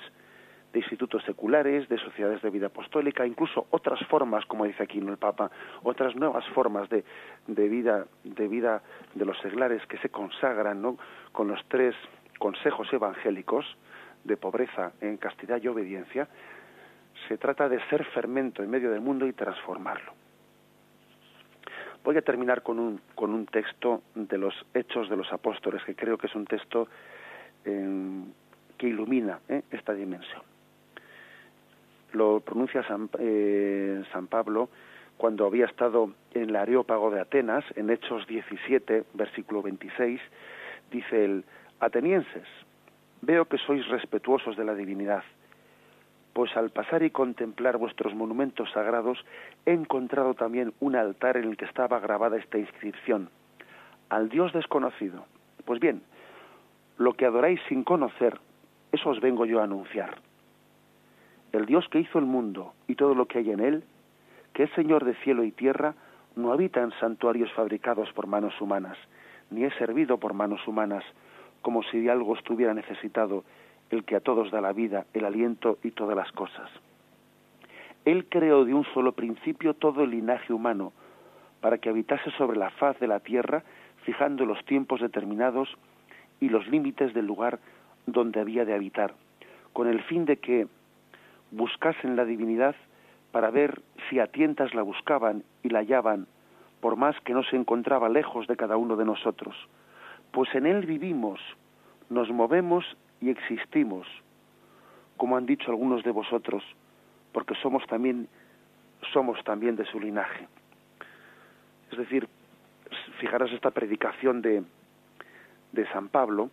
de 0.72 0.80
institutos 0.80 1.22
seculares, 1.24 1.88
de 1.88 1.98
sociedades 1.98 2.42
de 2.42 2.50
vida 2.50 2.66
apostólica, 2.66 3.24
incluso 3.24 3.66
otras 3.70 4.00
formas, 4.08 4.44
como 4.46 4.64
dice 4.64 4.82
aquí 4.82 4.98
el 4.98 5.16
Papa, 5.16 5.50
otras 5.84 6.16
nuevas 6.16 6.44
formas 6.48 6.88
de, 6.88 7.04
vida, 7.46 8.06
de 8.24 8.48
vida 8.48 8.82
de 9.14 9.24
los 9.24 9.38
seglares 9.38 9.86
que 9.86 9.98
se 9.98 10.08
consagran, 10.08 10.96
con 11.30 11.46
los 11.46 11.64
tres 11.68 11.94
consejos 12.40 12.92
evangélicos 12.92 13.64
de 14.24 14.36
pobreza, 14.36 14.92
en 15.00 15.16
castidad 15.16 15.62
y 15.62 15.68
obediencia, 15.68 16.26
se 17.28 17.38
trata 17.38 17.68
de 17.68 17.78
ser 17.88 18.04
fermento 18.06 18.64
en 18.64 18.70
medio 18.70 18.90
del 18.90 19.00
mundo 19.00 19.28
y 19.28 19.32
transformarlo. 19.32 20.24
Voy 22.05 22.18
a 22.18 22.22
terminar 22.22 22.62
con 22.62 22.78
un, 22.78 23.00
con 23.14 23.32
un 23.32 23.46
texto 23.46 24.02
de 24.14 24.36
los 24.36 24.55
Hechos 24.74 25.09
de 25.09 25.16
los 25.16 25.32
Apóstoles, 25.32 25.82
que 25.84 25.94
creo 25.94 26.18
que 26.18 26.26
es 26.26 26.34
un 26.34 26.44
texto 26.44 26.86
eh, 27.64 28.22
que 28.76 28.88
ilumina 28.88 29.40
eh, 29.48 29.62
esta 29.70 29.94
dimensión. 29.94 30.42
Lo 32.12 32.40
pronuncia 32.40 32.86
San, 32.86 33.09
eh, 33.18 34.05
San 34.12 34.26
Pablo 34.26 34.68
cuando 35.16 35.46
había 35.46 35.64
estado 35.64 36.11
en 36.34 36.50
el 36.50 36.57
Areópago 36.57 37.11
de 37.11 37.20
Atenas, 37.20 37.64
en 37.74 37.88
Hechos 37.88 38.26
17, 38.26 39.05
versículo 39.14 39.62
26, 39.62 40.20
dice 40.90 41.24
el 41.24 41.44
Atenienses, 41.80 42.48
veo 43.22 43.46
que 43.46 43.57
sois 43.57 43.86
respetuosos 43.88 44.57
de 44.57 44.64
la 44.64 44.74
divinidad 44.74 45.24
pues 46.35 46.55
al 46.57 46.70
pasar 46.70 47.05
y 47.05 47.11
contemplar 47.11 47.78
vuestros 47.78 48.12
monumentos 48.14 48.70
sagrados 48.72 49.24
he 49.64 49.72
encontrado 49.72 50.35
también 50.35 50.74
un 50.80 50.97
altar 50.97 51.37
en 51.37 51.45
el 51.45 51.57
que 51.57 51.64
estaba 51.64 52.01
grabada 52.01 52.37
esta 52.37 52.59
inscripción, 52.59 53.30
al 54.11 54.28
Dios 54.28 54.53
desconocido. 54.53 55.24
Pues 55.64 55.80
bien, 55.80 56.03
lo 56.99 57.14
que 57.14 57.24
adoráis 57.24 57.61
sin 57.68 57.85
conocer, 57.85 58.39
eso 58.91 59.11
os 59.11 59.20
vengo 59.20 59.47
yo 59.47 59.61
a 59.61 59.64
anunciar. 59.64 60.16
El 61.53 61.66
Dios 61.66 61.89
que 61.89 62.01
hizo 62.01 62.18
el 62.18 62.26
mundo 62.26 62.74
y 62.89 62.97
todo 62.97 63.14
lo 63.14 63.26
que 63.26 63.39
hay 63.39 63.53
en 63.53 63.61
él, 63.61 63.85
que 64.53 64.64
es 64.64 64.70
Señor 64.72 65.05
de 65.05 65.14
cielo 65.22 65.45
y 65.45 65.53
tierra, 65.53 65.95
no 66.35 66.53
habita 66.53 66.82
en 66.82 66.91
santuarios 66.99 67.53
fabricados 67.53 68.12
por 68.12 68.26
manos 68.26 68.61
humanas, 68.61 68.99
ni 69.51 69.64
es 69.64 69.74
servido 69.74 70.18
por 70.18 70.35
manos 70.35 70.66
humanas, 70.66 71.05
como 71.62 71.85
si 71.85 72.01
de 72.01 72.11
algo 72.11 72.35
estuviera 72.35 72.74
necesitado, 72.74 73.45
el 73.95 74.05
que 74.05 74.16
a 74.16 74.20
todos 74.20 74.51
da 74.51 74.61
la 74.61 74.72
vida, 74.72 75.07
el 75.14 75.24
aliento 75.24 75.78
y 75.82 75.90
todas 75.92 76.16
las 76.16 76.30
cosas. 76.32 76.70
Él 78.05 78.26
creó 78.28 78.64
de 78.64 78.74
un 78.74 78.84
solo 78.92 79.12
principio 79.12 79.74
todo 79.74 80.03
el 80.03 80.11
linaje 80.11 80.53
humano, 80.53 80.92
para 81.61 81.78
que 81.78 81.88
habitase 81.88 82.30
sobre 82.32 82.59
la 82.59 82.70
faz 82.70 82.99
de 83.01 83.07
la 83.07 83.20
tierra, 83.20 83.62
fijando 84.03 84.45
los 84.45 84.62
tiempos 84.66 85.01
determinados 85.01 85.74
y 86.38 86.51
los 86.51 86.66
límites 86.68 87.14
del 87.14 87.26
lugar 87.26 87.59
donde 88.07 88.40
había 88.40 88.66
de 88.66 88.74
habitar, 88.74 89.14
con 89.72 89.88
el 89.88 90.03
fin 90.03 90.26
de 90.26 90.36
que 90.36 90.66
buscasen 91.51 92.16
la 92.16 92.26
divinidad 92.26 92.74
para 93.32 93.51
ver 93.51 93.80
si 94.09 94.20
a 94.20 94.26
tientas 94.26 94.74
la 94.74 94.82
buscaban 94.82 95.42
y 95.62 95.70
la 95.70 95.78
hallaban, 95.78 96.26
por 96.80 96.97
más 96.97 97.18
que 97.20 97.32
no 97.32 97.42
se 97.45 97.57
encontraba 97.57 98.09
lejos 98.11 98.47
de 98.47 98.57
cada 98.57 98.76
uno 98.76 98.97
de 98.97 99.07
nosotros. 99.07 99.57
Pues 100.32 100.55
en 100.55 100.66
él 100.66 100.84
vivimos, 100.84 101.40
nos 102.11 102.30
movemos 102.30 102.84
y 103.20 103.30
existimos, 103.30 104.06
como 105.16 105.36
han 105.36 105.46
dicho 105.46 105.70
algunos 105.70 106.02
de 106.02 106.10
vosotros, 106.10 106.62
porque 107.32 107.54
somos 107.56 107.86
también 107.86 108.28
somos 109.12 109.42
también 109.44 109.76
de 109.76 109.84
su 109.84 110.00
linaje. 110.00 110.48
Es 111.92 111.98
decir, 111.98 112.26
fijaros 113.18 113.52
esta 113.52 113.70
predicación 113.70 114.40
de, 114.40 114.62
de 115.72 115.86
San 115.88 116.08
Pablo, 116.08 116.50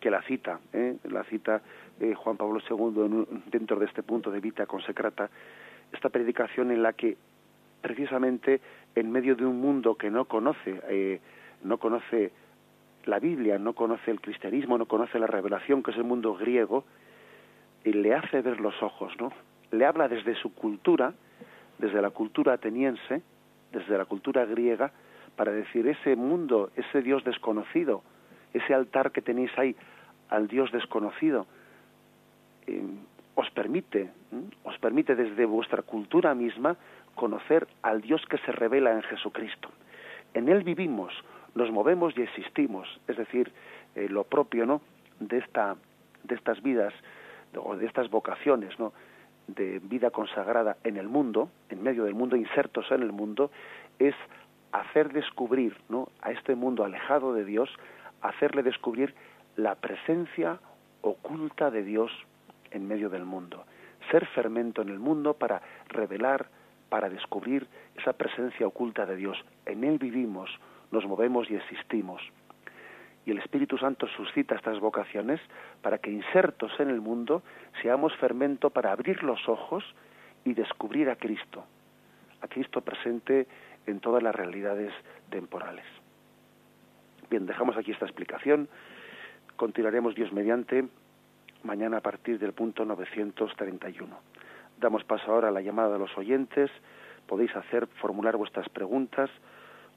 que 0.00 0.10
la 0.10 0.22
cita, 0.22 0.60
¿eh? 0.72 0.96
la 1.04 1.24
cita 1.24 1.62
Juan 2.16 2.36
Pablo 2.36 2.60
II 2.68 3.40
dentro 3.46 3.78
de 3.78 3.86
este 3.86 4.02
punto 4.02 4.30
de 4.30 4.40
Vita 4.40 4.66
Consecrata, 4.66 5.30
esta 5.92 6.10
predicación 6.10 6.70
en 6.70 6.82
la 6.82 6.92
que 6.92 7.16
precisamente 7.80 8.60
en 8.94 9.10
medio 9.10 9.36
de 9.36 9.46
un 9.46 9.60
mundo 9.60 9.96
que 9.96 10.10
no 10.10 10.24
conoce, 10.24 10.80
eh, 10.88 11.20
no 11.62 11.78
conoce 11.78 12.32
la 13.06 13.18
Biblia, 13.18 13.58
no 13.58 13.74
conoce 13.74 14.10
el 14.10 14.20
cristianismo, 14.20 14.78
no 14.78 14.86
conoce 14.86 15.18
la 15.18 15.26
revelación, 15.26 15.82
que 15.82 15.90
es 15.90 15.96
el 15.96 16.04
mundo 16.04 16.34
griego, 16.34 16.84
y 17.84 17.92
le 17.92 18.14
hace 18.14 18.40
ver 18.40 18.60
los 18.60 18.82
ojos, 18.82 19.12
¿no? 19.20 19.32
Le 19.70 19.84
habla 19.84 20.08
desde 20.08 20.34
su 20.36 20.54
cultura, 20.54 21.14
desde 21.78 22.00
la 22.00 22.10
cultura 22.10 22.54
ateniense, 22.54 23.22
desde 23.72 23.98
la 23.98 24.04
cultura 24.04 24.44
griega, 24.44 24.92
para 25.36 25.52
decir 25.52 25.86
ese 25.88 26.16
mundo, 26.16 26.70
ese 26.76 27.02
Dios 27.02 27.24
desconocido, 27.24 28.02
ese 28.52 28.72
altar 28.72 29.10
que 29.10 29.20
tenéis 29.20 29.50
ahí 29.58 29.74
al 30.28 30.48
Dios 30.48 30.70
desconocido, 30.72 31.46
eh, 32.66 32.82
os 33.34 33.50
permite, 33.50 34.10
os 34.62 34.78
permite 34.78 35.16
desde 35.16 35.44
vuestra 35.44 35.82
cultura 35.82 36.34
misma 36.34 36.76
conocer 37.14 37.66
al 37.82 38.00
Dios 38.00 38.24
que 38.26 38.38
se 38.38 38.52
revela 38.52 38.92
en 38.92 39.02
Jesucristo. 39.02 39.68
En 40.34 40.48
Él 40.48 40.62
vivimos, 40.62 41.12
nos 41.54 41.70
movemos 41.70 42.16
y 42.16 42.22
existimos, 42.22 42.88
es 43.08 43.16
decir, 43.16 43.52
eh, 43.94 44.08
lo 44.08 44.24
propio, 44.24 44.66
¿no? 44.66 44.80
De 45.20 45.38
esta, 45.38 45.76
de 46.24 46.34
estas 46.34 46.62
vidas 46.62 46.92
o 47.56 47.76
de 47.76 47.86
estas 47.86 48.10
vocaciones, 48.10 48.78
¿no? 48.78 48.92
De 49.46 49.78
vida 49.78 50.10
consagrada 50.10 50.76
en 50.84 50.96
el 50.96 51.08
mundo, 51.08 51.50
en 51.68 51.82
medio 51.82 52.04
del 52.04 52.14
mundo, 52.14 52.36
insertos 52.36 52.90
en 52.90 53.02
el 53.02 53.12
mundo, 53.12 53.50
es 53.98 54.14
hacer 54.72 55.12
descubrir, 55.12 55.76
¿no? 55.88 56.08
A 56.20 56.32
este 56.32 56.54
mundo 56.56 56.84
alejado 56.84 57.32
de 57.34 57.44
Dios, 57.44 57.70
hacerle 58.22 58.62
descubrir 58.62 59.14
la 59.56 59.76
presencia 59.76 60.58
oculta 61.02 61.70
de 61.70 61.84
Dios 61.84 62.10
en 62.72 62.88
medio 62.88 63.08
del 63.08 63.24
mundo, 63.24 63.64
ser 64.10 64.26
fermento 64.26 64.82
en 64.82 64.88
el 64.88 64.98
mundo 64.98 65.34
para 65.34 65.62
revelar, 65.88 66.46
para 66.88 67.08
descubrir 67.08 67.68
esa 67.96 68.14
presencia 68.14 68.66
oculta 68.66 69.06
de 69.06 69.16
Dios. 69.16 69.38
En 69.66 69.84
Él 69.84 69.98
vivimos, 69.98 70.50
nos 70.94 71.06
movemos 71.06 71.50
y 71.50 71.56
existimos. 71.56 72.22
Y 73.26 73.32
el 73.32 73.38
Espíritu 73.38 73.76
Santo 73.76 74.06
suscita 74.06 74.54
estas 74.54 74.78
vocaciones 74.78 75.40
para 75.82 75.98
que 75.98 76.10
insertos 76.10 76.72
en 76.78 76.88
el 76.88 77.00
mundo 77.00 77.42
seamos 77.82 78.14
fermento 78.16 78.70
para 78.70 78.92
abrir 78.92 79.22
los 79.22 79.48
ojos 79.48 79.84
y 80.44 80.54
descubrir 80.54 81.10
a 81.10 81.16
Cristo, 81.16 81.64
a 82.40 82.48
Cristo 82.48 82.80
presente 82.82 83.46
en 83.86 84.00
todas 84.00 84.22
las 84.22 84.34
realidades 84.34 84.92
temporales. 85.30 85.84
Bien, 87.30 87.46
dejamos 87.46 87.76
aquí 87.76 87.90
esta 87.90 88.04
explicación. 88.04 88.68
Continuaremos 89.56 90.14
Dios 90.14 90.32
mediante 90.32 90.86
mañana 91.62 91.98
a 91.98 92.02
partir 92.02 92.38
del 92.38 92.52
punto 92.52 92.84
931. 92.84 94.16
Damos 94.78 95.02
paso 95.04 95.32
ahora 95.32 95.48
a 95.48 95.52
la 95.52 95.62
llamada 95.62 95.94
de 95.94 95.98
los 95.98 96.16
oyentes. 96.18 96.70
Podéis 97.26 97.56
hacer, 97.56 97.86
formular 98.00 98.36
vuestras 98.36 98.68
preguntas 98.68 99.30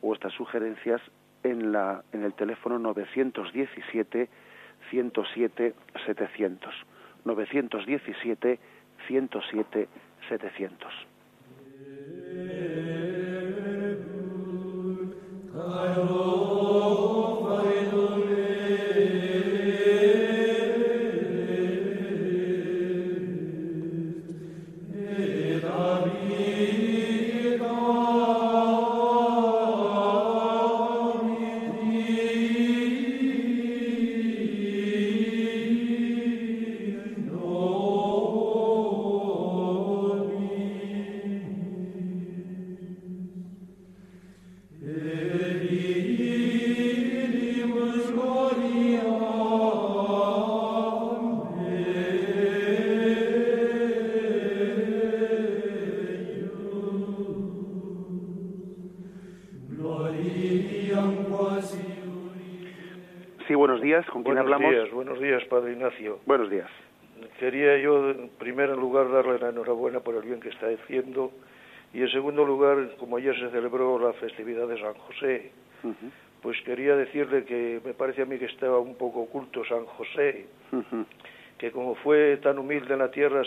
vuestras 0.02 0.34
sugerencias 0.34 1.02
en, 1.44 1.72
la, 1.72 2.04
en 2.12 2.24
el 2.24 2.34
teléfono 2.34 2.80
917 2.80 4.30
107 4.90 5.74
700. 6.06 6.74
917 7.26 8.60
107 9.08 9.88
700. 10.30 10.94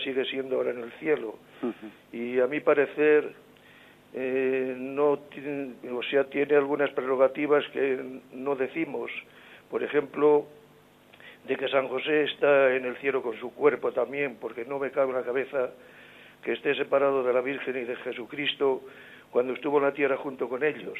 Sigue 0.01 0.25
siendo 0.27 0.57
ahora 0.57 0.71
en 0.71 0.81
el 0.81 0.93
cielo. 0.93 1.37
Y 2.13 2.41
a 2.41 2.47
mi 2.47 2.61
parecer, 2.61 3.33
eh, 4.15 4.75
no 4.77 5.19
tiene- 5.31 5.75
o 5.93 6.03
sea, 6.03 6.25
tiene 6.25 6.57
algunas 6.57 6.91
prerrogativas 6.91 7.65
que 7.69 7.99
no 8.33 8.57
decimos. 8.57 9.11
Por 9.71 9.83
ejemplo, 9.83 10.47
de 11.47 11.57
que 11.57 11.69
San 11.69 11.89
José 11.89 12.25
está 12.25 12.75
en 12.75 12.85
el 12.85 12.97
cielo 12.97 13.23
con 13.23 13.39
su 13.39 13.55
cuerpo 13.55 13.93
también, 13.93 14.37
porque 14.41 14.65
no 14.65 14.79
me 14.79 14.91
cabe 14.91 15.11
en 15.11 15.17
la 15.17 15.23
cabeza 15.23 15.71
que 16.43 16.53
esté 16.53 16.75
separado 16.75 17.23
de 17.23 17.33
la 17.33 17.41
Virgen 17.41 17.77
y 17.77 17.85
de 17.85 17.97
Jesucristo 17.97 18.83
cuando 19.31 19.53
estuvo 19.53 19.79
en 19.79 19.85
la 19.85 19.93
tierra 19.93 20.17
junto 20.17 20.49
con 20.49 20.63
ellos. 20.65 20.99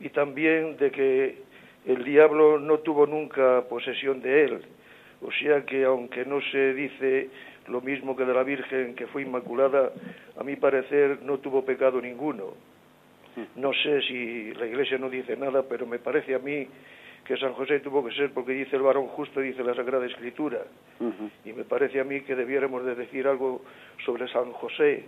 Y 0.00 0.08
también 0.10 0.76
de 0.76 0.90
que 0.90 1.38
el 1.86 2.04
diablo 2.04 2.58
no 2.58 2.78
tuvo 2.78 3.06
nunca 3.06 3.62
posesión 3.68 4.20
de 4.20 4.44
él. 4.44 4.62
O 5.22 5.30
sea 5.32 5.64
que 5.64 5.84
aunque 5.84 6.24
no 6.24 6.40
se 6.52 6.74
dice 6.74 7.28
lo 7.68 7.80
mismo 7.80 8.16
que 8.16 8.24
de 8.24 8.34
la 8.34 8.42
Virgen 8.42 8.94
que 8.94 9.06
fue 9.06 9.22
inmaculada, 9.22 9.92
a 10.38 10.44
mi 10.44 10.56
parecer 10.56 11.22
no 11.22 11.38
tuvo 11.38 11.64
pecado 11.64 12.00
ninguno. 12.00 12.54
No 13.56 13.72
sé 13.74 14.00
si 14.02 14.52
la 14.54 14.66
Iglesia 14.66 14.96
no 14.98 15.10
dice 15.10 15.36
nada, 15.36 15.62
pero 15.68 15.86
me 15.86 15.98
parece 15.98 16.34
a 16.34 16.38
mí 16.38 16.66
que 17.24 17.36
San 17.36 17.52
José 17.52 17.80
tuvo 17.80 18.04
que 18.04 18.14
ser 18.14 18.30
porque 18.32 18.52
dice 18.52 18.76
el 18.76 18.82
varón 18.82 19.08
justo, 19.08 19.40
dice 19.40 19.62
la 19.62 19.74
Sagrada 19.74 20.06
Escritura. 20.06 20.60
Y 21.44 21.52
me 21.52 21.64
parece 21.64 22.00
a 22.00 22.04
mí 22.04 22.22
que 22.22 22.34
debiéramos 22.34 22.84
de 22.86 22.94
decir 22.94 23.26
algo 23.26 23.62
sobre 24.04 24.26
San 24.28 24.52
José. 24.52 25.04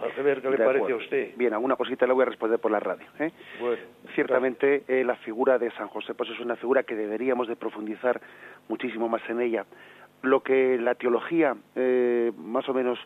A 0.00 0.22
ver 0.22 0.40
qué 0.40 0.48
le 0.48 0.56
De 0.56 0.64
parece 0.64 0.84
acuerdo. 0.84 0.94
a 0.94 1.04
usted. 1.04 1.36
Bien, 1.36 1.52
alguna 1.52 1.76
cosita 1.76 2.06
le 2.06 2.14
voy 2.14 2.22
a 2.22 2.26
responder 2.26 2.58
por 2.58 2.70
la 2.70 2.80
radio. 2.80 3.04
¿eh? 3.18 3.30
Bueno, 3.60 3.76
Ciertamente 4.14 4.84
eh, 4.88 5.04
la 5.04 5.16
figura 5.16 5.58
de 5.58 5.70
San 5.72 5.88
José 5.88 6.14
pues 6.14 6.30
es 6.30 6.40
una 6.40 6.56
figura 6.56 6.82
que 6.82 6.96
deberíamos 6.96 7.46
de 7.46 7.56
profundizar 7.56 8.20
muchísimo 8.68 9.08
más 9.08 9.20
en 9.28 9.40
ella. 9.42 9.66
Lo 10.22 10.40
que 10.42 10.78
la 10.78 10.94
teología 10.94 11.56
eh, 11.74 12.32
más 12.36 12.68
o 12.68 12.74
menos 12.74 12.98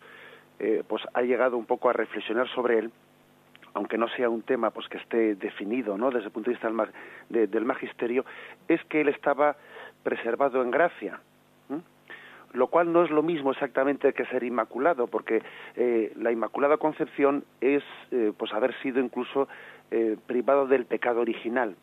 eh, 0.58 0.82
pues 0.86 1.02
ha 1.14 1.22
llegado 1.22 1.56
un 1.56 1.66
poco 1.66 1.88
a 1.88 1.92
reflexionar 1.92 2.48
sobre 2.48 2.78
él, 2.78 2.90
aunque 3.74 3.98
no 3.98 4.08
sea 4.08 4.28
un 4.28 4.42
tema 4.42 4.70
pues 4.70 4.88
que 4.88 4.98
esté 4.98 5.34
definido 5.34 5.98
no 5.98 6.10
desde 6.10 6.26
el 6.26 6.32
punto 6.32 6.50
de 6.50 6.54
vista 6.56 6.68
del, 6.70 6.88
de- 7.28 7.46
del 7.46 7.64
magisterio, 7.64 8.24
es 8.68 8.82
que 8.84 9.00
él 9.02 9.08
estaba 9.08 9.56
preservado 10.02 10.62
en 10.62 10.70
gracia. 10.70 11.20
lo 12.52 12.68
cual 12.68 12.90
no 12.90 13.04
es 13.04 13.10
lo 13.10 13.22
mismo 13.22 13.50
exactamente 13.50 14.14
que 14.14 14.24
ser 14.26 14.42
inmaculado, 14.42 15.08
porque 15.08 15.42
eh, 15.74 16.12
la 16.16 16.32
Inmaculada 16.32 16.78
Concepción 16.78 17.44
es 17.60 17.82
eh, 18.12 18.32
pues 18.38 18.50
haber 18.54 18.72
sido 18.80 19.00
incluso 19.00 19.46
privado 20.26 20.66
del 20.66 20.86
pecado 20.86 21.20
original. 21.20 21.76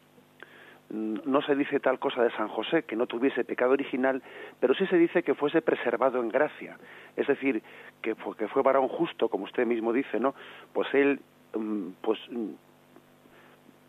No 0.94 1.41
se 1.41 1.56
dice 1.56 1.80
tal 1.80 1.98
cosa 1.98 2.22
de 2.22 2.30
San 2.32 2.48
José, 2.50 2.84
que 2.84 2.96
no 2.96 3.08
tuviese 3.08 3.44
pecado 3.44 3.72
original, 3.72 4.22
pero 4.60 4.76
sí 4.76 4.86
se 4.86 4.98
dice 4.98 5.24
que 5.24 5.34
fuese 5.34 5.64
preservado 5.64 6.22
en 6.22 6.30
gracia. 6.30 6.78
Es 7.18 7.26
decir, 7.26 7.64
que, 8.02 8.14
fue- 8.14 8.36
que 8.38 8.48
fue 8.48 8.62
varón 8.62 8.88
justo, 8.88 9.28
como 9.28 9.46
usted 9.46 9.66
mismo 9.66 9.91
dice, 9.91 10.20
¿no? 10.20 10.36
Pues 10.72 10.88
él, 10.94 11.20
mm, 11.56 11.88
pues 12.02 12.20
mm, 12.30 12.50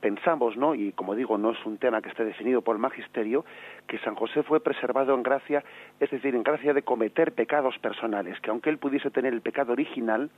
pensamos, 0.01 0.57
¿no? 0.57 0.75
Y 0.75 0.93
como 0.93 1.15
digo, 1.15 1.39
no 1.39 1.51
es 1.53 1.67
un 1.67 1.79
tema 1.79 2.01
que 2.03 2.09
esté 2.09 2.25
definido 2.25 2.63
por 2.63 2.77
el 2.77 2.81
magisterio, 2.81 3.45
que 3.87 3.99
San 3.99 4.15
José 4.15 4.43
fue 4.43 4.61
preservado 4.61 5.15
en 5.15 5.23
gracia, 5.23 5.63
es 6.01 6.11
decir, 6.11 6.35
en 6.35 6.43
gracia 6.43 6.73
de 6.75 6.83
cometer 6.83 7.33
pecados 7.33 7.79
personales, 7.79 8.41
que 8.41 8.51
aunque 8.51 8.71
él 8.71 8.79
pudiese 8.79 9.11
tener 9.11 9.33
el 9.33 9.43
pecado 9.43 9.73
original, 9.73 10.31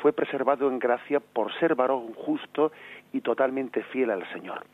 fue 0.00 0.12
preservado 0.12 0.68
en 0.68 0.78
gracia 0.78 1.20
por 1.20 1.52
ser 1.58 1.74
varón 1.74 2.12
justo 2.14 2.70
y 3.12 3.20
totalmente 3.22 3.82
fiel 3.84 4.10
al 4.10 4.24
Señor. 4.32 4.64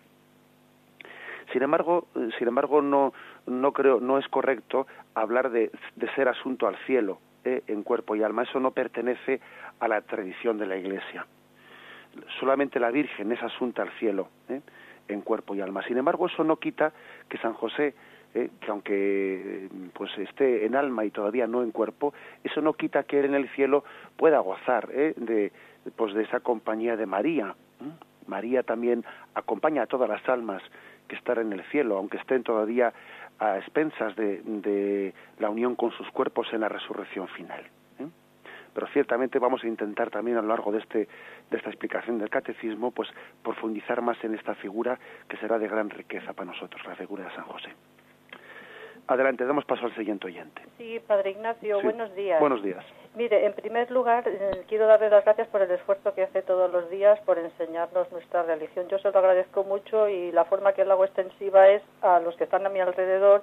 Sin 1.53 1.63
embargo, 1.63 2.09
eh, 2.15 2.29
sin 2.39 2.49
embargo 2.49 2.83
no, 2.83 3.13
no 3.47 3.73
creo, 3.73 4.01
no 4.01 4.19
es 4.19 4.29
correcto 4.29 4.87
hablar 5.15 5.51
de, 5.51 5.71
de 5.97 6.15
ser 6.15 6.29
asunto 6.29 6.67
al 6.67 6.77
cielo 6.87 7.19
eh, 7.45 7.63
en 7.67 7.83
cuerpo 7.83 8.15
y 8.17 8.23
alma. 8.23 8.43
Eso 8.43 8.61
no 8.61 8.71
pertenece 8.71 9.41
a 9.81 9.89
la 9.89 10.01
tradición 10.03 10.59
de 10.59 10.67
la 10.67 10.77
Iglesia 10.77 11.27
solamente 12.41 12.81
la 12.81 12.91
Virgen 12.91 13.33
es 13.33 13.43
asunta 13.43 13.83
al 13.83 13.91
cielo, 13.99 14.29
¿eh? 14.49 14.61
en 15.09 15.21
cuerpo 15.23 15.55
y 15.55 15.61
alma. 15.61 15.83
Sin 15.85 15.99
embargo, 15.99 16.27
eso 16.27 16.45
no 16.45 16.57
quita 16.57 16.93
que 17.29 17.39
San 17.39 17.55
José, 17.55 17.95
¿eh? 18.35 18.51
que 18.61 18.71
aunque 18.71 19.65
eh, 19.65 19.69
pues 19.93 20.17
esté 20.19 20.67
en 20.67 20.77
alma 20.77 21.05
y 21.05 21.11
todavía 21.11 21.47
no 21.47 21.63
en 21.63 21.71
cuerpo, 21.71 22.15
eso 22.45 22.61
no 22.61 22.75
quita 22.75 23.05
que 23.05 23.19
él 23.19 23.27
en 23.27 23.35
el 23.35 23.49
cielo 23.51 23.85
pueda 24.17 24.39
gozar 24.41 24.89
¿eh? 24.93 25.15
de, 25.17 25.53
pues 25.97 26.15
de 26.15 26.23
esa 26.23 26.41
compañía 26.41 26.97
de 26.97 27.07
María. 27.07 27.55
María 28.27 28.63
también 28.63 29.05
acompaña 29.35 29.83
a 29.83 29.87
todas 29.87 30.09
las 30.09 30.27
almas 30.29 30.63
que 31.13 31.19
están 31.19 31.39
en 31.41 31.53
el 31.53 31.63
cielo, 31.65 31.99
aunque 31.99 32.17
estén 32.17 32.43
todavía 32.43 32.91
a 33.39 33.59
expensas 33.59 34.17
de, 34.17 34.41
de 34.45 35.13
la 35.39 35.51
unión 35.51 35.77
con 35.77 35.91
sus 35.93 36.11
cuerpos 36.11 36.47
en 36.55 36.61
la 36.63 36.71
resurrección 36.71 37.29
final 37.29 37.61
¿eh? 37.99 38.07
pero 38.73 38.87
ciertamente 38.89 39.39
vamos 39.39 39.63
a 39.63 39.67
intentar 39.67 40.09
también 40.11 40.39
a 40.39 40.43
lo 40.43 40.49
largo 40.49 40.73
de 40.73 40.79
este 40.79 41.09
de 41.51 41.57
esta 41.59 41.69
explicación 41.69 42.19
del 42.19 42.31
catecismo 42.31 42.93
pues 42.93 43.11
profundizar 43.43 44.01
más 44.01 44.17
en 44.25 44.35
esta 44.35 44.55
figura 44.55 44.99
que 45.29 45.37
será 45.37 45.59
de 45.59 45.69
gran 45.69 45.91
riqueza 45.91 46.33
para 46.33 46.51
nosotros 46.53 46.81
la 46.87 46.95
figura 46.97 47.25
de 47.25 47.35
San 47.35 47.45
José 47.45 47.71
adelante 49.09 49.45
damos 49.45 49.65
paso 49.67 49.85
al 49.87 49.95
siguiente 49.97 50.27
oyente 50.29 50.63
Sí, 50.79 50.99
Padre 51.07 51.33
Ignacio, 51.33 51.79
Sí. 51.81 51.85
buenos 51.85 52.15
días. 52.15 52.41
buenos 52.41 52.63
días 52.63 52.85
Mire, 53.15 53.45
en 53.45 53.53
primer 53.53 53.91
lugar, 53.91 54.25
eh, 54.27 54.65
quiero 54.69 54.87
darle 54.87 55.11
las 55.11 55.23
gracias 55.25 55.47
por 55.49 55.61
el 55.61 55.71
esfuerzo 55.71 56.15
que 56.15 56.23
hace 56.23 56.41
todos 56.41 56.73
los 56.73 56.89
días 56.89 57.21
por 57.21 57.39
enseñarnos 57.39 58.11
nuestra 58.11 58.43
religión. 58.43 58.89
Yo 58.89 58.99
se 58.99 59.11
lo 59.11 59.19
agradezco 59.19 59.65
mucho 59.65 60.09
y 60.09 60.33
la 60.33 60.47
forma 60.47 60.73
que 60.73 60.85
lo 60.85 60.93
hago 60.93 61.05
extensiva 61.05 61.69
es 61.69 61.83
a 62.01 62.21
los 62.21 62.35
que 62.37 62.45
están 62.45 62.65
a 62.65 62.71
mi 62.71 62.81
alrededor, 62.81 63.43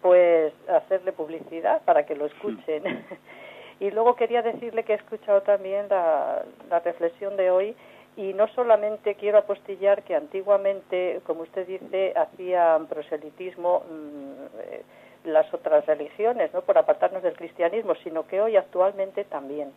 pues 0.00 0.54
hacerle 0.68 1.12
publicidad 1.12 1.82
para 1.82 2.06
que 2.06 2.16
lo 2.16 2.24
escuchen. 2.24 2.82
y 3.80 3.90
luego 3.90 4.16
quería 4.16 4.40
decirle 4.40 4.84
que 4.84 4.94
he 4.94 4.96
escuchado 4.96 5.42
también 5.42 5.86
la, 5.90 6.42
la 6.70 6.80
reflexión 6.80 7.36
de 7.36 7.50
hoy 7.50 7.76
y 8.16 8.32
no 8.32 8.48
solamente 8.48 9.16
quiero 9.16 9.36
apostillar 9.36 10.02
que 10.02 10.14
antiguamente, 10.14 11.20
como 11.26 11.42
usted 11.42 11.66
dice, 11.66 12.14
hacían 12.16 12.86
proselitismo 12.86 13.82
mm, 13.88 14.58
eh, 14.60 14.82
las 15.24 15.52
otras 15.52 15.86
religiones, 15.86 16.52
¿no? 16.54 16.62
Por 16.62 16.78
apartarnos 16.78 17.22
del 17.22 17.36
cristianismo, 17.36 17.94
sino 17.96 18.26
que 18.26 18.40
hoy 18.40 18.56
actualmente 18.56 19.24
también. 19.24 19.72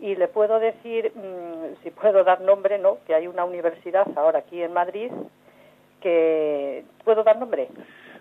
Y 0.00 0.16
le 0.16 0.26
puedo 0.26 0.58
decir, 0.58 1.12
mm, 1.14 1.82
si 1.82 1.90
puedo 1.90 2.24
dar 2.24 2.40
nombre, 2.40 2.78
¿no? 2.78 2.98
Que 3.06 3.14
hay 3.14 3.26
una 3.26 3.44
universidad 3.44 4.06
ahora 4.16 4.40
aquí 4.40 4.62
en 4.62 4.72
Madrid 4.72 5.12
que 6.00 6.84
puedo 7.04 7.22
dar 7.22 7.38
nombre. 7.38 7.68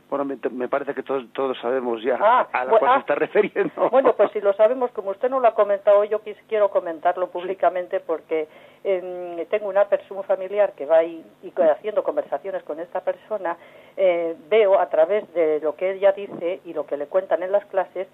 Bueno 0.10 0.26
me, 0.26 0.68
parece 0.68 0.94
que 0.96 1.04
todos 1.04 1.24
todos 1.34 1.58
sabemos 1.60 2.02
ya 2.02 2.18
Ah, 2.20 2.48
a 2.52 2.66
la 2.66 2.72
bu- 2.72 2.80
cual 2.80 2.92
ah. 2.92 2.94
se 2.96 3.00
está 3.02 3.16
refiriendo 3.16 3.90
Bueno, 3.90 4.14
pues 4.14 4.32
si 4.34 4.42
lo 4.42 4.54
sabemos, 4.54 4.92
como 4.92 5.12
usted 5.12 5.30
no 5.30 5.40
lo 5.40 5.48
ha 5.48 5.54
comentado, 5.54 6.04
yo 6.04 6.22
quis- 6.24 6.38
quiero 6.48 6.70
comentarlo 6.70 7.28
públicamente 7.30 8.00
porque 8.00 8.48
em, 8.84 9.46
tengo 9.48 9.68
una 9.70 9.86
persona 9.86 10.22
un 10.22 10.26
familiar 10.26 10.74
que 10.74 10.86
va 10.86 10.98
ahí 10.98 11.24
y 11.44 11.52
haciendo 11.62 12.04
conversaciones 12.04 12.64
con 12.64 12.80
esta 12.80 13.02
persona, 13.02 13.58
eh, 13.98 14.36
veo 14.50 14.80
a 14.80 14.90
través 14.90 15.32
de 15.34 15.60
lo 15.62 15.76
que 15.76 15.92
ella 15.92 16.12
dice 16.14 16.62
y 16.66 16.74
lo 16.74 16.86
que 16.86 16.98
le 16.98 17.08
cuentan 17.08 17.44
en 17.44 17.52
las 17.52 17.66
clases 17.66 18.08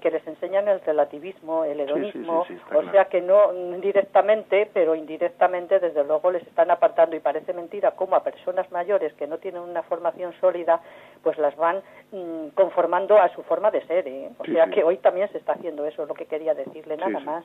que 0.00 0.10
les 0.10 0.26
enseñan 0.26 0.68
el 0.68 0.80
relativismo, 0.80 1.64
el 1.64 1.76
sí, 1.76 1.82
hedonismo, 1.82 2.44
sí, 2.46 2.54
o 2.54 2.68
claro. 2.68 2.90
sea 2.90 3.04
que 3.06 3.20
no 3.20 3.52
directamente, 3.80 4.68
pero 4.72 4.94
indirectamente, 4.94 5.78
desde 5.78 6.04
luego, 6.04 6.30
les 6.30 6.42
están 6.46 6.70
apartando 6.70 7.14
y 7.16 7.20
parece 7.20 7.52
mentira 7.52 7.92
cómo 7.92 8.16
a 8.16 8.22
personas 8.22 8.70
mayores 8.72 9.12
que 9.14 9.26
no 9.26 9.38
tienen 9.38 9.62
una 9.62 9.82
formación 9.82 10.32
sólida, 10.40 10.80
pues 11.22 11.38
las 11.38 11.56
van 11.56 11.82
mm, 12.12 12.48
conformando 12.54 13.18
a 13.18 13.28
su 13.28 13.42
forma 13.42 13.70
de 13.70 13.86
ser. 13.86 14.08
¿eh? 14.08 14.30
O 14.38 14.44
sea 14.44 14.68
que 14.68 14.82
hoy 14.82 14.98
también 14.98 15.30
se 15.30 15.38
está 15.38 15.52
haciendo 15.52 15.86
eso, 15.86 16.02
es 16.02 16.08
lo 16.08 16.14
que 16.14 16.26
quería 16.26 16.54
decirle, 16.54 16.96
nada 16.96 17.20
más. 17.20 17.44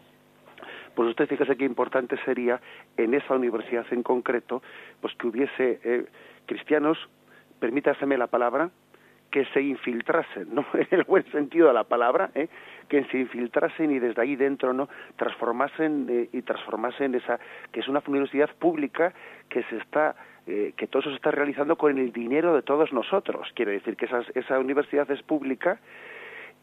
pues 0.96 1.10
usted 1.10 1.28
fíjese 1.28 1.56
qué 1.56 1.66
importante 1.66 2.18
sería 2.26 2.60
en 2.98 3.14
esa 3.14 3.36
universidad 3.36 3.86
en 3.92 4.04
concreto 4.04 4.62
pues 5.00 5.16
que 5.16 5.28
hubiese 5.28 5.80
eh, 5.84 6.06
cristianos 6.46 6.98
permítaseme 7.60 8.18
la 8.18 8.28
palabra 8.28 8.70
que 9.32 9.46
se 9.46 9.62
infiltrasen, 9.62 10.54
¿no? 10.54 10.66
En 10.74 10.88
el 10.92 11.04
buen 11.06 11.24
sentido 11.32 11.68
de 11.68 11.74
la 11.74 11.86
palabra, 11.86 12.30
¿eh? 12.36 12.50
que 12.88 13.04
se 13.06 13.20
infiltrasen 13.20 13.92
y 13.92 14.00
desde 14.00 14.22
ahí 14.22 14.36
dentro, 14.36 14.74
¿no? 14.74 14.90
Transformasen 15.16 16.08
eh, 16.10 16.30
y 16.34 16.42
transformasen 16.42 17.16
esa, 17.16 17.40
que 17.72 17.80
es 17.80 17.88
una 17.88 18.04
universidad 18.06 18.50
pública 18.60 19.14
que 19.50 19.64
se 19.64 19.78
está, 19.78 20.16
eh, 20.46 20.74
que 20.76 20.88
todo 20.88 21.00
eso 21.00 21.10
se 21.10 21.16
está 21.16 21.32
realizando 21.32 21.78
con 21.78 21.98
el 21.98 22.12
dinero 22.12 22.54
de 22.54 22.62
todos 22.62 22.92
nosotros. 22.92 23.50
Quiere 23.56 23.72
decir 23.72 23.96
que 23.96 24.06
esa, 24.06 24.22
esa 24.36 24.60
universidad 24.60 25.10
es 25.10 25.24
pública 25.24 25.80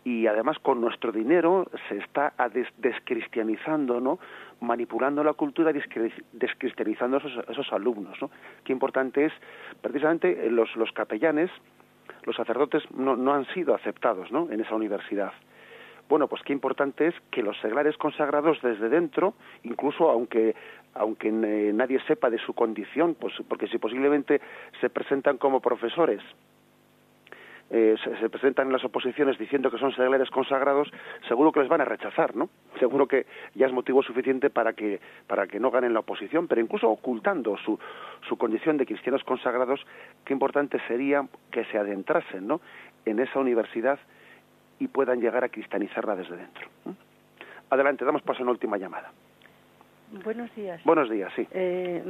y 0.05 0.27
además 0.27 0.59
con 0.61 0.81
nuestro 0.81 1.13
dinero 1.13 1.71
se 1.89 1.99
está 1.99 2.33
descristianizando, 2.77 4.01
¿no? 4.01 4.19
manipulando 4.61 5.23
la 5.25 5.33
cultura, 5.35 5.73
descristianizando 5.73 7.17
a 7.17 7.21
esos, 7.21 7.49
esos, 7.49 7.73
alumnos. 7.73 8.17
¿no? 8.21 8.31
Qué 8.65 8.73
importante 8.73 9.27
es, 9.27 9.33
precisamente, 9.81 10.47
eh, 10.47 10.51
los, 10.51 10.75
los 10.77 10.93
capellanes, 10.93 11.51
los 12.25 12.37
sacerdotes 12.37 12.83
no, 12.93 13.17
no 13.17 13.35
han 13.35 13.47
sido 13.55 13.75
aceptados 13.75 14.31
¿no? 14.31 14.51
en 14.51 14.61
esa 14.61 14.75
universidad. 14.75 15.33
Bueno, 16.09 16.27
pues 16.27 16.43
qué 16.43 16.55
importante 16.55 17.07
es 17.07 17.15
que 17.31 17.43
los 17.43 17.59
seglares 17.61 17.97
consagrados 17.99 18.59
desde 18.63 18.89
dentro, 18.89 19.35
incluso 19.63 20.11
aunque 20.11 20.55
aunque 20.95 21.29
eh, 21.29 21.73
nadie 21.73 22.01
sepa 22.09 22.31
de 22.31 22.39
su 22.39 22.55
condición, 22.55 23.15
pues 23.15 23.35
porque 23.47 23.69
si 23.69 23.79
posiblemente 23.79 24.41
se 24.81 24.91
presentan 24.91 25.37
como 25.37 25.61
profesores 25.61 26.23
eh, 27.71 27.97
se, 28.03 28.31
presentan 28.31 28.69
en 28.69 28.73
las 28.73 28.85
oposiciones 28.85 29.39
diciendo 29.39 29.71
que 29.71 29.79
son 29.79 29.93
seglares 29.93 30.31
consagrados, 30.31 30.91
seguro 31.27 31.53
que 31.53 31.61
les 31.61 31.69
van 31.69 31.83
a 31.83 31.85
rechazar, 31.85 32.35
¿no? 32.35 32.49
Seguro 32.79 33.07
que 33.07 33.27
ya 33.55 33.67
es 33.67 33.73
motivo 33.73 34.03
suficiente 34.03 34.49
para 34.49 34.73
que, 34.73 35.01
para 35.27 35.47
que 35.47 35.61
no 35.61 35.71
ganen 35.71 35.93
la 35.93 36.01
oposición, 36.01 36.49
pero 36.49 36.61
incluso 36.61 36.89
ocultando 36.89 37.57
su, 37.59 37.79
su 38.27 38.39
condición 38.39 38.79
de 38.79 38.87
cristianos 38.87 39.23
consagrados, 39.25 39.85
qué 40.25 40.33
importante 40.33 40.79
sería 40.89 41.27
que 41.51 41.65
se 41.67 41.79
adentrasen, 41.79 42.47
¿no? 42.47 42.61
En 43.05 43.21
esa 43.21 43.39
universidad 43.39 43.99
y 44.79 44.89
puedan 44.89 45.21
llegar 45.21 45.45
a 45.45 45.49
cristianizarla 45.49 46.17
desde 46.17 46.37
dentro. 46.37 46.69
Adelante, 47.71 48.05
damos 48.05 48.23
paso 48.23 48.41
a 48.41 48.43
una 48.43 48.53
última 48.53 48.79
llamada. 48.79 49.13
Buenos 50.11 50.55
días. 50.55 50.81
Buenos 50.85 51.11
días, 51.11 51.31
sí. 51.37 51.47
Eh, 51.51 52.03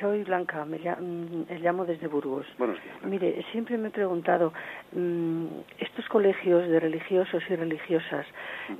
soy 0.00 0.22
Blanca, 0.24 0.66
me 0.66 0.78
mm, 0.78 1.46
llamo, 1.62 1.86
desde 1.86 2.06
Burgos. 2.06 2.46
Buenos 2.58 2.76
días. 2.82 3.02
Mire, 3.04 3.42
siempre 3.52 3.78
me 3.78 3.88
he 3.88 3.90
preguntado, 3.90 4.52
mm, 4.92 5.46
estos 5.78 6.06
colegios 6.08 6.68
de 6.68 6.78
religiosos 6.78 7.42
y 7.48 7.56
religiosas, 7.56 8.26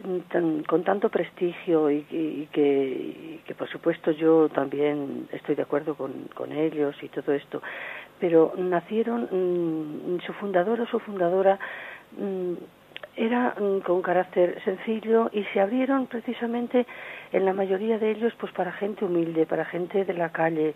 mm, 0.05 0.61
con 0.69 0.85
tanto 0.85 1.09
prestigio 1.09 1.91
y, 1.91 2.49
que, 2.53 3.41
que, 3.47 3.55
por 3.55 3.69
supuesto, 3.69 4.11
yo 4.11 4.51
también 4.51 5.29
estoy 5.33 5.55
de 5.55 5.63
acuerdo 5.63 5.95
con, 5.95 6.29
con 6.35 6.53
ellos 6.53 6.95
y 7.03 7.09
todo 7.09 7.33
esto, 7.33 7.63
pero 8.21 8.53
nacieron, 8.59 10.19
su 10.27 10.33
fundador 10.35 10.81
o 10.83 10.87
su 10.87 10.99
fundadora 10.99 11.59
era 13.19 13.55
mm, 13.59 13.81
con 13.81 14.01
carácter 14.01 14.63
sencillo 14.65 15.29
y 15.33 15.43
se 15.53 15.61
abrieron 15.61 16.07
precisamente 16.07 16.87
en 17.33 17.45
la 17.45 17.53
mayoría 17.53 17.99
de 17.99 18.13
ellos 18.13 18.33
pues 18.39 18.53
para 18.53 18.73
gente 18.73 19.05
humilde, 19.05 19.45
para 19.45 19.65
gente 19.65 20.05
de 20.05 20.15
la 20.15 20.31
calle, 20.31 20.75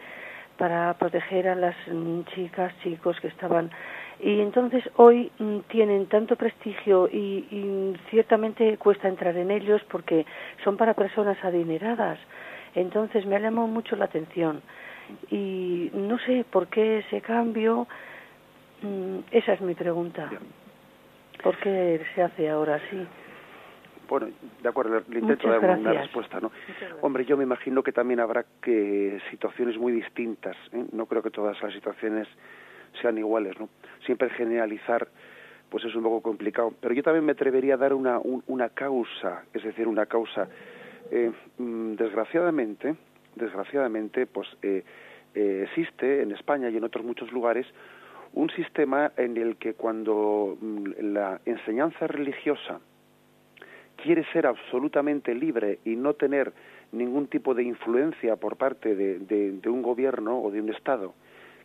para 0.59 0.93
proteger 0.95 1.49
a 1.49 1.55
las 1.55 1.77
mm, 1.87 2.23
chicas, 2.35 2.73
chicos 2.83 3.19
que 3.21 3.29
estaban 3.29 3.71
y 4.23 4.41
entonces 4.41 4.85
hoy 4.97 5.33
mm, 5.39 5.59
tienen 5.69 6.07
tanto 6.07 6.37
prestigio 6.37 7.09
y, 7.09 7.95
ciertamente 8.11 8.77
cuesta 8.79 9.09
entrar 9.09 9.37
en 9.37 9.51
ellos 9.51 9.83
porque 9.91 10.25
son 10.63 10.77
para 10.77 10.95
personas 10.95 11.37
adineradas. 11.43 12.19
Entonces 12.75 13.27
me 13.27 13.37
ha 13.37 13.41
llamado 13.41 13.67
mucho 13.67 13.97
la 13.97 14.05
atención 14.05 14.63
y 15.31 15.91
no 15.93 16.19
sé 16.21 16.45
por 16.51 16.69
qué 16.69 16.99
ese 16.99 17.21
cambio. 17.21 17.87
esa 19.31 19.53
es 19.55 19.61
mi 19.61 19.75
pregunta. 19.75 20.31
¿Por 21.43 21.57
qué 21.59 22.01
se 22.15 22.23
hace 22.23 22.49
ahora 22.49 22.77
así? 22.77 23.07
Bueno, 24.09 24.29
de 24.63 24.69
acuerdo, 24.69 25.03
le 25.09 25.21
intento 25.21 25.49
dar 25.49 25.79
una 25.79 25.93
respuesta, 25.93 26.39
¿no? 26.39 26.53
Hombre, 27.01 27.25
yo 27.25 27.37
me 27.37 27.45
imagino 27.45 27.83
que 27.83 27.93
también 27.93 28.21
habrá 28.21 28.45
que 28.61 29.19
situaciones 29.31 29.79
muy 29.79 29.93
distintas. 29.93 30.57
¿eh? 30.73 30.85
No 30.93 31.07
creo 31.07 31.23
que 31.23 31.31
todas 31.31 31.61
las 31.63 31.73
situaciones 31.73 32.29
sean 33.01 33.17
iguales, 33.17 33.59
¿no? 33.59 33.69
Siempre 34.05 34.29
generalizar, 34.31 35.09
pues 35.71 35.85
es 35.85 35.95
un 35.95 36.03
poco 36.03 36.21
complicado. 36.21 36.75
Pero 36.81 36.95
yo 36.95 37.03
también 37.03 37.25
me 37.25 37.33
atrevería 37.33 37.75
a 37.75 37.79
dar 37.79 37.95
una, 37.95 38.21
una 38.47 38.69
causa, 38.69 39.45
es 39.55 39.63
decir, 39.63 39.89
una 39.89 40.07
causa. 40.07 40.49
Eh, 41.11 41.33
mm, 41.59 41.95
desgraciadamente, 41.95 42.95
desgraciadamente, 43.35 44.27
pues 44.27 44.49
eh, 44.63 44.85
eh, 45.35 45.65
existe 45.67 46.23
en 46.23 46.33
España 46.33 46.69
y 46.69 46.77
en 46.77 46.85
otros 46.85 47.05
muchos 47.05 47.33
lugares 47.33 47.67
un 48.35 48.51
sistema 48.51 49.13
en 49.17 49.37
el 49.37 49.57
que 49.57 49.75
cuando 49.75 50.57
mm, 50.61 51.13
la 51.13 51.41
enseñanza 51.45 52.07
religiosa 52.07 52.81
quiere 53.97 54.25
ser 54.33 54.47
absolutamente 54.47 55.35
libre 55.35 55.79
y 55.85 55.97
no 55.97 56.15
tener 56.15 56.53
ningún 56.93 57.29
tipo 57.29 57.55
de 57.55 57.63
influencia 57.63 58.37
por 58.37 58.57
parte 58.57 58.95
de, 58.95 59.61
un 59.69 59.83
gobierno 59.83 60.41
o 60.41 60.51
de 60.51 60.61
un 60.61 60.71
Estado 60.71 61.15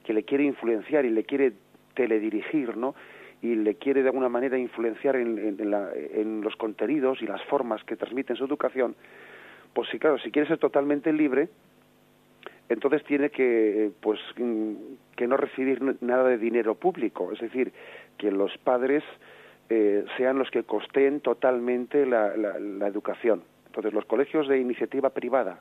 que 0.04 0.14
le 0.14 0.24
quiere 0.24 0.44
influenciar 0.44 1.06
y 1.06 1.10
le 1.10 1.24
quiere 1.24 1.54
teledirigir, 1.94 2.78
¿no? 2.78 2.96
y 3.42 3.56
le 3.56 3.76
quiere 3.76 4.02
de 4.02 4.10
alguna 4.10 4.30
manera 4.30 4.58
influenciar 4.58 5.16
en, 5.16 5.38
en, 5.60 6.42
los 6.42 6.56
contenidos 6.56 7.22
y 7.22 7.28
las 7.28 7.44
formas 7.44 7.84
que 7.84 7.96
transmiten 7.96 8.36
su 8.36 8.46
educación, 8.46 8.96
pues 9.74 9.90
sí, 9.90 10.00
claro, 10.00 10.18
si 10.18 10.32
quiere 10.32 10.48
ser 10.48 10.58
totalmente 10.58 11.14
libre, 11.14 11.50
entonces 12.70 13.04
tiene 13.04 13.30
que 13.30 13.92
pues 14.02 14.20
que 14.36 15.28
no 15.28 15.38
recibir 15.38 15.82
nada 16.02 16.28
de 16.30 16.38
dinero 16.38 16.76
público 16.76 17.32
es 17.32 17.40
decir 17.40 17.72
que 18.18 18.32
los 18.32 18.58
padres 18.60 19.04
eh, 19.70 20.06
sean 20.18 20.38
los 20.38 20.50
que 20.52 20.64
costeen 20.64 21.22
totalmente 21.22 22.06
la, 22.06 22.36
la, 22.36 22.88
educación 22.88 23.44
entonces 23.68 23.94
los 23.94 24.06
colegios 24.06 24.48
de 24.48 24.60
iniciativa 24.60 25.10
privada 25.10 25.60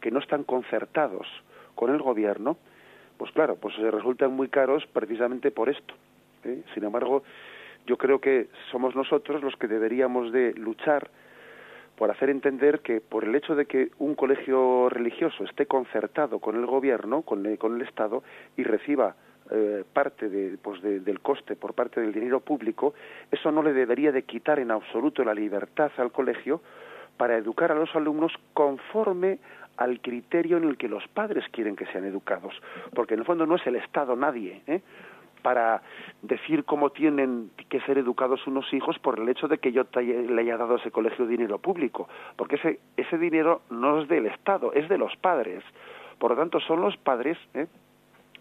que 0.00 0.10
no 0.10 0.20
están 0.20 0.44
concertados 0.44 1.26
con 1.74 1.90
el 1.90 2.00
gobierno 2.00 2.56
pues 3.16 3.30
claro 3.32 3.56
pues 3.56 3.76
resultan 3.76 4.32
muy 4.32 4.48
caros 4.48 4.86
precisamente 4.92 5.50
por 5.50 5.68
esto 5.68 5.94
¿eh? 6.44 6.62
sin 6.74 6.84
embargo 6.84 7.22
yo 7.86 7.96
creo 7.96 8.20
que 8.20 8.48
somos 8.70 8.94
nosotros 8.94 9.42
los 9.42 9.56
que 9.56 9.66
deberíamos 9.66 10.32
de 10.32 10.52
luchar 10.54 11.10
por 11.98 12.12
hacer 12.12 12.30
entender 12.30 12.80
que 12.80 13.00
por 13.00 13.24
el 13.24 13.34
hecho 13.34 13.56
de 13.56 13.66
que 13.66 13.90
un 13.98 14.14
colegio 14.14 14.88
religioso 14.88 15.42
esté 15.42 15.66
concertado 15.66 16.38
con 16.38 16.54
el 16.54 16.64
gobierno, 16.64 17.22
con 17.22 17.44
el, 17.44 17.58
con 17.58 17.74
el 17.74 17.82
Estado, 17.82 18.22
y 18.56 18.62
reciba 18.62 19.16
eh, 19.50 19.82
parte 19.92 20.28
de, 20.28 20.56
pues 20.58 20.80
del 20.80 21.20
coste 21.20 21.56
por 21.56 21.74
parte 21.74 22.00
del 22.00 22.12
dinero 22.12 22.38
público, 22.38 22.94
eso 23.32 23.50
no 23.50 23.64
le 23.64 23.72
debería 23.72 24.12
de 24.12 24.22
quitar 24.22 24.60
en 24.60 24.70
absoluto 24.70 25.24
la 25.24 25.34
libertad 25.34 25.90
al 25.96 26.12
colegio 26.12 26.60
para 27.16 27.36
educar 27.36 27.72
a 27.72 27.74
los 27.74 27.92
alumnos 27.96 28.32
conforme 28.54 29.40
al 29.76 30.00
criterio 30.00 30.56
en 30.58 30.64
el 30.64 30.76
que 30.76 30.88
los 30.88 31.06
padres 31.08 31.44
quieren 31.50 31.74
que 31.74 31.86
sean 31.86 32.04
educados, 32.04 32.54
porque 32.94 33.14
en 33.14 33.20
el 33.20 33.26
fondo 33.26 33.44
no 33.44 33.56
es 33.56 33.66
el 33.66 33.76
Estado 33.76 34.14
nadie, 34.14 34.62
¿eh? 34.68 34.82
Para 35.42 35.82
decir 36.22 36.64
cómo 36.64 36.90
tienen 36.90 37.50
que 37.68 37.80
ser 37.82 37.98
educados 37.98 38.46
unos 38.46 38.72
hijos 38.72 38.98
por 38.98 39.18
el 39.18 39.28
hecho 39.28 39.48
de 39.48 39.58
que 39.58 39.72
yo 39.72 39.84
le 39.94 40.40
haya 40.40 40.56
dado 40.56 40.74
a 40.74 40.78
ese 40.78 40.90
colegio 40.90 41.26
dinero 41.26 41.58
público, 41.58 42.08
porque 42.36 42.56
ese, 42.56 42.80
ese 42.96 43.18
dinero 43.18 43.62
no 43.70 44.02
es 44.02 44.08
del 44.08 44.26
Estado, 44.26 44.72
es 44.72 44.88
de 44.88 44.98
los 44.98 45.14
padres. 45.16 45.62
Por 46.18 46.32
lo 46.32 46.36
tanto, 46.36 46.60
son 46.60 46.80
los 46.80 46.96
padres 46.96 47.38
¿eh? 47.54 47.66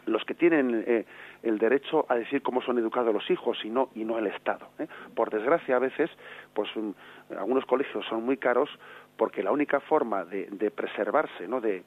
los 0.06 0.24
que 0.26 0.34
tienen 0.34 0.84
eh, 0.88 1.06
el 1.44 1.58
derecho 1.58 2.06
a 2.10 2.16
decir 2.16 2.42
cómo 2.42 2.62
son 2.62 2.78
educados 2.78 3.14
los 3.14 3.30
hijos 3.30 3.58
y 3.64 3.70
no, 3.70 3.90
y 3.94 4.04
no 4.04 4.18
el 4.18 4.28
Estado. 4.28 4.68
¿eh? 4.80 4.88
Por 5.16 5.30
desgracia, 5.30 5.76
a 5.76 5.80
veces, 5.80 6.10
pues 6.54 6.70
algunos 7.38 7.66
colegios 7.66 8.06
son 8.08 8.24
muy 8.24 8.38
caros 8.38 8.70
porque 9.18 9.44
la 9.44 9.52
única 9.52 9.80
forma 9.82 10.26
de, 10.26 10.48
de 10.52 10.72
preservarse, 10.72 11.48
¿no? 11.48 11.60
de, 11.62 11.84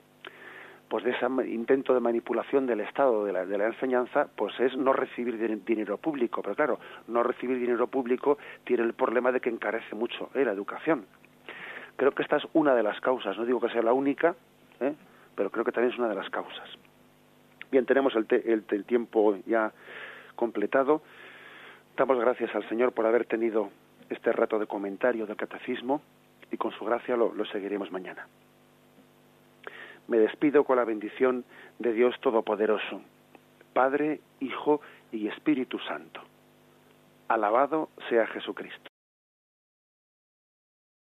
pues 0.91 1.05
de 1.05 1.13
ese 1.13 1.25
intento 1.47 1.95
de 1.95 2.01
manipulación 2.01 2.67
del 2.67 2.81
Estado 2.81 3.25
de 3.25 3.33
la, 3.33 3.47
de 3.47 3.57
la 3.57 3.67
enseñanza, 3.69 4.27
pues 4.35 4.59
es 4.59 4.77
no 4.77 4.93
recibir 4.93 5.39
dinero 5.65 5.99
público. 5.99 6.43
Pero 6.43 6.57
claro, 6.57 6.81
no 7.07 7.23
recibir 7.23 7.61
dinero 7.61 7.87
público 7.87 8.39
tiene 8.65 8.83
el 8.83 8.95
problema 8.95 9.31
de 9.31 9.41
que 9.41 9.51
encarece 9.51 9.95
mucho 9.95 10.31
¿eh? 10.35 10.45
la 10.45 10.51
educación. 10.51 11.07
Creo 11.95 12.11
que 12.11 12.25
esta 12.25 12.39
es 12.39 12.43
una 12.55 12.75
de 12.75 12.83
las 12.83 13.01
causas, 13.01 13.39
no 13.39 13.47
digo 13.47 13.61
que 13.61 13.69
sea 13.69 13.83
la 13.83 13.93
única, 13.93 14.35
¿eh? 14.81 14.93
pero 15.37 15.51
creo 15.51 15.65
que 15.65 15.71
también 15.71 15.93
es 15.93 15.99
una 15.99 16.09
de 16.09 16.17
las 16.17 16.29
causas. 16.29 16.69
Bien, 17.71 17.87
tenemos 17.87 18.17
el, 18.17 18.27
el, 18.29 18.85
tiempo 18.85 19.37
ya 19.47 19.73
completado. 20.35 21.03
Damos 21.97 22.19
gracias 22.19 22.53
al 22.53 22.69
Señor 22.69 22.95
por 22.95 23.07
haber 23.07 23.27
tenido 23.27 23.71
este 24.09 24.33
rato 24.33 24.59
de 24.59 24.67
comentario 24.67 25.25
del 25.25 25.37
catecismo 25.37 26.03
y 26.51 26.57
con 26.57 26.73
su 26.73 26.85
gracia 26.85 27.17
lo 27.17 27.45
seguiremos 27.45 27.93
mañana 27.93 28.27
me 30.11 30.19
despido 30.19 30.65
con 30.65 30.77
la 30.77 30.85
bendición 30.85 31.45
de 31.79 31.93
Dios 31.93 32.17
Todopoderoso, 32.21 33.01
Padre, 33.73 34.21
Hijo 34.41 34.81
y 35.13 35.29
Espíritu 35.29 35.79
Santo. 35.79 36.21
Alabado 37.29 37.91
sea 38.09 38.27
Jesucristo. 38.27 38.90